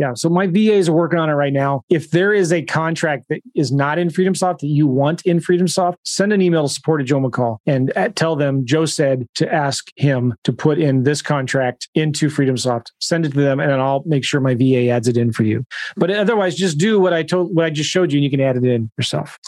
Yeah. 0.00 0.14
So 0.14 0.30
my 0.30 0.46
VAs 0.46 0.88
are 0.88 0.94
working 0.94 1.18
on 1.18 1.28
it 1.28 1.34
right 1.34 1.52
now. 1.52 1.82
If 1.90 2.10
there 2.10 2.32
is 2.32 2.54
a 2.54 2.62
contract 2.62 3.26
that 3.28 3.42
is 3.54 3.70
not 3.70 3.98
in 3.98 4.08
FreedomSoft 4.08 4.60
that 4.60 4.68
you 4.68 4.86
want 4.86 5.20
in 5.26 5.40
FreedomSoft, 5.40 5.96
send 6.06 6.32
an 6.32 6.40
email 6.40 6.66
to 6.66 6.72
support 6.72 7.02
at 7.02 7.06
Joe 7.06 7.20
McCall 7.20 7.58
and 7.66 7.94
uh, 7.94 8.08
tell 8.08 8.34
them 8.34 8.64
Joe 8.64 8.86
said 8.86 9.26
to 9.34 9.52
ask 9.52 9.92
him 9.96 10.34
to 10.44 10.54
put 10.54 10.78
in 10.78 11.02
this 11.02 11.20
contract 11.20 11.90
into 11.94 12.28
FreedomSoft. 12.28 12.86
Send 12.98 13.26
it 13.26 13.32
to 13.32 13.40
them 13.40 13.60
and 13.60 13.72
I'll 13.72 14.02
make 14.06 14.24
sure 14.24 14.40
my 14.40 14.54
VA 14.54 14.88
adds 14.88 15.06
it 15.06 15.18
in 15.18 15.32
for 15.32 15.42
you. 15.42 15.66
But 15.96 16.10
otherwise, 16.10 16.54
just 16.54 16.78
do 16.78 16.98
what 16.98 17.12
I 17.12 17.22
told, 17.22 17.54
what 17.54 17.66
I 17.66 17.70
just 17.70 17.90
showed 17.90 18.10
you, 18.10 18.16
and 18.16 18.24
you 18.24 18.30
can 18.30 18.40
add 18.40 18.56
it 18.56 18.64
in 18.64 18.90
yourself. 18.96 19.38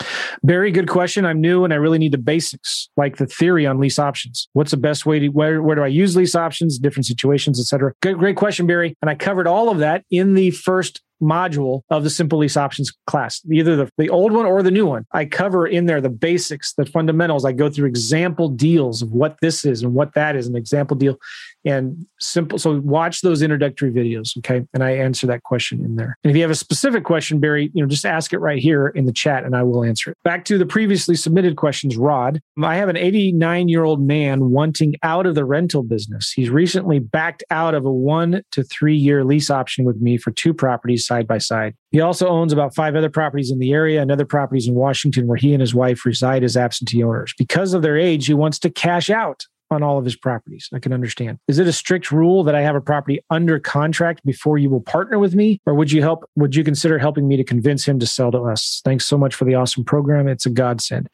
Very 0.45 0.71
good 0.71 0.91
question. 0.91 1.25
I'm 1.25 1.41
new 1.41 1.65
and 1.65 1.73
I 1.73 1.77
really 1.77 1.99
need 1.99 2.13
the 2.13 2.19
basics, 2.19 2.91
like 2.99 3.17
the 3.17 3.27
theory 3.27 3.65
on 3.65 3.81
lease 3.81 3.99
options. 3.99 4.51
What's 4.53 4.73
the 4.73 4.77
best 4.77 5.07
way 5.07 5.19
to 5.19 5.29
where, 5.29 5.63
where 5.63 5.77
do 5.77 5.83
I 5.83 5.87
use 5.87 6.15
lease 6.15 6.35
options, 6.35 6.79
different 6.79 7.07
situations, 7.07 7.59
etc. 7.59 7.95
Great 8.03 8.37
question, 8.37 8.67
Barry. 8.67 8.95
And 9.01 9.09
I 9.09 9.15
covered 9.15 9.47
all 9.47 9.71
of 9.71 9.79
that 9.79 10.05
in 10.11 10.35
the 10.35 10.42
first 10.51 11.01
module 11.23 11.83
of 11.91 12.05
the 12.05 12.11
simple 12.11 12.39
lease 12.39 12.57
options 12.57 12.93
class, 13.07 13.41
either 13.51 13.77
the, 13.77 13.91
the 13.97 14.11
old 14.11 14.33
one 14.33 14.47
or 14.47 14.63
the 14.63 14.71
new 14.71 14.87
one. 14.87 15.07
I 15.13 15.25
cover 15.25 15.67
in 15.67 15.87
there 15.87 16.01
the 16.01 16.11
basics, 16.11 16.75
the 16.75 16.85
fundamentals. 16.85 17.45
I 17.45 17.53
go 17.53 17.71
through 17.71 17.89
example 17.89 18.49
deals 18.49 19.03
of 19.03 19.13
what 19.13 19.37
this 19.41 19.65
is 19.65 19.83
and 19.83 19.95
what 19.95 20.15
that 20.15 20.37
is, 20.37 20.47
an 20.47 20.57
example 20.57 20.97
deal 20.97 21.19
and 21.65 22.07
simple. 22.19 22.59
So 22.59 22.81
watch 22.81 23.21
those 23.21 23.43
introductory 23.43 23.91
videos. 23.91 24.37
Okay. 24.39 24.67
And 24.75 24.83
I 24.83 24.93
answer 24.93 25.27
that 25.29 25.43
question 25.43 25.85
in 25.85 25.97
there. 25.97 26.19
And 26.25 26.31
if 26.31 26.37
you 26.37 26.43
have 26.43 26.51
a 26.51 26.57
specific 26.57 27.05
question, 27.05 27.39
Barry, 27.39 27.71
you 27.73 27.83
know, 27.83 27.89
just 27.89 28.05
ask 28.05 28.33
it 28.33 28.39
right 28.39 28.59
here 28.59 28.89
in 28.89 29.07
the 29.07 29.13
chat 29.13 29.45
and 29.45 29.55
I 29.55 29.63
will 29.63 29.85
answer 29.85 30.11
it. 30.11 30.19
Back 30.25 30.45
to 30.47 30.59
the 30.59 30.67
previously 30.67 31.15
submitted 31.15 31.57
questions, 31.57 31.97
Rod. 31.97 32.41
I 32.63 32.77
have 32.77 32.89
an 32.89 32.97
89 32.97 33.69
year 33.69 33.85
old 33.85 34.01
man 34.01 34.51
wanting 34.51 34.97
out 35.03 35.27
of 35.27 35.35
the 35.35 35.45
rental 35.45 35.83
business. 35.83 36.33
He's 36.33 36.51
recently 36.51 36.99
backed 36.99 37.45
out 37.51 37.75
of 37.75 37.85
a 37.85 37.93
one 37.93 38.43
to 38.53 38.63
three 38.65 38.97
year 38.97 39.25
lease 39.25 39.51
option 39.51 39.85
with 39.85 40.01
me 40.01 40.17
for 40.17 40.31
two 40.31 40.53
properties 40.53 41.07
side 41.13 41.27
by 41.27 41.39
side. 41.39 41.75
He 41.91 42.01
also 42.01 42.29
owns 42.29 42.53
about 42.53 42.75
five 42.75 42.97
other 42.97 43.11
properties 43.11 43.51
in 43.51 43.59
the 43.59 43.73
area 43.73 44.01
and 44.01 44.11
other 44.11 44.25
properties 44.25 44.67
in 44.67 44.75
Washington 44.75 45.27
where 45.27 45.37
he 45.37 45.53
and 45.53 45.61
his 45.61 45.75
wife 45.75 46.07
reside 46.07 46.43
as 46.43 46.57
absentee 46.57 47.03
owners. 47.03 47.35
Because 47.37 47.75
of 47.75 47.83
their 47.83 47.99
age, 47.99 48.27
he 48.27 48.35
wants 48.35 48.59
to 48.61 48.71
cash 48.71 49.11
out 49.11 49.47
on 49.73 49.83
all 49.83 49.99
of 49.99 50.05
his 50.05 50.17
properties. 50.17 50.69
I 50.73 50.79
can 50.79 50.93
understand. 50.93 51.39
Is 51.49 51.59
it 51.59 51.67
a 51.67 51.73
strict 51.73 52.13
rule 52.13 52.45
that 52.45 52.55
I 52.55 52.61
have 52.61 52.77
a 52.77 52.81
property 52.81 53.21
under 53.31 53.59
contract 53.59 54.25
before 54.25 54.59
you 54.59 54.71
will 54.71 54.81
partner 54.81 55.19
with 55.19 55.35
me? 55.35 55.61
Or 55.67 55.75
would 55.75 55.91
you 55.91 56.03
help, 56.03 56.29
would 56.37 56.55
you 56.55 56.65
consider 56.65 56.99
helping 56.99 57.27
me 57.27 57.37
to 57.37 57.45
convince 57.45 57.87
him 57.87 57.99
to 57.99 58.07
sell 58.07 58.31
to 58.33 58.43
us? 58.43 58.81
Thanks 58.85 59.07
so 59.07 59.19
much 59.19 59.35
for 59.35 59.45
the 59.45 59.55
awesome 59.55 59.85
program. 59.85 60.29
It's 60.29 60.47
a 60.47 60.51
godsend. 60.51 61.09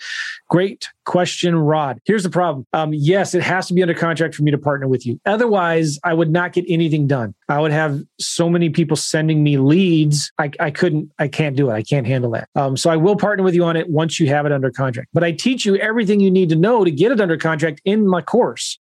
Great 0.48 0.88
question, 1.04 1.56
Rod. 1.56 2.00
Here's 2.04 2.22
the 2.22 2.30
problem. 2.30 2.66
Um, 2.72 2.92
yes, 2.92 3.34
it 3.34 3.42
has 3.42 3.66
to 3.68 3.74
be 3.74 3.82
under 3.82 3.94
contract 3.94 4.34
for 4.34 4.42
me 4.42 4.50
to 4.50 4.58
partner 4.58 4.88
with 4.88 5.06
you. 5.06 5.18
Otherwise, 5.24 5.98
I 6.04 6.12
would 6.12 6.30
not 6.30 6.52
get 6.52 6.64
anything 6.68 7.06
done. 7.06 7.34
I 7.48 7.60
would 7.60 7.72
have 7.72 8.02
so 8.20 8.50
many 8.50 8.68
people 8.68 8.96
sending 8.96 9.42
me 9.42 9.56
leads. 9.56 10.30
I, 10.38 10.50
I 10.60 10.70
couldn't, 10.70 11.10
I 11.18 11.28
can't 11.28 11.56
do 11.56 11.70
it. 11.70 11.72
I 11.72 11.82
can't 11.82 12.06
handle 12.06 12.30
that. 12.32 12.48
Um, 12.54 12.76
so 12.76 12.90
I 12.90 12.96
will 12.96 13.16
partner 13.16 13.42
with 13.42 13.54
you 13.54 13.64
on 13.64 13.76
it 13.76 13.88
once 13.88 14.20
you 14.20 14.26
have 14.28 14.44
it 14.44 14.52
under 14.52 14.70
contract. 14.70 15.08
But 15.14 15.24
I 15.24 15.32
teach 15.32 15.64
you 15.64 15.76
everything 15.76 16.20
you 16.20 16.30
need 16.30 16.50
to 16.50 16.56
know 16.56 16.84
to 16.84 16.90
get 16.90 17.10
it 17.10 17.20
under 17.20 17.36
contract 17.36 17.80
in 17.84 18.06
my 18.06 18.20
course. 18.20 18.38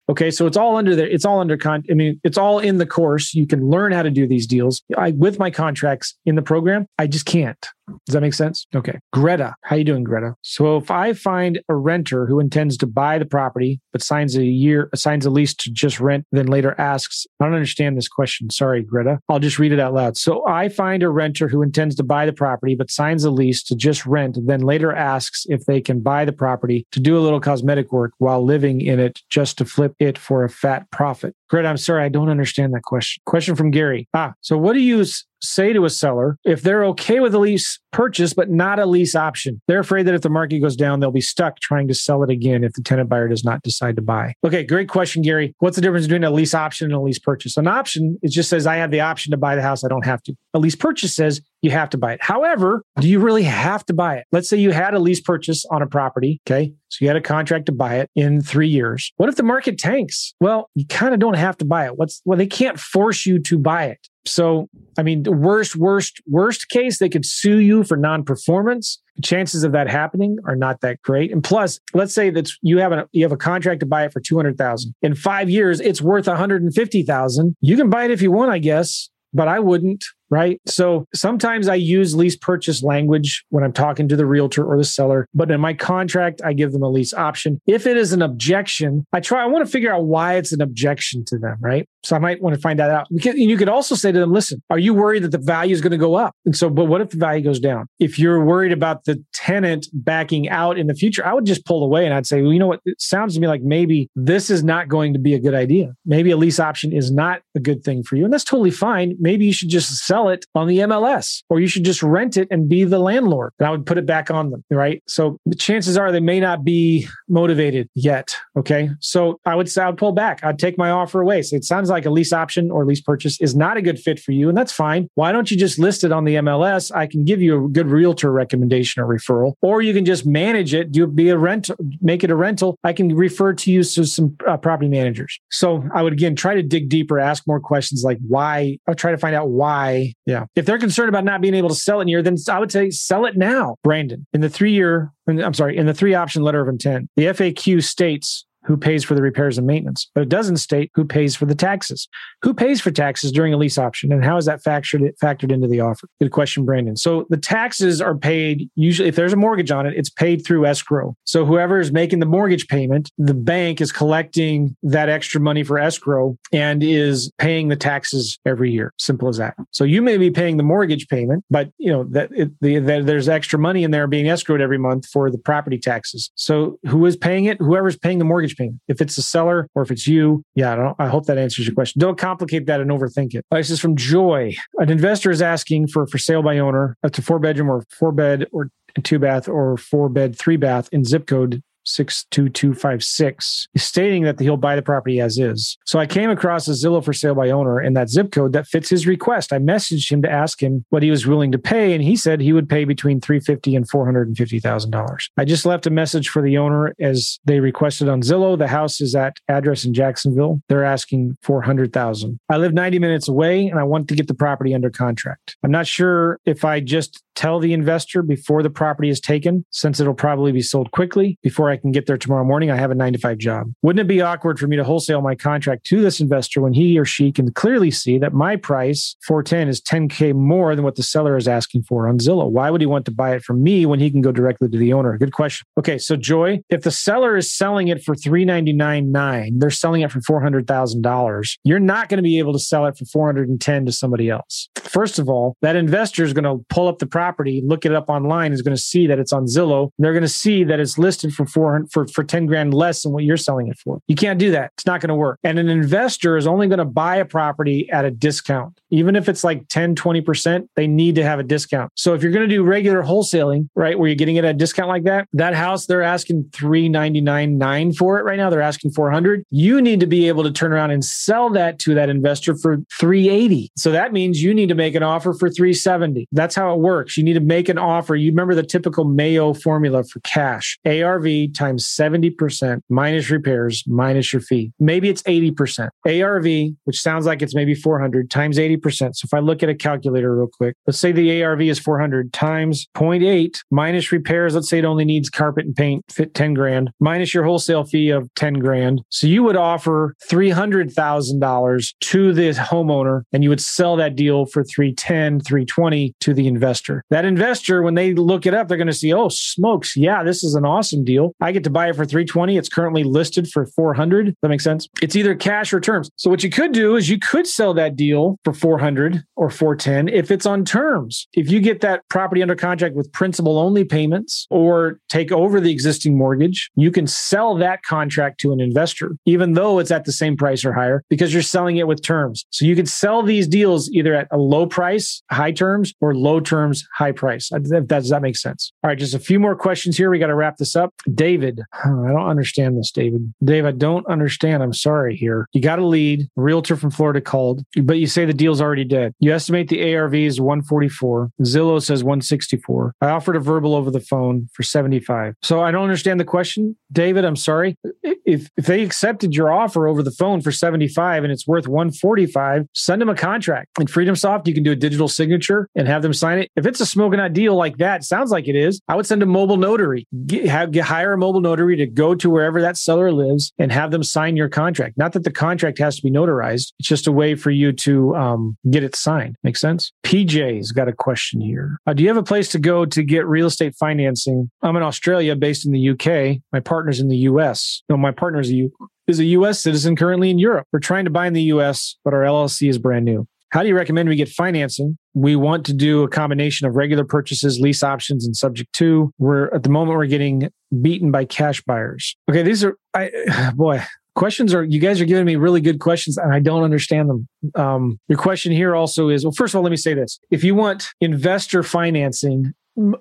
Okay. 0.09 0.31
So 0.31 0.45
it's 0.47 0.57
all 0.57 0.75
under 0.77 0.95
there. 0.95 1.07
It's 1.07 1.25
all 1.25 1.39
under 1.39 1.57
con. 1.57 1.83
I 1.89 1.93
mean, 1.93 2.19
it's 2.23 2.37
all 2.37 2.59
in 2.59 2.77
the 2.77 2.85
course. 2.85 3.33
You 3.33 3.47
can 3.47 3.69
learn 3.69 3.91
how 3.91 4.03
to 4.03 4.11
do 4.11 4.27
these 4.27 4.47
deals. 4.47 4.81
I, 4.97 5.11
with 5.11 5.39
my 5.39 5.51
contracts 5.51 6.15
in 6.25 6.35
the 6.35 6.41
program, 6.41 6.85
I 6.97 7.07
just 7.07 7.25
can't. 7.25 7.65
Does 8.05 8.13
that 8.13 8.21
make 8.21 8.33
sense? 8.33 8.65
Okay. 8.75 8.99
Greta, 9.13 9.55
how 9.63 9.75
you 9.75 9.83
doing, 9.83 10.03
Greta? 10.03 10.35
So 10.41 10.77
if 10.77 10.91
I 10.91 11.13
find 11.13 11.61
a 11.69 11.75
renter 11.75 12.25
who 12.25 12.39
intends 12.39 12.77
to 12.77 12.87
buy 12.87 13.17
the 13.17 13.25
property 13.25 13.79
but 13.93 14.03
signs 14.03 14.35
a 14.35 14.43
year 14.43 14.89
signs 14.93 15.25
a 15.25 15.29
lease 15.29 15.53
to 15.55 15.71
just 15.71 15.99
rent, 15.99 16.25
then 16.31 16.47
later 16.47 16.75
asks, 16.77 17.25
I 17.39 17.45
don't 17.45 17.53
understand 17.53 17.97
this 17.97 18.09
question. 18.09 18.49
Sorry, 18.49 18.83
Greta. 18.83 19.19
I'll 19.29 19.39
just 19.39 19.59
read 19.59 19.71
it 19.71 19.79
out 19.79 19.93
loud. 19.93 20.17
So 20.17 20.45
I 20.45 20.69
find 20.69 21.01
a 21.01 21.09
renter 21.09 21.47
who 21.47 21.61
intends 21.61 21.95
to 21.95 22.03
buy 22.03 22.25
the 22.25 22.33
property 22.33 22.75
but 22.75 22.91
signs 22.91 23.23
a 23.23 23.31
lease 23.31 23.63
to 23.63 23.75
just 23.75 24.05
rent, 24.05 24.37
then 24.45 24.61
later 24.61 24.91
asks 24.91 25.45
if 25.47 25.65
they 25.65 25.79
can 25.79 26.01
buy 26.01 26.25
the 26.25 26.33
property 26.33 26.85
to 26.91 26.99
do 26.99 27.17
a 27.17 27.21
little 27.21 27.39
cosmetic 27.39 27.91
work 27.91 28.11
while 28.17 28.43
living 28.43 28.81
in 28.81 28.99
it 28.99 29.21
just 29.29 29.56
to 29.57 29.65
flip 29.65 29.93
it 29.99 30.17
for 30.17 30.43
a 30.43 30.49
fat 30.49 30.89
profit. 30.91 31.35
Greg, 31.49 31.65
I'm 31.65 31.77
sorry, 31.77 32.03
I 32.03 32.09
don't 32.09 32.29
understand 32.29 32.73
that 32.73 32.83
question. 32.83 33.21
Question 33.25 33.55
from 33.55 33.71
Gary. 33.71 34.07
Ah, 34.13 34.33
so 34.41 34.57
what 34.57 34.73
do 34.73 34.79
you 34.79 35.05
say 35.41 35.73
to 35.73 35.85
a 35.85 35.89
seller 35.89 36.37
if 36.43 36.61
they're 36.61 36.85
okay 36.85 37.19
with 37.19 37.33
a 37.33 37.39
lease 37.39 37.79
purchase, 37.91 38.33
but 38.33 38.49
not 38.49 38.79
a 38.79 38.85
lease 38.85 39.15
option. 39.15 39.61
They're 39.67 39.79
afraid 39.79 40.05
that 40.07 40.13
if 40.13 40.21
the 40.21 40.29
market 40.29 40.59
goes 40.59 40.75
down, 40.75 40.99
they'll 40.99 41.11
be 41.11 41.21
stuck 41.21 41.59
trying 41.59 41.87
to 41.87 41.93
sell 41.93 42.23
it 42.23 42.29
again 42.29 42.63
if 42.63 42.73
the 42.73 42.81
tenant 42.81 43.09
buyer 43.09 43.27
does 43.27 43.43
not 43.43 43.61
decide 43.63 43.95
to 43.95 44.01
buy. 44.01 44.33
Okay, 44.43 44.63
great 44.63 44.89
question, 44.89 45.21
Gary. 45.21 45.55
What's 45.59 45.75
the 45.75 45.81
difference 45.81 46.05
between 46.05 46.23
a 46.23 46.31
lease 46.31 46.53
option 46.53 46.85
and 46.85 46.93
a 46.93 47.01
lease 47.01 47.19
purchase? 47.19 47.57
An 47.57 47.67
option, 47.67 48.17
it 48.21 48.31
just 48.31 48.49
says 48.49 48.67
I 48.67 48.75
have 48.75 48.91
the 48.91 49.01
option 49.01 49.31
to 49.31 49.37
buy 49.37 49.55
the 49.55 49.61
house, 49.61 49.83
I 49.83 49.87
don't 49.87 50.05
have 50.05 50.21
to. 50.23 50.35
A 50.53 50.59
lease 50.59 50.75
purchase 50.75 51.15
says 51.15 51.41
you 51.61 51.71
have 51.71 51.89
to 51.89 51.97
buy 51.97 52.13
it. 52.13 52.19
However, 52.21 52.83
do 52.99 53.07
you 53.07 53.19
really 53.19 53.43
have 53.43 53.85
to 53.87 53.93
buy 53.93 54.17
it? 54.17 54.25
Let's 54.31 54.49
say 54.49 54.57
you 54.57 54.71
had 54.71 54.93
a 54.93 54.99
lease 54.99 55.21
purchase 55.21 55.65
on 55.71 55.81
a 55.81 55.87
property. 55.87 56.41
Okay. 56.47 56.73
So 56.89 56.97
you 57.03 57.07
had 57.07 57.17
a 57.17 57.21
contract 57.21 57.65
to 57.67 57.71
buy 57.71 57.95
it 57.99 58.09
in 58.15 58.41
three 58.41 58.69
years. 58.69 59.11
What 59.17 59.29
if 59.29 59.35
the 59.35 59.43
market 59.43 59.77
tanks? 59.77 60.33
Well, 60.39 60.69
you 60.75 60.85
kind 60.85 61.13
of 61.13 61.19
don't 61.19 61.35
have 61.35 61.57
to 61.57 61.65
buy 61.65 61.85
it. 61.85 61.97
What's 61.97 62.21
well, 62.25 62.37
they 62.37 62.47
can't 62.47 62.79
force 62.79 63.25
you 63.25 63.39
to 63.39 63.57
buy 63.57 63.85
it. 63.85 64.07
So, 64.27 64.69
I 64.97 65.03
mean, 65.03 65.23
the 65.23 65.31
worst, 65.31 65.75
worst, 65.75 66.21
worst 66.27 66.69
case, 66.69 66.99
they 66.99 67.09
could 67.09 67.25
sue 67.25 67.59
you 67.59 67.83
for 67.83 67.97
non-performance. 67.97 69.01
The 69.15 69.21
chances 69.21 69.63
of 69.63 69.71
that 69.71 69.89
happening 69.89 70.37
are 70.45 70.55
not 70.55 70.81
that 70.81 71.01
great. 71.01 71.31
And 71.31 71.43
plus, 71.43 71.79
let's 71.93 72.13
say 72.13 72.29
that 72.31 72.49
you 72.61 72.77
have 72.79 72.91
a 72.91 73.07
you 73.11 73.23
have 73.23 73.31
a 73.31 73.37
contract 73.37 73.79
to 73.79 73.85
buy 73.85 74.05
it 74.05 74.13
for 74.13 74.19
two 74.19 74.35
hundred 74.35 74.57
thousand. 74.57 74.93
In 75.01 75.15
five 75.15 75.49
years, 75.49 75.79
it's 75.79 76.01
worth 76.01 76.27
one 76.27 76.37
hundred 76.37 76.61
and 76.61 76.73
fifty 76.73 77.03
thousand. 77.03 77.55
You 77.61 77.77
can 77.77 77.89
buy 77.89 78.05
it 78.05 78.11
if 78.11 78.21
you 78.21 78.31
want, 78.31 78.51
I 78.51 78.59
guess, 78.59 79.09
but 79.33 79.47
I 79.47 79.59
wouldn't 79.59 80.05
right? 80.29 80.59
So 80.65 81.05
sometimes 81.13 81.67
I 81.67 81.75
use 81.75 82.15
lease 82.15 82.35
purchase 82.35 82.83
language 82.83 83.43
when 83.49 83.63
I'm 83.63 83.73
talking 83.73 84.07
to 84.09 84.15
the 84.15 84.25
realtor 84.25 84.65
or 84.65 84.77
the 84.77 84.83
seller, 84.83 85.27
but 85.33 85.51
in 85.51 85.61
my 85.61 85.73
contract, 85.73 86.41
I 86.43 86.53
give 86.53 86.71
them 86.71 86.83
a 86.83 86.89
lease 86.89 87.13
option. 87.13 87.59
If 87.67 87.87
it 87.87 87.97
is 87.97 88.13
an 88.13 88.21
objection, 88.21 89.05
I 89.13 89.19
try, 89.19 89.43
I 89.43 89.45
want 89.45 89.65
to 89.65 89.71
figure 89.71 89.93
out 89.93 90.05
why 90.05 90.35
it's 90.35 90.51
an 90.51 90.61
objection 90.61 91.23
to 91.25 91.37
them, 91.37 91.57
right? 91.61 91.87
So 92.03 92.15
I 92.15 92.19
might 92.19 92.41
want 92.41 92.55
to 92.55 92.61
find 92.61 92.79
that 92.79 92.89
out. 92.89 93.07
Because 93.13 93.35
you 93.35 93.57
could 93.57 93.69
also 93.69 93.95
say 93.95 94.11
to 94.11 94.19
them, 94.19 94.31
listen, 94.31 94.61
are 94.69 94.79
you 94.79 94.93
worried 94.93 95.23
that 95.23 95.31
the 95.31 95.37
value 95.37 95.73
is 95.73 95.81
going 95.81 95.91
to 95.91 95.97
go 95.97 96.15
up? 96.15 96.33
And 96.45 96.55
so, 96.55 96.69
but 96.69 96.85
what 96.85 97.01
if 97.01 97.09
the 97.09 97.17
value 97.17 97.43
goes 97.43 97.59
down? 97.59 97.87
If 97.99 98.17
you're 98.17 98.43
worried 98.43 98.71
about 98.71 99.05
the 99.05 99.23
tenant 99.33 99.87
backing 99.93 100.49
out 100.49 100.77
in 100.77 100.87
the 100.87 100.93
future, 100.93 101.25
I 101.25 101.33
would 101.33 101.45
just 101.45 101.65
pull 101.65 101.83
away 101.83 102.05
and 102.05 102.13
I'd 102.13 102.25
say, 102.25 102.41
well, 102.41 102.53
you 102.53 102.59
know 102.59 102.67
what? 102.67 102.81
It 102.85 103.01
sounds 103.01 103.35
to 103.35 103.39
me 103.39 103.47
like 103.47 103.61
maybe 103.61 104.09
this 104.15 104.49
is 104.49 104.63
not 104.63 104.87
going 104.87 105.13
to 105.13 105.19
be 105.19 105.33
a 105.33 105.39
good 105.39 105.53
idea. 105.53 105.93
Maybe 106.05 106.31
a 106.31 106.37
lease 106.37 106.59
option 106.59 106.93
is 106.93 107.11
not 107.11 107.41
a 107.55 107.59
good 107.59 107.83
thing 107.83 108.03
for 108.03 108.15
you. 108.15 108.23
And 108.23 108.33
that's 108.33 108.43
totally 108.43 108.71
fine. 108.71 109.15
Maybe 109.19 109.45
you 109.45 109.53
should 109.53 109.69
just 109.69 110.05
sell 110.05 110.16
sell 110.17 110.29
it 110.29 110.45
on 110.55 110.67
the 110.67 110.79
MLS, 110.79 111.43
or 111.49 111.59
you 111.59 111.67
should 111.67 111.83
just 111.83 112.01
rent 112.01 112.37
it 112.37 112.47
and 112.49 112.67
be 112.67 112.83
the 112.83 112.99
landlord. 112.99 113.53
And 113.59 113.67
I 113.67 113.71
would 113.71 113.85
put 113.85 113.97
it 113.97 114.05
back 114.05 114.31
on 114.31 114.49
them, 114.49 114.63
right? 114.69 115.03
So 115.07 115.37
the 115.45 115.55
chances 115.55 115.97
are 115.97 116.11
they 116.11 116.19
may 116.19 116.39
not 116.39 116.63
be 116.63 117.07
motivated 117.27 117.89
yet. 117.93 118.35
Okay. 118.57 118.89
So 118.99 119.39
I 119.45 119.55
would 119.55 119.69
say 119.69 119.83
I'd 119.83 119.97
pull 119.97 120.11
back. 120.11 120.43
I'd 120.43 120.59
take 120.59 120.77
my 120.77 120.89
offer 120.89 121.21
away. 121.21 121.41
So 121.43 121.55
it 121.55 121.63
sounds 121.63 121.89
like 121.89 122.05
a 122.05 122.09
lease 122.09 122.33
option 122.33 122.71
or 122.71 122.85
lease 122.85 123.01
purchase 123.01 123.39
is 123.39 123.55
not 123.55 123.77
a 123.77 123.81
good 123.81 123.99
fit 123.99 124.19
for 124.19 124.31
you. 124.31 124.49
And 124.49 124.57
that's 124.57 124.71
fine. 124.71 125.07
Why 125.15 125.31
don't 125.31 125.51
you 125.51 125.57
just 125.57 125.77
list 125.77 126.03
it 126.03 126.11
on 126.11 126.25
the 126.25 126.35
MLS? 126.35 126.93
I 126.95 127.07
can 127.07 127.23
give 127.23 127.41
you 127.41 127.65
a 127.65 127.69
good 127.69 127.87
realtor 127.87 128.31
recommendation 128.31 129.03
or 129.03 129.07
referral, 129.07 129.53
or 129.61 129.81
you 129.81 129.93
can 129.93 130.05
just 130.05 130.25
manage 130.25 130.73
it, 130.73 130.91
do 130.91 131.05
be 131.07 131.29
a 131.29 131.37
rent, 131.37 131.69
make 132.01 132.23
it 132.23 132.31
a 132.31 132.35
rental. 132.35 132.77
I 132.83 132.93
can 132.93 133.15
refer 133.15 133.53
to 133.53 133.71
you 133.71 133.83
to 133.83 134.05
some 134.05 134.35
uh, 134.47 134.57
property 134.57 134.89
managers. 134.89 135.39
So 135.51 135.83
I 135.93 136.01
would 136.01 136.13
again 136.13 136.35
try 136.35 136.55
to 136.55 136.63
dig 136.63 136.89
deeper, 136.89 137.19
ask 137.19 137.45
more 137.45 137.59
questions 137.59 138.03
like 138.03 138.17
why, 138.27 138.79
I'll 138.87 138.95
try 138.95 139.11
to 139.11 139.17
find 139.17 139.35
out 139.35 139.49
why 139.49 140.06
yeah. 140.25 140.45
If 140.55 140.65
they're 140.65 140.79
concerned 140.79 141.09
about 141.09 141.23
not 141.23 141.41
being 141.41 141.53
able 141.53 141.69
to 141.69 141.75
sell 141.75 141.99
it 141.99 142.03
in 142.03 142.07
a 142.07 142.11
year, 142.11 142.21
then 142.21 142.37
I 142.49 142.59
would 142.59 142.71
say 142.71 142.89
sell 142.89 143.25
it 143.25 143.37
now, 143.37 143.75
Brandon. 143.83 144.25
In 144.33 144.41
the 144.41 144.49
three 144.49 144.71
year, 144.71 145.11
I'm 145.27 145.53
sorry, 145.53 145.77
in 145.77 145.85
the 145.85 145.93
three 145.93 146.13
option 146.13 146.41
letter 146.41 146.61
of 146.61 146.67
intent, 146.67 147.09
the 147.15 147.25
FAQ 147.25 147.83
states 147.83 148.45
who 148.67 148.77
pays 148.77 149.03
for 149.03 149.15
the 149.15 149.21
repairs 149.21 149.57
and 149.57 149.65
maintenance, 149.65 150.09
but 150.13 150.21
it 150.21 150.29
doesn't 150.29 150.57
state 150.57 150.91
who 150.93 151.05
pays 151.05 151.35
for 151.35 151.45
the 151.45 151.55
taxes. 151.55 152.07
Who 152.43 152.53
pays 152.53 152.81
for 152.81 152.91
taxes 152.91 153.31
during 153.31 153.53
a 153.53 153.57
lease 153.57 153.77
option, 153.77 154.11
and 154.11 154.23
how 154.23 154.37
is 154.37 154.45
that 154.45 154.63
factored 154.63 155.09
factored 155.23 155.51
into 155.51 155.67
the 155.67 155.79
offer? 155.79 156.07
Good 156.19 156.31
question, 156.31 156.65
Brandon. 156.65 156.97
So 156.97 157.25
the 157.29 157.37
taxes 157.37 158.01
are 158.01 158.15
paid 158.15 158.69
usually 158.75 159.07
if 159.07 159.15
there's 159.15 159.33
a 159.33 159.37
mortgage 159.37 159.71
on 159.71 159.85
it, 159.85 159.93
it's 159.95 160.09
paid 160.09 160.45
through 160.45 160.65
escrow. 160.65 161.15
So 161.23 161.45
whoever 161.45 161.79
is 161.79 161.91
making 161.91 162.19
the 162.19 162.25
mortgage 162.25 162.67
payment, 162.67 163.11
the 163.17 163.33
bank 163.33 163.81
is 163.81 163.91
collecting 163.91 164.75
that 164.83 165.09
extra 165.09 165.39
money 165.39 165.63
for 165.63 165.79
escrow 165.79 166.37
and 166.51 166.83
is 166.83 167.31
paying 167.37 167.69
the 167.69 167.75
taxes 167.75 168.37
every 168.45 168.71
year. 168.71 168.93
Simple 168.99 169.29
as 169.29 169.37
that. 169.37 169.55
So 169.71 169.83
you 169.83 170.01
may 170.01 170.17
be 170.17 170.29
paying 170.29 170.57
the 170.57 170.63
mortgage 170.63 171.07
payment, 171.07 171.45
but 171.49 171.71
you 171.77 171.91
know 171.91 172.03
that, 172.11 172.29
it, 172.35 172.51
the, 172.59 172.79
there's 172.79 173.29
extra 173.29 173.57
money 173.57 173.83
in 173.83 173.91
there 173.91 174.07
being 174.07 174.25
escrowed 174.25 174.59
every 174.59 174.77
month 174.77 175.07
for 175.07 175.31
the 175.31 175.37
property 175.37 175.77
taxes. 175.77 176.31
So 176.35 176.79
who 176.87 177.05
is 177.05 177.15
paying 177.15 177.45
it? 177.45 177.57
Whoever's 177.59 177.97
paying 177.97 178.19
the 178.19 178.25
mortgage 178.25 178.56
If 178.87 179.01
it's 179.01 179.15
the 179.15 179.21
seller 179.21 179.67
or 179.75 179.83
if 179.83 179.91
it's 179.91 180.07
you, 180.07 180.43
yeah, 180.55 180.73
I, 180.73 180.75
don't, 180.75 180.95
I 180.99 181.07
hope 181.07 181.25
that 181.25 181.37
answers 181.37 181.65
your 181.65 181.75
question. 181.75 181.99
Don't 181.99 182.17
complicate 182.17 182.65
that 182.67 182.79
and 182.79 182.89
overthink 182.89 183.33
it. 183.33 183.45
This 183.51 183.69
is 183.69 183.79
from 183.79 183.95
Joy. 183.95 184.55
An 184.77 184.89
investor 184.89 185.31
is 185.31 185.41
asking 185.41 185.87
for 185.87 186.07
for 186.07 186.17
sale 186.17 186.43
by 186.43 186.57
owner. 186.57 186.95
That's 187.03 187.17
a 187.19 187.21
four 187.21 187.39
bedroom 187.39 187.69
or 187.69 187.83
four 187.97 188.11
bed 188.11 188.47
or 188.51 188.69
two 189.03 189.19
bath 189.19 189.47
or 189.47 189.77
four 189.77 190.09
bed, 190.09 190.37
three 190.37 190.57
bath 190.57 190.89
in 190.91 191.03
zip 191.03 191.27
code 191.27 191.61
62256, 191.87 193.67
stating 193.77 194.23
that 194.23 194.39
he'll 194.39 194.57
buy 194.57 194.75
the 194.75 194.81
property 194.81 195.19
as 195.21 195.37
is. 195.37 195.77
So 195.85 195.99
I 195.99 196.05
came 196.05 196.29
across 196.29 196.67
a 196.67 196.71
Zillow 196.71 197.03
for 197.03 197.13
sale 197.13 197.35
by 197.35 197.49
owner 197.49 197.81
in 197.81 197.93
that 197.93 198.09
zip 198.09 198.31
code 198.31 198.53
that 198.53 198.67
fits 198.67 198.89
his 198.89 199.07
request. 199.07 199.53
I 199.53 199.59
messaged 199.59 200.11
him 200.11 200.21
to 200.21 200.31
ask 200.31 200.61
him 200.61 200.85
what 200.89 201.03
he 201.03 201.11
was 201.11 201.25
willing 201.27 201.51
to 201.51 201.57
pay, 201.57 201.93
and 201.93 202.03
he 202.03 202.15
said 202.15 202.41
he 202.41 202.53
would 202.53 202.69
pay 202.69 202.85
between 202.85 203.21
350 203.21 203.75
and 203.75 203.89
$450,000. 203.89 205.29
I 205.37 205.45
just 205.45 205.65
left 205.65 205.87
a 205.87 205.91
message 205.91 206.29
for 206.29 206.41
the 206.41 206.57
owner 206.57 206.93
as 206.99 207.39
they 207.45 207.59
requested 207.59 208.09
on 208.09 208.21
Zillow. 208.21 208.57
The 208.57 208.67
house 208.67 209.01
is 209.01 209.15
at 209.15 209.37
address 209.47 209.85
in 209.85 209.93
Jacksonville. 209.93 210.61
They're 210.69 210.83
asking 210.83 211.37
400,000. 211.43 212.39
I 212.49 212.57
live 212.57 212.73
90 212.73 212.99
minutes 212.99 213.27
away 213.27 213.67
and 213.67 213.79
I 213.79 213.83
want 213.83 214.07
to 214.09 214.15
get 214.15 214.27
the 214.27 214.33
property 214.33 214.73
under 214.73 214.89
contract. 214.89 215.55
I'm 215.63 215.71
not 215.71 215.87
sure 215.87 216.39
if 216.45 216.65
I 216.65 216.79
just 216.79 217.23
tell 217.37 217.59
the 217.59 217.71
investor 217.71 218.21
before 218.23 218.63
the 218.63 218.69
property 218.69 219.09
is 219.09 219.21
taken, 219.21 219.63
since 219.69 219.99
it'll 219.99 220.13
probably 220.13 220.51
be 220.51 220.61
sold 220.61 220.91
quickly 220.91 221.37
before 221.43 221.69
I 221.69 221.77
can 221.77 221.91
get 221.91 222.07
there 222.07 222.17
tomorrow 222.17 222.43
morning. 222.43 222.71
I 222.71 222.75
have 222.75 222.91
a 222.91 222.95
nine 222.95 223.13
to 223.13 223.19
five 223.19 223.37
job. 223.37 223.71
Wouldn't 223.83 224.01
it 224.01 224.07
be 224.07 224.21
awkward 224.21 224.59
for 224.59 224.67
me 224.67 224.75
to 224.75 224.83
wholesale 224.83 225.21
my 225.21 225.35
contract 225.35 225.85
to 225.85 226.01
this 226.01 226.19
investor 226.19 226.61
when 226.61 226.73
he 226.73 226.97
or 226.97 227.05
she 227.05 227.31
can 227.31 227.51
clearly 227.53 227.91
see 227.91 228.17
that 228.17 228.33
my 228.33 228.55
price, 228.55 229.15
410, 229.25 229.69
is 229.69 229.81
10K 229.81 230.33
more 230.33 230.75
than 230.75 230.83
what 230.83 230.95
the 230.95 231.03
seller 231.03 231.37
is 231.37 231.47
asking 231.47 231.83
for 231.83 232.07
on 232.07 232.17
Zillow? 232.17 232.49
Why 232.49 232.71
would 232.71 232.81
he 232.81 232.87
want 232.87 233.05
to 233.05 233.11
buy 233.11 233.35
it 233.35 233.43
from 233.43 233.61
me 233.61 233.85
when 233.85 233.99
he 233.99 234.09
can 234.09 234.21
go 234.21 234.31
directly 234.31 234.67
to 234.69 234.77
the 234.77 234.91
owner? 234.91 235.15
Good 235.17 235.33
question. 235.33 235.65
Okay, 235.77 235.99
so 235.99 236.15
Joy, 236.15 236.61
if 236.69 236.81
the 236.81 236.91
seller 236.91 237.37
is 237.37 237.53
selling 237.53 237.87
it 237.87 238.03
for 238.03 238.15
399.9, 238.15 239.59
they're 239.59 239.69
selling 239.69 240.01
it 240.01 240.11
for 240.11 240.21
$400,000. 240.21 241.57
You're 241.63 241.79
not 241.79 242.09
going 242.09 242.17
to 242.17 242.23
be 242.23 242.39
able 242.39 242.53
to 242.53 242.59
sell 242.59 242.87
it 242.87 242.97
for 242.97 243.05
410 243.05 243.85
to 243.85 243.91
somebody 243.91 244.29
else. 244.29 244.69
First 244.75 245.19
of 245.19 245.29
all, 245.29 245.55
that 245.61 245.75
investor 245.75 246.23
is 246.23 246.33
going 246.33 246.45
to 246.45 246.65
pull 246.69 246.87
up 246.87 246.97
the 246.97 247.05
property 247.05 247.26
property, 247.27 247.61
look 247.65 247.85
it 247.85 247.93
up 247.93 248.09
online, 248.09 248.53
is 248.53 248.61
going 248.61 248.75
to 248.75 248.81
see 248.81 249.05
that 249.07 249.19
it's 249.19 249.33
on 249.33 249.45
Zillow. 249.45 249.91
They're 249.99 250.13
going 250.13 250.23
to 250.23 250.29
see 250.29 250.63
that 250.63 250.79
it's 250.79 250.97
listed 250.97 251.33
for 251.33 251.45
four 251.45 251.85
for 251.91 252.07
for 252.07 252.23
ten 252.23 252.45
grand 252.45 252.73
less 252.73 253.03
than 253.03 253.11
what 253.11 253.23
you're 253.23 253.37
selling 253.37 253.67
it 253.67 253.77
for. 253.77 253.99
You 254.07 254.15
can't 254.15 254.39
do 254.39 254.51
that. 254.51 254.71
It's 254.75 254.85
not 254.85 255.01
going 255.01 255.09
to 255.09 255.15
work. 255.15 255.39
And 255.43 255.59
an 255.59 255.67
investor 255.67 256.37
is 256.37 256.47
only 256.47 256.67
going 256.67 256.79
to 256.79 256.85
buy 256.85 257.17
a 257.17 257.25
property 257.25 257.89
at 257.91 258.05
a 258.05 258.11
discount, 258.11 258.79
even 258.91 259.15
if 259.15 259.27
it's 259.27 259.43
like 259.43 259.67
10, 259.67 259.95
20 259.95 260.21
percent. 260.21 260.69
They 260.75 260.87
need 260.87 261.15
to 261.15 261.23
have 261.23 261.39
a 261.39 261.43
discount. 261.43 261.91
So 261.95 262.13
if 262.13 262.23
you're 262.23 262.31
going 262.31 262.47
to 262.47 262.55
do 262.55 262.63
regular 262.63 263.03
wholesaling, 263.03 263.67
right, 263.75 263.99
where 263.99 264.07
you're 264.07 264.15
getting 264.15 264.37
it 264.37 264.45
at 264.45 264.51
a 264.55 264.57
discount 264.57 264.87
like 264.87 265.03
that, 265.03 265.27
that 265.33 265.53
house 265.53 265.85
they're 265.85 266.03
asking 266.03 266.49
three 266.53 266.87
ninety 266.87 267.19
nine 267.19 267.57
nine 267.57 267.91
for 267.91 268.19
it 268.19 268.23
right 268.23 268.37
now. 268.37 268.49
They're 268.49 268.61
asking 268.61 268.91
four 268.91 269.11
hundred. 269.11 269.43
You 269.49 269.81
need 269.81 269.99
to 269.99 270.07
be 270.07 270.29
able 270.29 270.43
to 270.43 270.51
turn 270.51 270.71
around 270.71 270.91
and 270.91 271.03
sell 271.03 271.49
that 271.51 271.79
to 271.79 271.93
that 271.95 272.09
investor 272.09 272.55
for 272.55 272.77
three 272.97 273.27
eighty. 273.29 273.69
So 273.75 273.91
that 273.91 274.13
means 274.13 274.41
you 274.41 274.53
need 274.53 274.69
to 274.69 274.75
make 274.75 274.95
an 274.95 275.03
offer 275.03 275.33
for 275.33 275.49
three 275.49 275.73
seventy. 275.73 276.27
That's 276.31 276.55
how 276.55 276.73
it 276.73 276.79
works. 276.79 277.16
You 277.17 277.23
need 277.23 277.33
to 277.33 277.39
make 277.39 277.69
an 277.69 277.77
offer. 277.77 278.15
You 278.15 278.31
remember 278.31 278.55
the 278.55 278.63
typical 278.63 279.05
MAO 279.05 279.53
formula 279.53 280.03
for 280.03 280.19
cash 280.21 280.77
ARV 280.85 281.53
times 281.53 281.85
70% 281.85 282.81
minus 282.89 283.29
repairs 283.29 283.83
minus 283.87 284.33
your 284.33 284.41
fee. 284.41 284.71
Maybe 284.79 285.09
it's 285.09 285.23
80%. 285.23 285.89
ARV, 286.05 286.75
which 286.85 287.01
sounds 287.01 287.25
like 287.25 287.41
it's 287.41 287.55
maybe 287.55 287.73
400 287.73 288.29
times 288.29 288.57
80%. 288.57 289.15
So 289.15 289.25
if 289.25 289.33
I 289.33 289.39
look 289.39 289.63
at 289.63 289.69
a 289.69 289.75
calculator 289.75 290.35
real 290.35 290.47
quick, 290.47 290.75
let's 290.85 290.99
say 290.99 291.11
the 291.11 291.43
ARV 291.43 291.61
is 291.61 291.79
400 291.79 292.33
times 292.33 292.87
0.8 292.95 293.57
minus 293.71 294.11
repairs. 294.11 294.55
Let's 294.55 294.69
say 294.69 294.79
it 294.79 294.85
only 294.85 295.05
needs 295.05 295.29
carpet 295.29 295.65
and 295.65 295.75
paint, 295.75 296.03
fit 296.09 296.33
10 296.33 296.53
grand, 296.53 296.91
minus 296.99 297.33
your 297.33 297.43
wholesale 297.43 297.83
fee 297.83 298.09
of 298.09 298.29
10 298.35 298.55
grand. 298.55 299.01
So 299.09 299.27
you 299.27 299.43
would 299.43 299.55
offer 299.57 300.15
$300,000 300.29 301.93
to 301.99 302.33
the 302.33 302.49
homeowner 302.51 303.21
and 303.31 303.43
you 303.43 303.49
would 303.49 303.61
sell 303.61 303.95
that 303.97 304.15
deal 304.15 304.45
for 304.45 304.63
310, 304.63 305.41
320 305.41 306.15
to 306.19 306.33
the 306.33 306.47
investor. 306.47 306.96
That 307.09 307.25
investor, 307.25 307.81
when 307.81 307.95
they 307.95 308.13
look 308.13 308.45
it 308.45 308.53
up, 308.53 308.67
they're 308.67 308.77
going 308.77 308.87
to 308.87 308.93
see, 308.93 309.13
oh, 309.13 309.29
smokes. 309.29 309.95
Yeah, 309.95 310.23
this 310.23 310.43
is 310.43 310.55
an 310.55 310.65
awesome 310.65 311.03
deal. 311.03 311.33
I 311.41 311.51
get 311.51 311.63
to 311.65 311.69
buy 311.69 311.89
it 311.89 311.95
for 311.95 312.05
320. 312.05 312.57
It's 312.57 312.69
currently 312.69 313.03
listed 313.03 313.47
for 313.49 313.65
400. 313.65 314.35
That 314.41 314.49
makes 314.49 314.63
sense. 314.63 314.87
It's 315.01 315.15
either 315.15 315.35
cash 315.35 315.73
or 315.73 315.79
terms. 315.79 316.09
So 316.15 316.29
what 316.29 316.43
you 316.43 316.49
could 316.49 316.71
do 316.71 316.95
is 316.95 317.09
you 317.09 317.19
could 317.19 317.47
sell 317.47 317.73
that 317.75 317.95
deal 317.95 318.37
for 318.43 318.53
400 318.53 319.23
or 319.35 319.49
410 319.49 320.09
if 320.09 320.31
it's 320.31 320.45
on 320.45 320.65
terms. 320.65 321.27
If 321.33 321.51
you 321.51 321.59
get 321.59 321.81
that 321.81 322.07
property 322.09 322.41
under 322.41 322.55
contract 322.55 322.95
with 322.95 323.11
principal 323.11 323.57
only 323.57 323.83
payments 323.83 324.47
or 324.49 324.99
take 325.09 325.31
over 325.31 325.59
the 325.59 325.71
existing 325.71 326.17
mortgage, 326.17 326.69
you 326.75 326.91
can 326.91 327.07
sell 327.07 327.55
that 327.55 327.83
contract 327.83 328.39
to 328.41 328.51
an 328.51 328.59
investor, 328.59 329.15
even 329.25 329.53
though 329.53 329.79
it's 329.79 329.91
at 329.91 330.05
the 330.05 330.11
same 330.11 330.37
price 330.37 330.63
or 330.63 330.73
higher, 330.73 331.03
because 331.09 331.33
you're 331.33 331.43
selling 331.43 331.77
it 331.77 331.87
with 331.87 332.01
terms. 332.01 332.45
So 332.49 332.65
you 332.65 332.75
could 332.75 332.89
sell 332.89 333.23
these 333.23 333.47
deals 333.47 333.89
either 333.91 334.13
at 334.13 334.27
a 334.31 334.37
low 334.37 334.65
price, 334.65 335.21
high 335.31 335.51
terms, 335.51 335.93
or 336.01 336.15
low 336.15 336.39
terms, 336.39 336.86
high 336.95 337.11
price. 337.11 337.49
Does 337.49 338.09
that 338.09 338.21
make 338.21 338.35
sense? 338.35 338.71
All 338.83 338.89
right, 338.89 338.97
just 338.97 339.13
a 339.13 339.19
few 339.19 339.39
more 339.39 339.55
questions 339.55 339.97
here. 339.97 340.09
We 340.09 340.19
got 340.19 340.27
to 340.27 340.35
wrap 340.35 340.57
this 340.57 340.75
up. 340.75 340.93
David, 341.13 341.61
I 341.83 341.87
don't 341.87 342.29
understand 342.29 342.77
this, 342.77 342.91
David. 342.91 343.33
Dave, 343.43 343.65
I 343.65 343.71
don't 343.71 344.05
understand. 344.07 344.63
I'm 344.63 344.73
sorry 344.73 345.15
here. 345.15 345.47
You 345.53 345.61
got 345.61 345.79
a 345.79 345.85
lead. 345.85 346.27
realtor 346.35 346.75
from 346.75 346.91
Florida 346.91 347.21
called, 347.21 347.63
but 347.83 347.97
you 347.97 348.07
say 348.07 348.25
the 348.25 348.33
deal's 348.33 348.61
already 348.61 348.85
dead. 348.85 349.13
You 349.19 349.33
estimate 349.33 349.69
the 349.69 349.95
ARV 349.95 350.15
is 350.15 350.39
144. 350.39 351.31
Zillow 351.41 351.81
says 351.81 352.03
164. 352.03 352.93
I 353.01 353.09
offered 353.09 353.35
a 353.35 353.39
verbal 353.39 353.75
over 353.75 353.91
the 353.91 353.99
phone 353.99 354.49
for 354.53 354.63
75. 354.63 355.35
So 355.41 355.61
I 355.61 355.71
don't 355.71 355.83
understand 355.83 356.19
the 356.19 356.25
question. 356.25 356.75
David, 356.91 357.25
I'm 357.25 357.35
sorry. 357.35 357.77
If, 358.03 358.49
if 358.57 358.65
they 358.65 358.83
accepted 358.83 359.35
your 359.35 359.51
offer 359.51 359.87
over 359.87 360.03
the 360.03 360.11
phone 360.11 360.41
for 360.41 360.51
75 360.51 361.23
and 361.23 361.31
it's 361.31 361.47
worth 361.47 361.67
145, 361.67 362.65
send 362.73 363.01
them 363.01 363.09
a 363.09 363.15
contract. 363.15 363.69
In 363.79 363.87
Freedom 363.87 364.15
Soft, 364.15 364.47
you 364.47 364.53
can 364.53 364.63
do 364.63 364.71
a 364.71 364.75
digital 364.75 365.07
signature 365.07 365.69
and 365.75 365.87
have 365.87 366.01
them 366.01 366.13
sign 366.13 366.39
it. 366.39 366.51
If 366.55 366.65
it's 366.65 366.76
a 366.81 366.85
smoking 366.85 367.19
hot 367.19 367.33
deal 367.33 367.55
like 367.55 367.77
that, 367.77 368.03
sounds 368.03 368.31
like 368.31 368.47
it 368.47 368.55
is, 368.55 368.81
I 368.87 368.95
would 368.95 369.05
send 369.05 369.23
a 369.23 369.25
mobile 369.25 369.57
notary. 369.57 370.07
Get, 370.25 370.45
have, 370.47 370.71
get, 370.71 370.85
hire 370.85 371.13
a 371.13 371.17
mobile 371.17 371.41
notary 371.41 371.75
to 371.77 371.85
go 371.85 372.15
to 372.15 372.29
wherever 372.29 372.61
that 372.61 372.77
seller 372.77 373.11
lives 373.11 373.51
and 373.57 373.71
have 373.71 373.91
them 373.91 374.03
sign 374.03 374.37
your 374.37 374.49
contract. 374.49 374.97
Not 374.97 375.13
that 375.13 375.23
the 375.23 375.31
contract 375.31 375.77
has 375.79 375.97
to 375.97 376.03
be 376.03 376.11
notarized. 376.11 376.73
It's 376.79 376.87
just 376.87 377.07
a 377.07 377.11
way 377.11 377.35
for 377.35 377.51
you 377.51 377.71
to 377.73 378.15
um, 378.15 378.57
get 378.69 378.83
it 378.83 378.95
signed. 378.95 379.35
Make 379.43 379.57
sense? 379.57 379.91
PJ's 380.03 380.71
got 380.71 380.87
a 380.87 380.93
question 380.93 381.41
here. 381.41 381.79
Uh, 381.85 381.93
do 381.93 382.03
you 382.03 382.09
have 382.09 382.17
a 382.17 382.23
place 382.23 382.49
to 382.49 382.59
go 382.59 382.85
to 382.85 383.03
get 383.03 383.27
real 383.27 383.47
estate 383.47 383.75
financing? 383.75 384.49
I'm 384.61 384.75
in 384.75 384.83
Australia, 384.83 385.35
based 385.35 385.65
in 385.65 385.71
the 385.71 385.89
UK. 385.89 386.41
My 386.51 386.59
partner's 386.59 386.99
in 386.99 387.07
the 387.07 387.17
US. 387.17 387.83
No, 387.89 387.97
my 387.97 388.11
partner's 388.11 388.49
a 388.49 388.55
U- 388.55 388.73
is 389.07 389.19
a 389.19 389.25
US 389.25 389.61
citizen 389.61 389.95
currently 389.95 390.29
in 390.29 390.37
Europe. 390.39 390.67
We're 390.71 390.79
trying 390.79 391.05
to 391.05 391.11
buy 391.11 391.27
in 391.27 391.33
the 391.33 391.43
US, 391.43 391.97
but 392.03 392.13
our 392.13 392.23
LLC 392.23 392.69
is 392.69 392.77
brand 392.77 393.05
new. 393.05 393.27
How 393.49 393.61
do 393.63 393.69
you 393.69 393.75
recommend 393.75 394.09
we 394.09 394.15
get 394.15 394.29
financing? 394.29 394.97
We 395.13 395.35
want 395.35 395.65
to 395.67 395.73
do 395.73 396.03
a 396.03 396.09
combination 396.09 396.67
of 396.67 396.75
regular 396.75 397.05
purchases, 397.05 397.59
lease 397.59 397.81
options, 397.81 398.25
and 398.25 398.35
subject 398.35 398.73
to. 398.73 399.13
We're 399.17 399.53
at 399.53 399.63
the 399.63 399.69
moment 399.69 399.97
we're 399.97 400.05
getting 400.05 400.49
beaten 400.81 401.11
by 401.11 401.25
cash 401.25 401.61
buyers. 401.61 402.15
Okay, 402.29 402.43
these 402.43 402.63
are 402.63 402.77
I 402.93 403.51
boy, 403.55 403.81
questions 404.17 404.51
are 404.51 404.63
you 404.63 404.79
guys 404.79 404.99
are 404.99 405.05
giving 405.05 405.25
me 405.25 405.35
really 405.35 405.61
good 405.61 405.79
questions 405.79 406.17
and 406.17 406.33
i 406.33 406.39
don't 406.39 406.63
understand 406.63 407.07
them 407.07 407.27
um, 407.53 407.99
your 408.07 408.17
question 408.17 408.51
here 408.51 408.75
also 408.75 409.09
is 409.09 409.23
well 409.23 409.31
first 409.31 409.53
of 409.53 409.59
all 409.59 409.63
let 409.63 409.69
me 409.69 409.77
say 409.77 409.93
this 409.93 410.19
if 410.31 410.43
you 410.43 410.55
want 410.55 410.89
investor 410.99 411.61
financing 411.61 412.51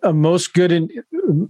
uh, 0.03 0.13
most 0.13 0.53
good 0.53 0.71
in, 0.71 0.91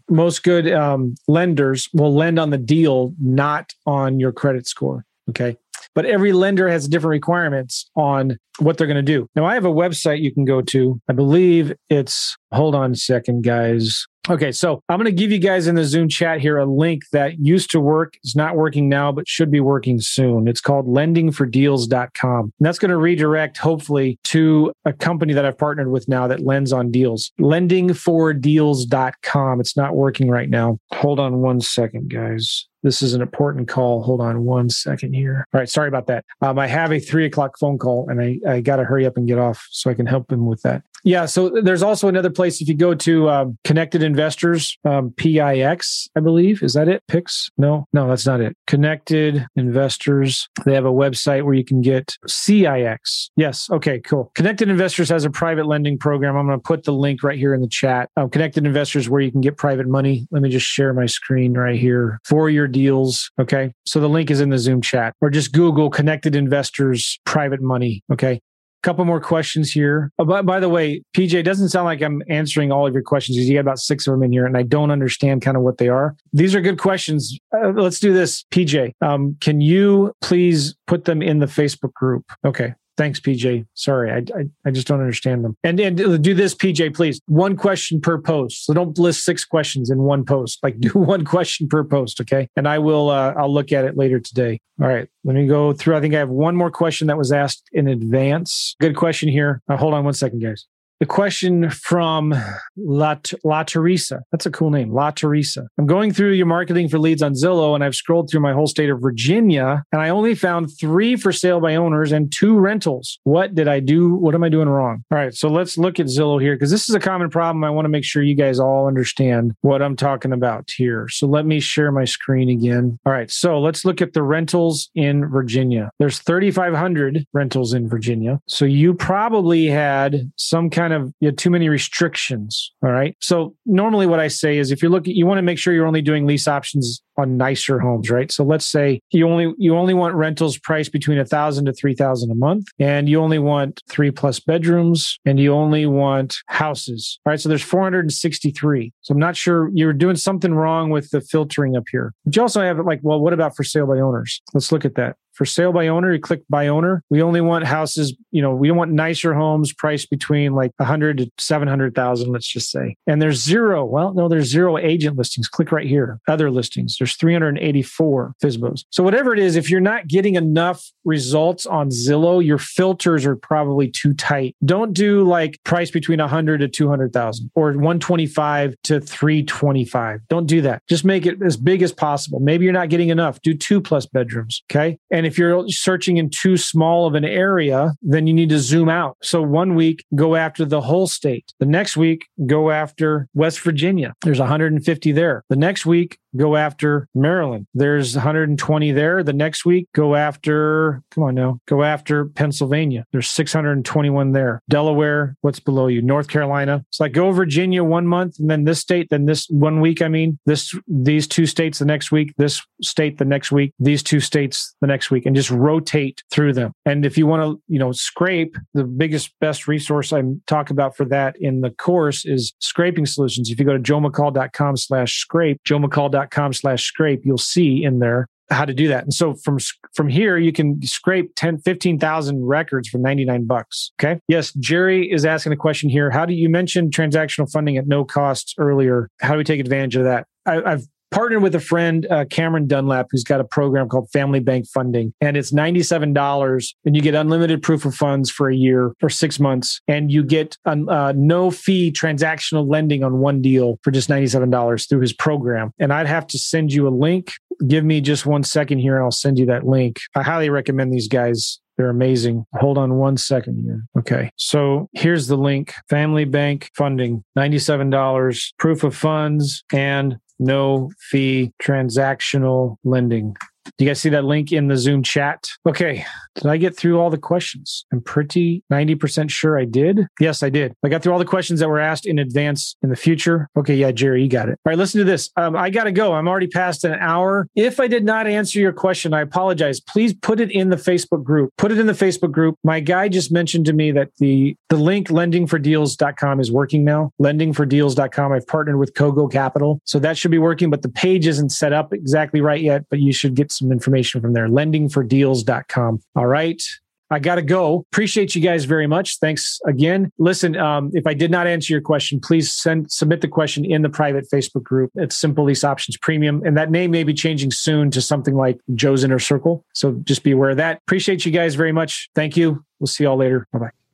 most 0.08 0.44
good 0.44 0.72
um, 0.72 1.16
lenders 1.26 1.88
will 1.92 2.14
lend 2.14 2.38
on 2.38 2.50
the 2.50 2.58
deal 2.58 3.12
not 3.20 3.74
on 3.86 4.20
your 4.20 4.30
credit 4.30 4.68
score 4.68 5.04
okay 5.28 5.56
but 5.96 6.04
every 6.04 6.32
lender 6.32 6.68
has 6.68 6.86
different 6.86 7.12
requirements 7.12 7.90
on 7.96 8.38
what 8.58 8.78
they're 8.78 8.86
going 8.86 8.96
to 8.96 9.02
do. 9.02 9.26
Now, 9.34 9.46
I 9.46 9.54
have 9.54 9.64
a 9.64 9.72
website 9.72 10.20
you 10.20 10.32
can 10.32 10.44
go 10.44 10.60
to. 10.60 11.00
I 11.08 11.14
believe 11.14 11.72
it's, 11.88 12.36
hold 12.52 12.74
on 12.74 12.92
a 12.92 12.96
second, 12.96 13.42
guys. 13.42 14.06
Okay, 14.28 14.50
so 14.50 14.82
I'm 14.88 14.98
going 14.98 15.06
to 15.06 15.12
give 15.12 15.30
you 15.30 15.38
guys 15.38 15.68
in 15.68 15.76
the 15.76 15.84
Zoom 15.84 16.08
chat 16.08 16.40
here 16.40 16.58
a 16.58 16.66
link 16.66 17.04
that 17.12 17.38
used 17.38 17.70
to 17.70 17.78
work, 17.80 18.14
It's 18.24 18.34
not 18.34 18.56
working 18.56 18.88
now, 18.88 19.12
but 19.12 19.28
should 19.28 19.52
be 19.52 19.60
working 19.60 20.00
soon. 20.00 20.48
It's 20.48 20.60
called 20.60 20.88
lendingfordeals.com. 20.88 22.40
And 22.40 22.52
that's 22.58 22.80
going 22.80 22.90
to 22.90 22.96
redirect, 22.96 23.56
hopefully, 23.56 24.18
to 24.24 24.72
a 24.84 24.92
company 24.92 25.32
that 25.32 25.46
I've 25.46 25.58
partnered 25.58 25.92
with 25.92 26.08
now 26.08 26.26
that 26.26 26.44
lends 26.44 26.72
on 26.72 26.90
deals. 26.90 27.30
Lendingfordeals.com. 27.40 29.60
It's 29.60 29.76
not 29.76 29.94
working 29.94 30.28
right 30.28 30.50
now. 30.50 30.78
Hold 30.92 31.20
on 31.20 31.38
one 31.38 31.60
second, 31.60 32.10
guys. 32.10 32.66
This 32.82 33.02
is 33.02 33.14
an 33.14 33.22
important 33.22 33.68
call. 33.68 34.02
Hold 34.02 34.20
on 34.20 34.44
one 34.44 34.70
second 34.70 35.14
here. 35.14 35.46
All 35.52 35.60
right, 35.60 35.68
sorry 35.68 35.88
about 35.88 36.06
that. 36.06 36.24
Um, 36.40 36.58
I 36.58 36.66
have 36.66 36.92
a 36.92 37.00
three 37.00 37.26
o'clock 37.26 37.58
phone 37.58 37.78
call 37.78 38.08
and 38.08 38.20
I, 38.20 38.38
I 38.48 38.60
got 38.60 38.76
to 38.76 38.84
hurry 38.84 39.06
up 39.06 39.16
and 39.16 39.26
get 39.26 39.38
off 39.38 39.66
so 39.70 39.90
I 39.90 39.94
can 39.94 40.06
help 40.06 40.30
him 40.30 40.46
with 40.46 40.62
that. 40.62 40.82
Yeah. 41.06 41.26
So 41.26 41.48
there's 41.48 41.84
also 41.84 42.08
another 42.08 42.30
place 42.30 42.60
if 42.60 42.68
you 42.68 42.74
go 42.74 42.92
to 42.92 43.30
um, 43.30 43.58
Connected 43.62 44.02
Investors, 44.02 44.76
um, 44.84 45.12
PIX, 45.12 46.08
I 46.16 46.20
believe. 46.20 46.64
Is 46.64 46.72
that 46.72 46.88
it? 46.88 47.00
PIX? 47.06 47.48
No, 47.56 47.86
no, 47.92 48.08
that's 48.08 48.26
not 48.26 48.40
it. 48.40 48.56
Connected 48.66 49.46
Investors. 49.54 50.48
They 50.64 50.74
have 50.74 50.84
a 50.84 50.90
website 50.90 51.44
where 51.44 51.54
you 51.54 51.64
can 51.64 51.80
get 51.80 52.16
CIX. 52.26 53.30
Yes. 53.36 53.70
Okay, 53.70 54.00
cool. 54.00 54.32
Connected 54.34 54.68
Investors 54.68 55.08
has 55.10 55.24
a 55.24 55.30
private 55.30 55.66
lending 55.66 55.96
program. 55.96 56.36
I'm 56.36 56.46
going 56.46 56.58
to 56.58 56.62
put 56.62 56.82
the 56.82 56.92
link 56.92 57.22
right 57.22 57.38
here 57.38 57.54
in 57.54 57.60
the 57.60 57.68
chat. 57.68 58.10
Um, 58.16 58.28
Connected 58.28 58.66
Investors, 58.66 59.08
where 59.08 59.20
you 59.20 59.30
can 59.30 59.40
get 59.40 59.56
private 59.56 59.86
money. 59.86 60.26
Let 60.32 60.42
me 60.42 60.48
just 60.48 60.66
share 60.66 60.92
my 60.92 61.06
screen 61.06 61.54
right 61.54 61.78
here 61.78 62.18
for 62.24 62.50
your 62.50 62.65
deals. 62.66 63.30
Okay. 63.40 63.72
So 63.86 64.00
the 64.00 64.08
link 64.08 64.30
is 64.30 64.40
in 64.40 64.50
the 64.50 64.58
Zoom 64.58 64.80
chat 64.80 65.14
or 65.20 65.30
just 65.30 65.52
Google 65.52 65.90
connected 65.90 66.36
investors 66.36 67.18
private 67.24 67.60
money. 67.60 68.02
Okay 68.12 68.40
couple 68.86 69.04
more 69.04 69.20
questions 69.20 69.72
here. 69.72 70.12
Oh, 70.20 70.24
by, 70.24 70.42
by, 70.42 70.60
the 70.60 70.68
way, 70.68 71.02
PJ, 71.12 71.42
doesn't 71.42 71.70
sound 71.70 71.86
like 71.86 72.00
I'm 72.02 72.22
answering 72.28 72.70
all 72.70 72.86
of 72.86 72.94
your 72.94 73.02
questions 73.02 73.36
because 73.36 73.48
you 73.48 73.56
got 73.56 73.62
about 73.62 73.80
six 73.80 74.06
of 74.06 74.12
them 74.12 74.22
in 74.22 74.30
here 74.30 74.46
and 74.46 74.56
I 74.56 74.62
don't 74.62 74.92
understand 74.92 75.42
kind 75.42 75.56
of 75.56 75.64
what 75.64 75.78
they 75.78 75.88
are. 75.88 76.14
These 76.32 76.54
are 76.54 76.60
good 76.60 76.78
questions. 76.78 77.36
Uh, 77.52 77.70
let's 77.70 77.98
do 77.98 78.14
this. 78.14 78.44
PJ, 78.52 78.92
um, 79.00 79.36
can 79.40 79.60
you 79.60 80.12
please 80.20 80.76
put 80.86 81.04
them 81.04 81.20
in 81.20 81.40
the 81.40 81.46
Facebook 81.46 81.92
group? 81.94 82.24
Okay. 82.44 82.74
Thanks, 82.96 83.20
PJ. 83.20 83.66
Sorry, 83.74 84.10
I, 84.10 84.18
I, 84.38 84.44
I 84.64 84.70
just 84.70 84.86
don't 84.86 85.00
understand 85.00 85.44
them. 85.44 85.56
And 85.62 85.78
and 85.78 85.96
do 86.22 86.34
this, 86.34 86.54
PJ, 86.54 86.94
please. 86.94 87.20
One 87.26 87.56
question 87.56 88.00
per 88.00 88.18
post. 88.18 88.64
So 88.64 88.72
don't 88.72 88.98
list 88.98 89.24
six 89.24 89.44
questions 89.44 89.90
in 89.90 89.98
one 89.98 90.24
post. 90.24 90.58
Like 90.62 90.80
do 90.80 90.90
one 90.90 91.24
question 91.24 91.68
per 91.68 91.84
post, 91.84 92.20
okay? 92.20 92.48
And 92.56 92.66
I 92.66 92.78
will 92.78 93.10
uh, 93.10 93.34
I'll 93.36 93.52
look 93.52 93.72
at 93.72 93.84
it 93.84 93.96
later 93.96 94.20
today. 94.20 94.60
All 94.80 94.88
right, 94.88 95.08
let 95.24 95.34
me 95.34 95.46
go 95.46 95.72
through. 95.72 95.96
I 95.96 96.00
think 96.00 96.14
I 96.14 96.18
have 96.18 96.28
one 96.28 96.56
more 96.56 96.70
question 96.70 97.06
that 97.06 97.16
was 97.16 97.32
asked 97.32 97.68
in 97.72 97.88
advance. 97.88 98.76
Good 98.80 98.96
question 98.96 99.28
here. 99.28 99.62
Uh, 99.68 99.76
hold 99.76 99.94
on 99.94 100.04
one 100.04 100.14
second, 100.14 100.40
guys. 100.40 100.66
The 100.98 101.06
question 101.06 101.68
from 101.68 102.34
La, 102.78 103.16
La 103.44 103.62
Teresa. 103.64 104.22
That's 104.32 104.46
a 104.46 104.50
cool 104.50 104.70
name. 104.70 104.94
La 104.94 105.10
Teresa. 105.10 105.68
I'm 105.76 105.86
going 105.86 106.10
through 106.10 106.32
your 106.32 106.46
marketing 106.46 106.88
for 106.88 106.98
leads 106.98 107.22
on 107.22 107.34
Zillow 107.34 107.74
and 107.74 107.84
I've 107.84 107.94
scrolled 107.94 108.30
through 108.30 108.40
my 108.40 108.54
whole 108.54 108.66
state 108.66 108.88
of 108.88 109.02
Virginia 109.02 109.84
and 109.92 110.00
I 110.00 110.08
only 110.08 110.34
found 110.34 110.70
three 110.80 111.16
for 111.16 111.32
sale 111.32 111.60
by 111.60 111.74
owners 111.74 112.12
and 112.12 112.32
two 112.32 112.58
rentals. 112.58 113.18
What 113.24 113.54
did 113.54 113.68
I 113.68 113.80
do? 113.80 114.14
What 114.14 114.34
am 114.34 114.42
I 114.42 114.48
doing 114.48 114.70
wrong? 114.70 115.04
All 115.10 115.18
right. 115.18 115.34
So 115.34 115.50
let's 115.50 115.76
look 115.76 116.00
at 116.00 116.06
Zillow 116.06 116.40
here 116.40 116.54
because 116.54 116.70
this 116.70 116.88
is 116.88 116.94
a 116.94 117.00
common 117.00 117.28
problem. 117.28 117.62
I 117.62 117.68
want 117.68 117.84
to 117.84 117.90
make 117.90 118.04
sure 118.04 118.22
you 118.22 118.34
guys 118.34 118.58
all 118.58 118.88
understand 118.88 119.52
what 119.60 119.82
I'm 119.82 119.96
talking 119.96 120.32
about 120.32 120.70
here. 120.74 121.08
So 121.08 121.26
let 121.26 121.44
me 121.44 121.60
share 121.60 121.92
my 121.92 122.06
screen 122.06 122.48
again. 122.48 122.98
All 123.04 123.12
right. 123.12 123.30
So 123.30 123.60
let's 123.60 123.84
look 123.84 124.00
at 124.00 124.14
the 124.14 124.22
rentals 124.22 124.88
in 124.94 125.28
Virginia. 125.28 125.90
There's 125.98 126.20
3,500 126.20 127.26
rentals 127.34 127.74
in 127.74 127.86
Virginia. 127.86 128.40
So 128.46 128.64
you 128.64 128.94
probably 128.94 129.66
had 129.66 130.32
some 130.36 130.70
kind 130.70 130.85
kind 130.86 131.02
of 131.02 131.12
you 131.20 131.26
had 131.26 131.38
too 131.38 131.50
many 131.50 131.68
restrictions. 131.68 132.72
All 132.82 132.90
right. 132.90 133.16
So 133.20 133.54
normally 133.66 134.06
what 134.06 134.20
I 134.20 134.28
say 134.28 134.58
is 134.58 134.70
if 134.70 134.82
you're 134.82 134.90
looking, 134.90 135.16
you 135.16 135.26
want 135.26 135.38
to 135.38 135.42
make 135.42 135.58
sure 135.58 135.74
you're 135.74 135.86
only 135.86 136.02
doing 136.02 136.26
lease 136.26 136.46
options 136.46 137.02
on 137.16 137.36
nicer 137.36 137.80
homes, 137.80 138.10
right? 138.10 138.30
So 138.30 138.44
let's 138.44 138.66
say 138.66 139.00
you 139.10 139.28
only 139.28 139.52
you 139.58 139.76
only 139.76 139.94
want 139.94 140.14
rentals 140.14 140.58
priced 140.58 140.92
between 140.92 141.18
a 141.18 141.24
thousand 141.24 141.64
to 141.64 141.72
three 141.72 141.94
thousand 141.94 142.30
a 142.30 142.34
month, 142.34 142.66
and 142.78 143.08
you 143.08 143.20
only 143.20 143.38
want 143.38 143.82
three 143.88 144.10
plus 144.10 144.38
bedrooms, 144.38 145.18
and 145.24 145.40
you 145.40 145.52
only 145.52 145.86
want 145.86 146.36
houses. 146.46 147.18
All 147.26 147.32
right. 147.32 147.40
So 147.40 147.48
there's 147.48 147.62
463. 147.62 148.92
So 149.00 149.12
I'm 149.12 149.18
not 149.18 149.36
sure 149.36 149.70
you're 149.74 149.92
doing 149.92 150.16
something 150.16 150.54
wrong 150.54 150.90
with 150.90 151.10
the 151.10 151.20
filtering 151.20 151.76
up 151.76 151.84
here. 151.90 152.12
But 152.24 152.36
you 152.36 152.42
also 152.42 152.62
have 152.62 152.78
it 152.78 152.84
like, 152.84 153.00
well, 153.02 153.20
what 153.20 153.32
about 153.32 153.56
for 153.56 153.64
sale 153.64 153.86
by 153.86 153.98
owners? 153.98 154.40
Let's 154.54 154.70
look 154.70 154.84
at 154.84 154.94
that 154.94 155.16
for 155.36 155.44
sale 155.44 155.72
by 155.72 155.88
owner, 155.88 156.12
you 156.12 156.20
click 156.20 156.42
by 156.48 156.66
owner. 156.66 157.02
We 157.10 157.22
only 157.22 157.40
want 157.40 157.64
houses, 157.64 158.16
you 158.30 158.40
know, 158.40 158.54
we 158.54 158.70
want 158.70 158.90
nicer 158.90 159.34
homes 159.34 159.72
priced 159.72 160.10
between 160.10 160.54
like 160.54 160.72
100 160.78 161.18
to 161.18 161.30
700,000, 161.38 162.32
let's 162.32 162.46
just 162.46 162.70
say. 162.70 162.96
And 163.06 163.20
there's 163.20 163.42
zero. 163.42 163.84
Well, 163.84 164.14
no, 164.14 164.28
there's 164.28 164.48
zero 164.48 164.78
agent 164.78 165.16
listings. 165.16 165.48
Click 165.48 165.72
right 165.72 165.86
here. 165.86 166.18
Other 166.26 166.50
listings. 166.50 166.96
There's 166.98 167.16
384 167.16 168.34
FSBOs. 168.42 168.84
So 168.90 169.02
whatever 169.02 169.32
it 169.34 169.38
is, 169.38 169.56
if 169.56 169.70
you're 169.70 169.80
not 169.80 170.08
getting 170.08 170.36
enough 170.36 170.90
results 171.04 171.66
on 171.66 171.90
Zillow, 171.90 172.44
your 172.44 172.58
filters 172.58 173.26
are 173.26 173.36
probably 173.36 173.88
too 173.88 174.14
tight. 174.14 174.56
Don't 174.64 174.92
do 174.92 175.22
like 175.22 175.62
price 175.64 175.90
between 175.90 176.18
100 176.18 176.58
to 176.58 176.68
200,000 176.68 177.50
or 177.54 177.66
125 177.72 178.74
to 178.84 179.00
325. 179.00 180.20
Don't 180.28 180.46
do 180.46 180.62
that. 180.62 180.82
Just 180.88 181.04
make 181.04 181.26
it 181.26 181.42
as 181.42 181.56
big 181.56 181.82
as 181.82 181.92
possible. 181.92 182.40
Maybe 182.40 182.64
you're 182.64 182.72
not 182.72 182.88
getting 182.88 183.10
enough. 183.10 183.40
Do 183.42 183.54
two 183.54 183.80
plus 183.80 184.06
bedrooms. 184.06 184.62
Okay. 184.70 184.98
And 185.10 185.25
if 185.26 185.36
you're 185.36 185.68
searching 185.68 186.16
in 186.16 186.30
too 186.30 186.56
small 186.56 187.06
of 187.06 187.14
an 187.14 187.24
area, 187.24 187.92
then 188.00 188.26
you 188.26 188.32
need 188.32 188.48
to 188.50 188.58
zoom 188.58 188.88
out. 188.88 189.16
So 189.22 189.42
one 189.42 189.74
week, 189.74 190.04
go 190.14 190.36
after 190.36 190.64
the 190.64 190.80
whole 190.80 191.06
state. 191.06 191.52
The 191.58 191.66
next 191.66 191.96
week, 191.96 192.28
go 192.46 192.70
after 192.70 193.28
West 193.34 193.60
Virginia. 193.60 194.14
There's 194.22 194.38
150 194.38 195.12
there. 195.12 195.44
The 195.48 195.56
next 195.56 195.84
week, 195.84 196.18
go 196.36 196.56
after 196.56 197.08
Maryland. 197.14 197.66
There's 197.74 198.14
120 198.14 198.92
there. 198.92 199.22
The 199.22 199.32
next 199.32 199.64
week, 199.64 199.88
go 199.94 200.14
after, 200.14 201.02
come 201.10 201.24
on 201.24 201.34
now, 201.34 201.60
go 201.66 201.82
after 201.82 202.26
Pennsylvania. 202.26 203.04
There's 203.12 203.28
621 203.28 204.32
there. 204.32 204.62
Delaware, 204.68 205.36
what's 205.40 205.60
below 205.60 205.86
you? 205.88 206.02
North 206.02 206.28
Carolina. 206.28 206.84
It's 206.88 207.00
like 207.00 207.12
go 207.12 207.30
Virginia 207.32 207.82
one 207.82 208.06
month 208.06 208.38
and 208.38 208.50
then 208.50 208.64
this 208.64 208.80
state, 208.80 209.08
then 209.10 209.26
this 209.26 209.48
one 209.48 209.80
week. 209.80 210.02
I 210.02 210.08
mean, 210.08 210.38
this, 210.46 210.74
these 210.86 211.26
two 211.26 211.46
states 211.46 211.78
the 211.78 211.84
next 211.84 212.12
week, 212.12 212.34
this 212.36 212.62
state 212.82 213.18
the 213.18 213.24
next 213.24 213.50
week, 213.50 213.72
these 213.78 214.02
two 214.02 214.20
states 214.20 214.74
the 214.80 214.86
next 214.86 215.10
week, 215.10 215.26
and 215.26 215.34
just 215.34 215.50
rotate 215.50 216.22
through 216.30 216.52
them. 216.52 216.72
And 216.84 217.04
if 217.04 217.18
you 217.18 217.26
want 217.26 217.42
to, 217.42 217.62
you 217.68 217.78
know, 217.78 217.92
scrape, 217.92 218.56
the 218.74 218.84
biggest, 218.84 219.32
best 219.40 219.66
resource 219.66 220.12
I 220.12 220.22
talk 220.46 220.70
about 220.70 220.96
for 220.96 221.04
that 221.06 221.36
in 221.40 221.62
the 221.62 221.70
course 221.70 222.24
is 222.24 222.52
scraping 222.60 223.06
solutions. 223.06 223.50
If 223.50 223.58
you 223.58 223.64
go 223.64 223.76
to 223.76 223.78
joemccall.com 223.78 224.76
slash 224.76 225.18
scrape, 225.18 225.60
joemccall.com 225.64 226.25
com 226.30 226.52
slash 226.52 226.84
scrape, 226.84 227.22
you'll 227.24 227.38
see 227.38 227.84
in 227.84 227.98
there 227.98 228.28
how 228.50 228.64
to 228.64 228.72
do 228.72 228.88
that. 228.88 229.02
And 229.02 229.12
so 229.12 229.34
from 229.34 229.58
from 229.94 230.08
here, 230.08 230.36
you 230.38 230.52
can 230.52 230.80
scrape 230.82 231.32
10, 231.36 231.58
15,000 231.58 232.44
records 232.44 232.88
for 232.88 232.98
99 232.98 233.44
bucks. 233.44 233.92
Okay. 234.00 234.20
Yes. 234.28 234.52
Jerry 234.54 235.10
is 235.10 235.24
asking 235.24 235.52
a 235.52 235.56
question 235.56 235.90
here. 235.90 236.10
How 236.10 236.26
do 236.26 236.34
you 236.34 236.48
mention 236.48 236.90
transactional 236.90 237.50
funding 237.50 237.76
at 237.76 237.86
no 237.86 238.04
costs 238.04 238.54
earlier? 238.58 239.08
How 239.20 239.32
do 239.32 239.38
we 239.38 239.44
take 239.44 239.60
advantage 239.60 239.96
of 239.96 240.04
that? 240.04 240.26
I, 240.44 240.62
I've 240.62 240.86
partnered 241.10 241.42
with 241.42 241.54
a 241.54 241.60
friend, 241.60 242.06
uh, 242.10 242.24
Cameron 242.26 242.66
Dunlap, 242.66 243.06
who's 243.10 243.24
got 243.24 243.40
a 243.40 243.44
program 243.44 243.88
called 243.88 244.10
Family 244.10 244.40
Bank 244.40 244.66
Funding, 244.68 245.12
and 245.20 245.36
it's 245.36 245.52
$97 245.52 246.74
and 246.84 246.96
you 246.96 247.02
get 247.02 247.14
unlimited 247.14 247.62
proof 247.62 247.84
of 247.84 247.94
funds 247.94 248.30
for 248.30 248.50
a 248.50 248.56
year 248.56 248.92
or 249.02 249.10
six 249.10 249.38
months, 249.40 249.80
and 249.88 250.10
you 250.10 250.22
get 250.22 250.56
uh, 250.64 251.12
no 251.16 251.50
fee 251.50 251.92
transactional 251.92 252.68
lending 252.68 253.04
on 253.04 253.18
one 253.18 253.40
deal 253.40 253.78
for 253.82 253.90
just 253.90 254.08
$97 254.08 254.88
through 254.88 255.00
his 255.00 255.12
program. 255.12 255.72
And 255.78 255.92
I'd 255.92 256.06
have 256.06 256.26
to 256.28 256.38
send 256.38 256.72
you 256.72 256.86
a 256.88 256.90
link. 256.90 257.32
Give 257.66 257.84
me 257.84 258.00
just 258.00 258.26
one 258.26 258.42
second 258.42 258.78
here 258.78 258.96
and 258.96 259.04
I'll 259.04 259.10
send 259.10 259.38
you 259.38 259.46
that 259.46 259.66
link. 259.66 259.98
I 260.14 260.22
highly 260.22 260.50
recommend 260.50 260.92
these 260.92 261.08
guys. 261.08 261.58
They're 261.76 261.90
amazing. 261.90 262.44
Hold 262.54 262.78
on 262.78 262.94
one 262.94 263.16
second 263.16 263.62
here. 263.62 263.82
Okay. 263.98 264.30
So 264.36 264.88
here's 264.94 265.26
the 265.26 265.36
link 265.36 265.74
Family 265.88 266.24
Bank 266.24 266.70
funding, 266.74 267.22
$97, 267.36 268.52
proof 268.58 268.82
of 268.82 268.96
funds, 268.96 269.62
and 269.72 270.16
no 270.38 270.90
fee 270.98 271.52
transactional 271.62 272.76
lending. 272.84 273.36
Do 273.76 273.84
you 273.84 273.90
guys 273.90 274.00
see 274.00 274.10
that 274.10 274.24
link 274.24 274.52
in 274.52 274.68
the 274.68 274.76
Zoom 274.76 275.02
chat? 275.02 275.46
Okay. 275.66 276.04
Did 276.34 276.46
I 276.46 276.56
get 276.56 276.76
through 276.76 277.00
all 277.00 277.10
the 277.10 277.18
questions? 277.18 277.84
I'm 277.92 278.00
pretty 278.00 278.62
90% 278.72 279.30
sure 279.30 279.58
I 279.58 279.64
did. 279.64 280.06
Yes, 280.20 280.42
I 280.42 280.50
did. 280.50 280.74
I 280.84 280.88
got 280.88 281.02
through 281.02 281.12
all 281.12 281.18
the 281.18 281.24
questions 281.24 281.60
that 281.60 281.68
were 281.68 281.80
asked 281.80 282.06
in 282.06 282.18
advance 282.18 282.76
in 282.82 282.90
the 282.90 282.96
future. 282.96 283.48
Okay. 283.56 283.74
Yeah, 283.74 283.90
Jerry, 283.90 284.22
you 284.22 284.28
got 284.28 284.48
it. 284.48 284.58
All 284.64 284.70
right. 284.70 284.78
Listen 284.78 284.98
to 284.98 285.04
this. 285.04 285.30
Um, 285.36 285.56
I 285.56 285.70
got 285.70 285.84
to 285.84 285.92
go. 285.92 286.12
I'm 286.12 286.28
already 286.28 286.46
past 286.46 286.84
an 286.84 286.94
hour. 286.94 287.48
If 287.54 287.80
I 287.80 287.88
did 287.88 288.04
not 288.04 288.26
answer 288.26 288.58
your 288.60 288.72
question, 288.72 289.14
I 289.14 289.20
apologize. 289.22 289.80
Please 289.80 290.14
put 290.14 290.40
it 290.40 290.50
in 290.50 290.70
the 290.70 290.76
Facebook 290.76 291.24
group. 291.24 291.52
Put 291.56 291.72
it 291.72 291.78
in 291.78 291.86
the 291.86 291.92
Facebook 291.92 292.32
group. 292.32 292.56
My 292.62 292.80
guy 292.80 293.08
just 293.08 293.32
mentioned 293.32 293.66
to 293.66 293.72
me 293.72 293.90
that 293.92 294.10
the, 294.18 294.56
the 294.68 294.76
link 294.76 295.08
lendingfordeals.com 295.08 296.40
is 296.40 296.52
working 296.52 296.84
now. 296.84 297.12
Lendingfordeals.com. 297.20 298.32
I've 298.32 298.46
partnered 298.46 298.78
with 298.78 298.94
Kogo 298.94 299.30
Capital. 299.30 299.80
So 299.84 299.98
that 299.98 300.18
should 300.18 300.30
be 300.30 300.38
working, 300.38 300.70
but 300.70 300.82
the 300.82 300.88
page 300.88 301.26
isn't 301.26 301.50
set 301.50 301.72
up 301.72 301.92
exactly 301.92 302.40
right 302.40 302.60
yet, 302.60 302.84
but 302.90 303.00
you 303.00 303.12
should 303.12 303.34
get 303.34 303.52
some 303.56 303.72
information 303.72 304.20
from 304.20 304.32
there. 304.32 304.48
Lendingfordeals.com. 304.48 306.00
All 306.14 306.26
right. 306.26 306.62
I 307.10 307.20
got 307.20 307.36
to 307.36 307.42
go. 307.42 307.84
Appreciate 307.92 308.34
you 308.34 308.42
guys 308.42 308.64
very 308.64 308.86
much. 308.86 309.18
Thanks 309.18 309.60
again. 309.66 310.10
Listen, 310.18 310.56
um, 310.56 310.90
if 310.92 311.06
I 311.06 311.14
did 311.14 311.30
not 311.30 311.46
answer 311.46 311.72
your 311.72 311.80
question, 311.80 312.20
please 312.20 312.52
send 312.52 312.90
submit 312.90 313.20
the 313.20 313.28
question 313.28 313.64
in 313.64 313.82
the 313.82 313.88
private 313.88 314.26
Facebook 314.32 314.64
group. 314.64 314.90
It's 314.96 315.16
Simple 315.16 315.44
Lease 315.44 315.62
Options 315.62 315.96
Premium, 315.96 316.42
and 316.44 316.56
that 316.56 316.70
name 316.70 316.90
may 316.90 317.04
be 317.04 317.14
changing 317.14 317.52
soon 317.52 317.90
to 317.92 318.02
something 318.02 318.34
like 318.34 318.58
Joe's 318.74 319.04
Inner 319.04 319.20
Circle. 319.20 319.64
So 319.74 319.92
just 320.02 320.24
be 320.24 320.32
aware 320.32 320.50
of 320.50 320.56
that. 320.56 320.78
Appreciate 320.86 321.24
you 321.24 321.30
guys 321.30 321.54
very 321.54 321.72
much. 321.72 322.08
Thank 322.14 322.36
you. 322.36 322.64
We'll 322.80 322.88
see 322.88 323.04
y'all 323.04 323.16
later. 323.16 323.46
Bye 323.52 323.58
bye. 323.60 323.85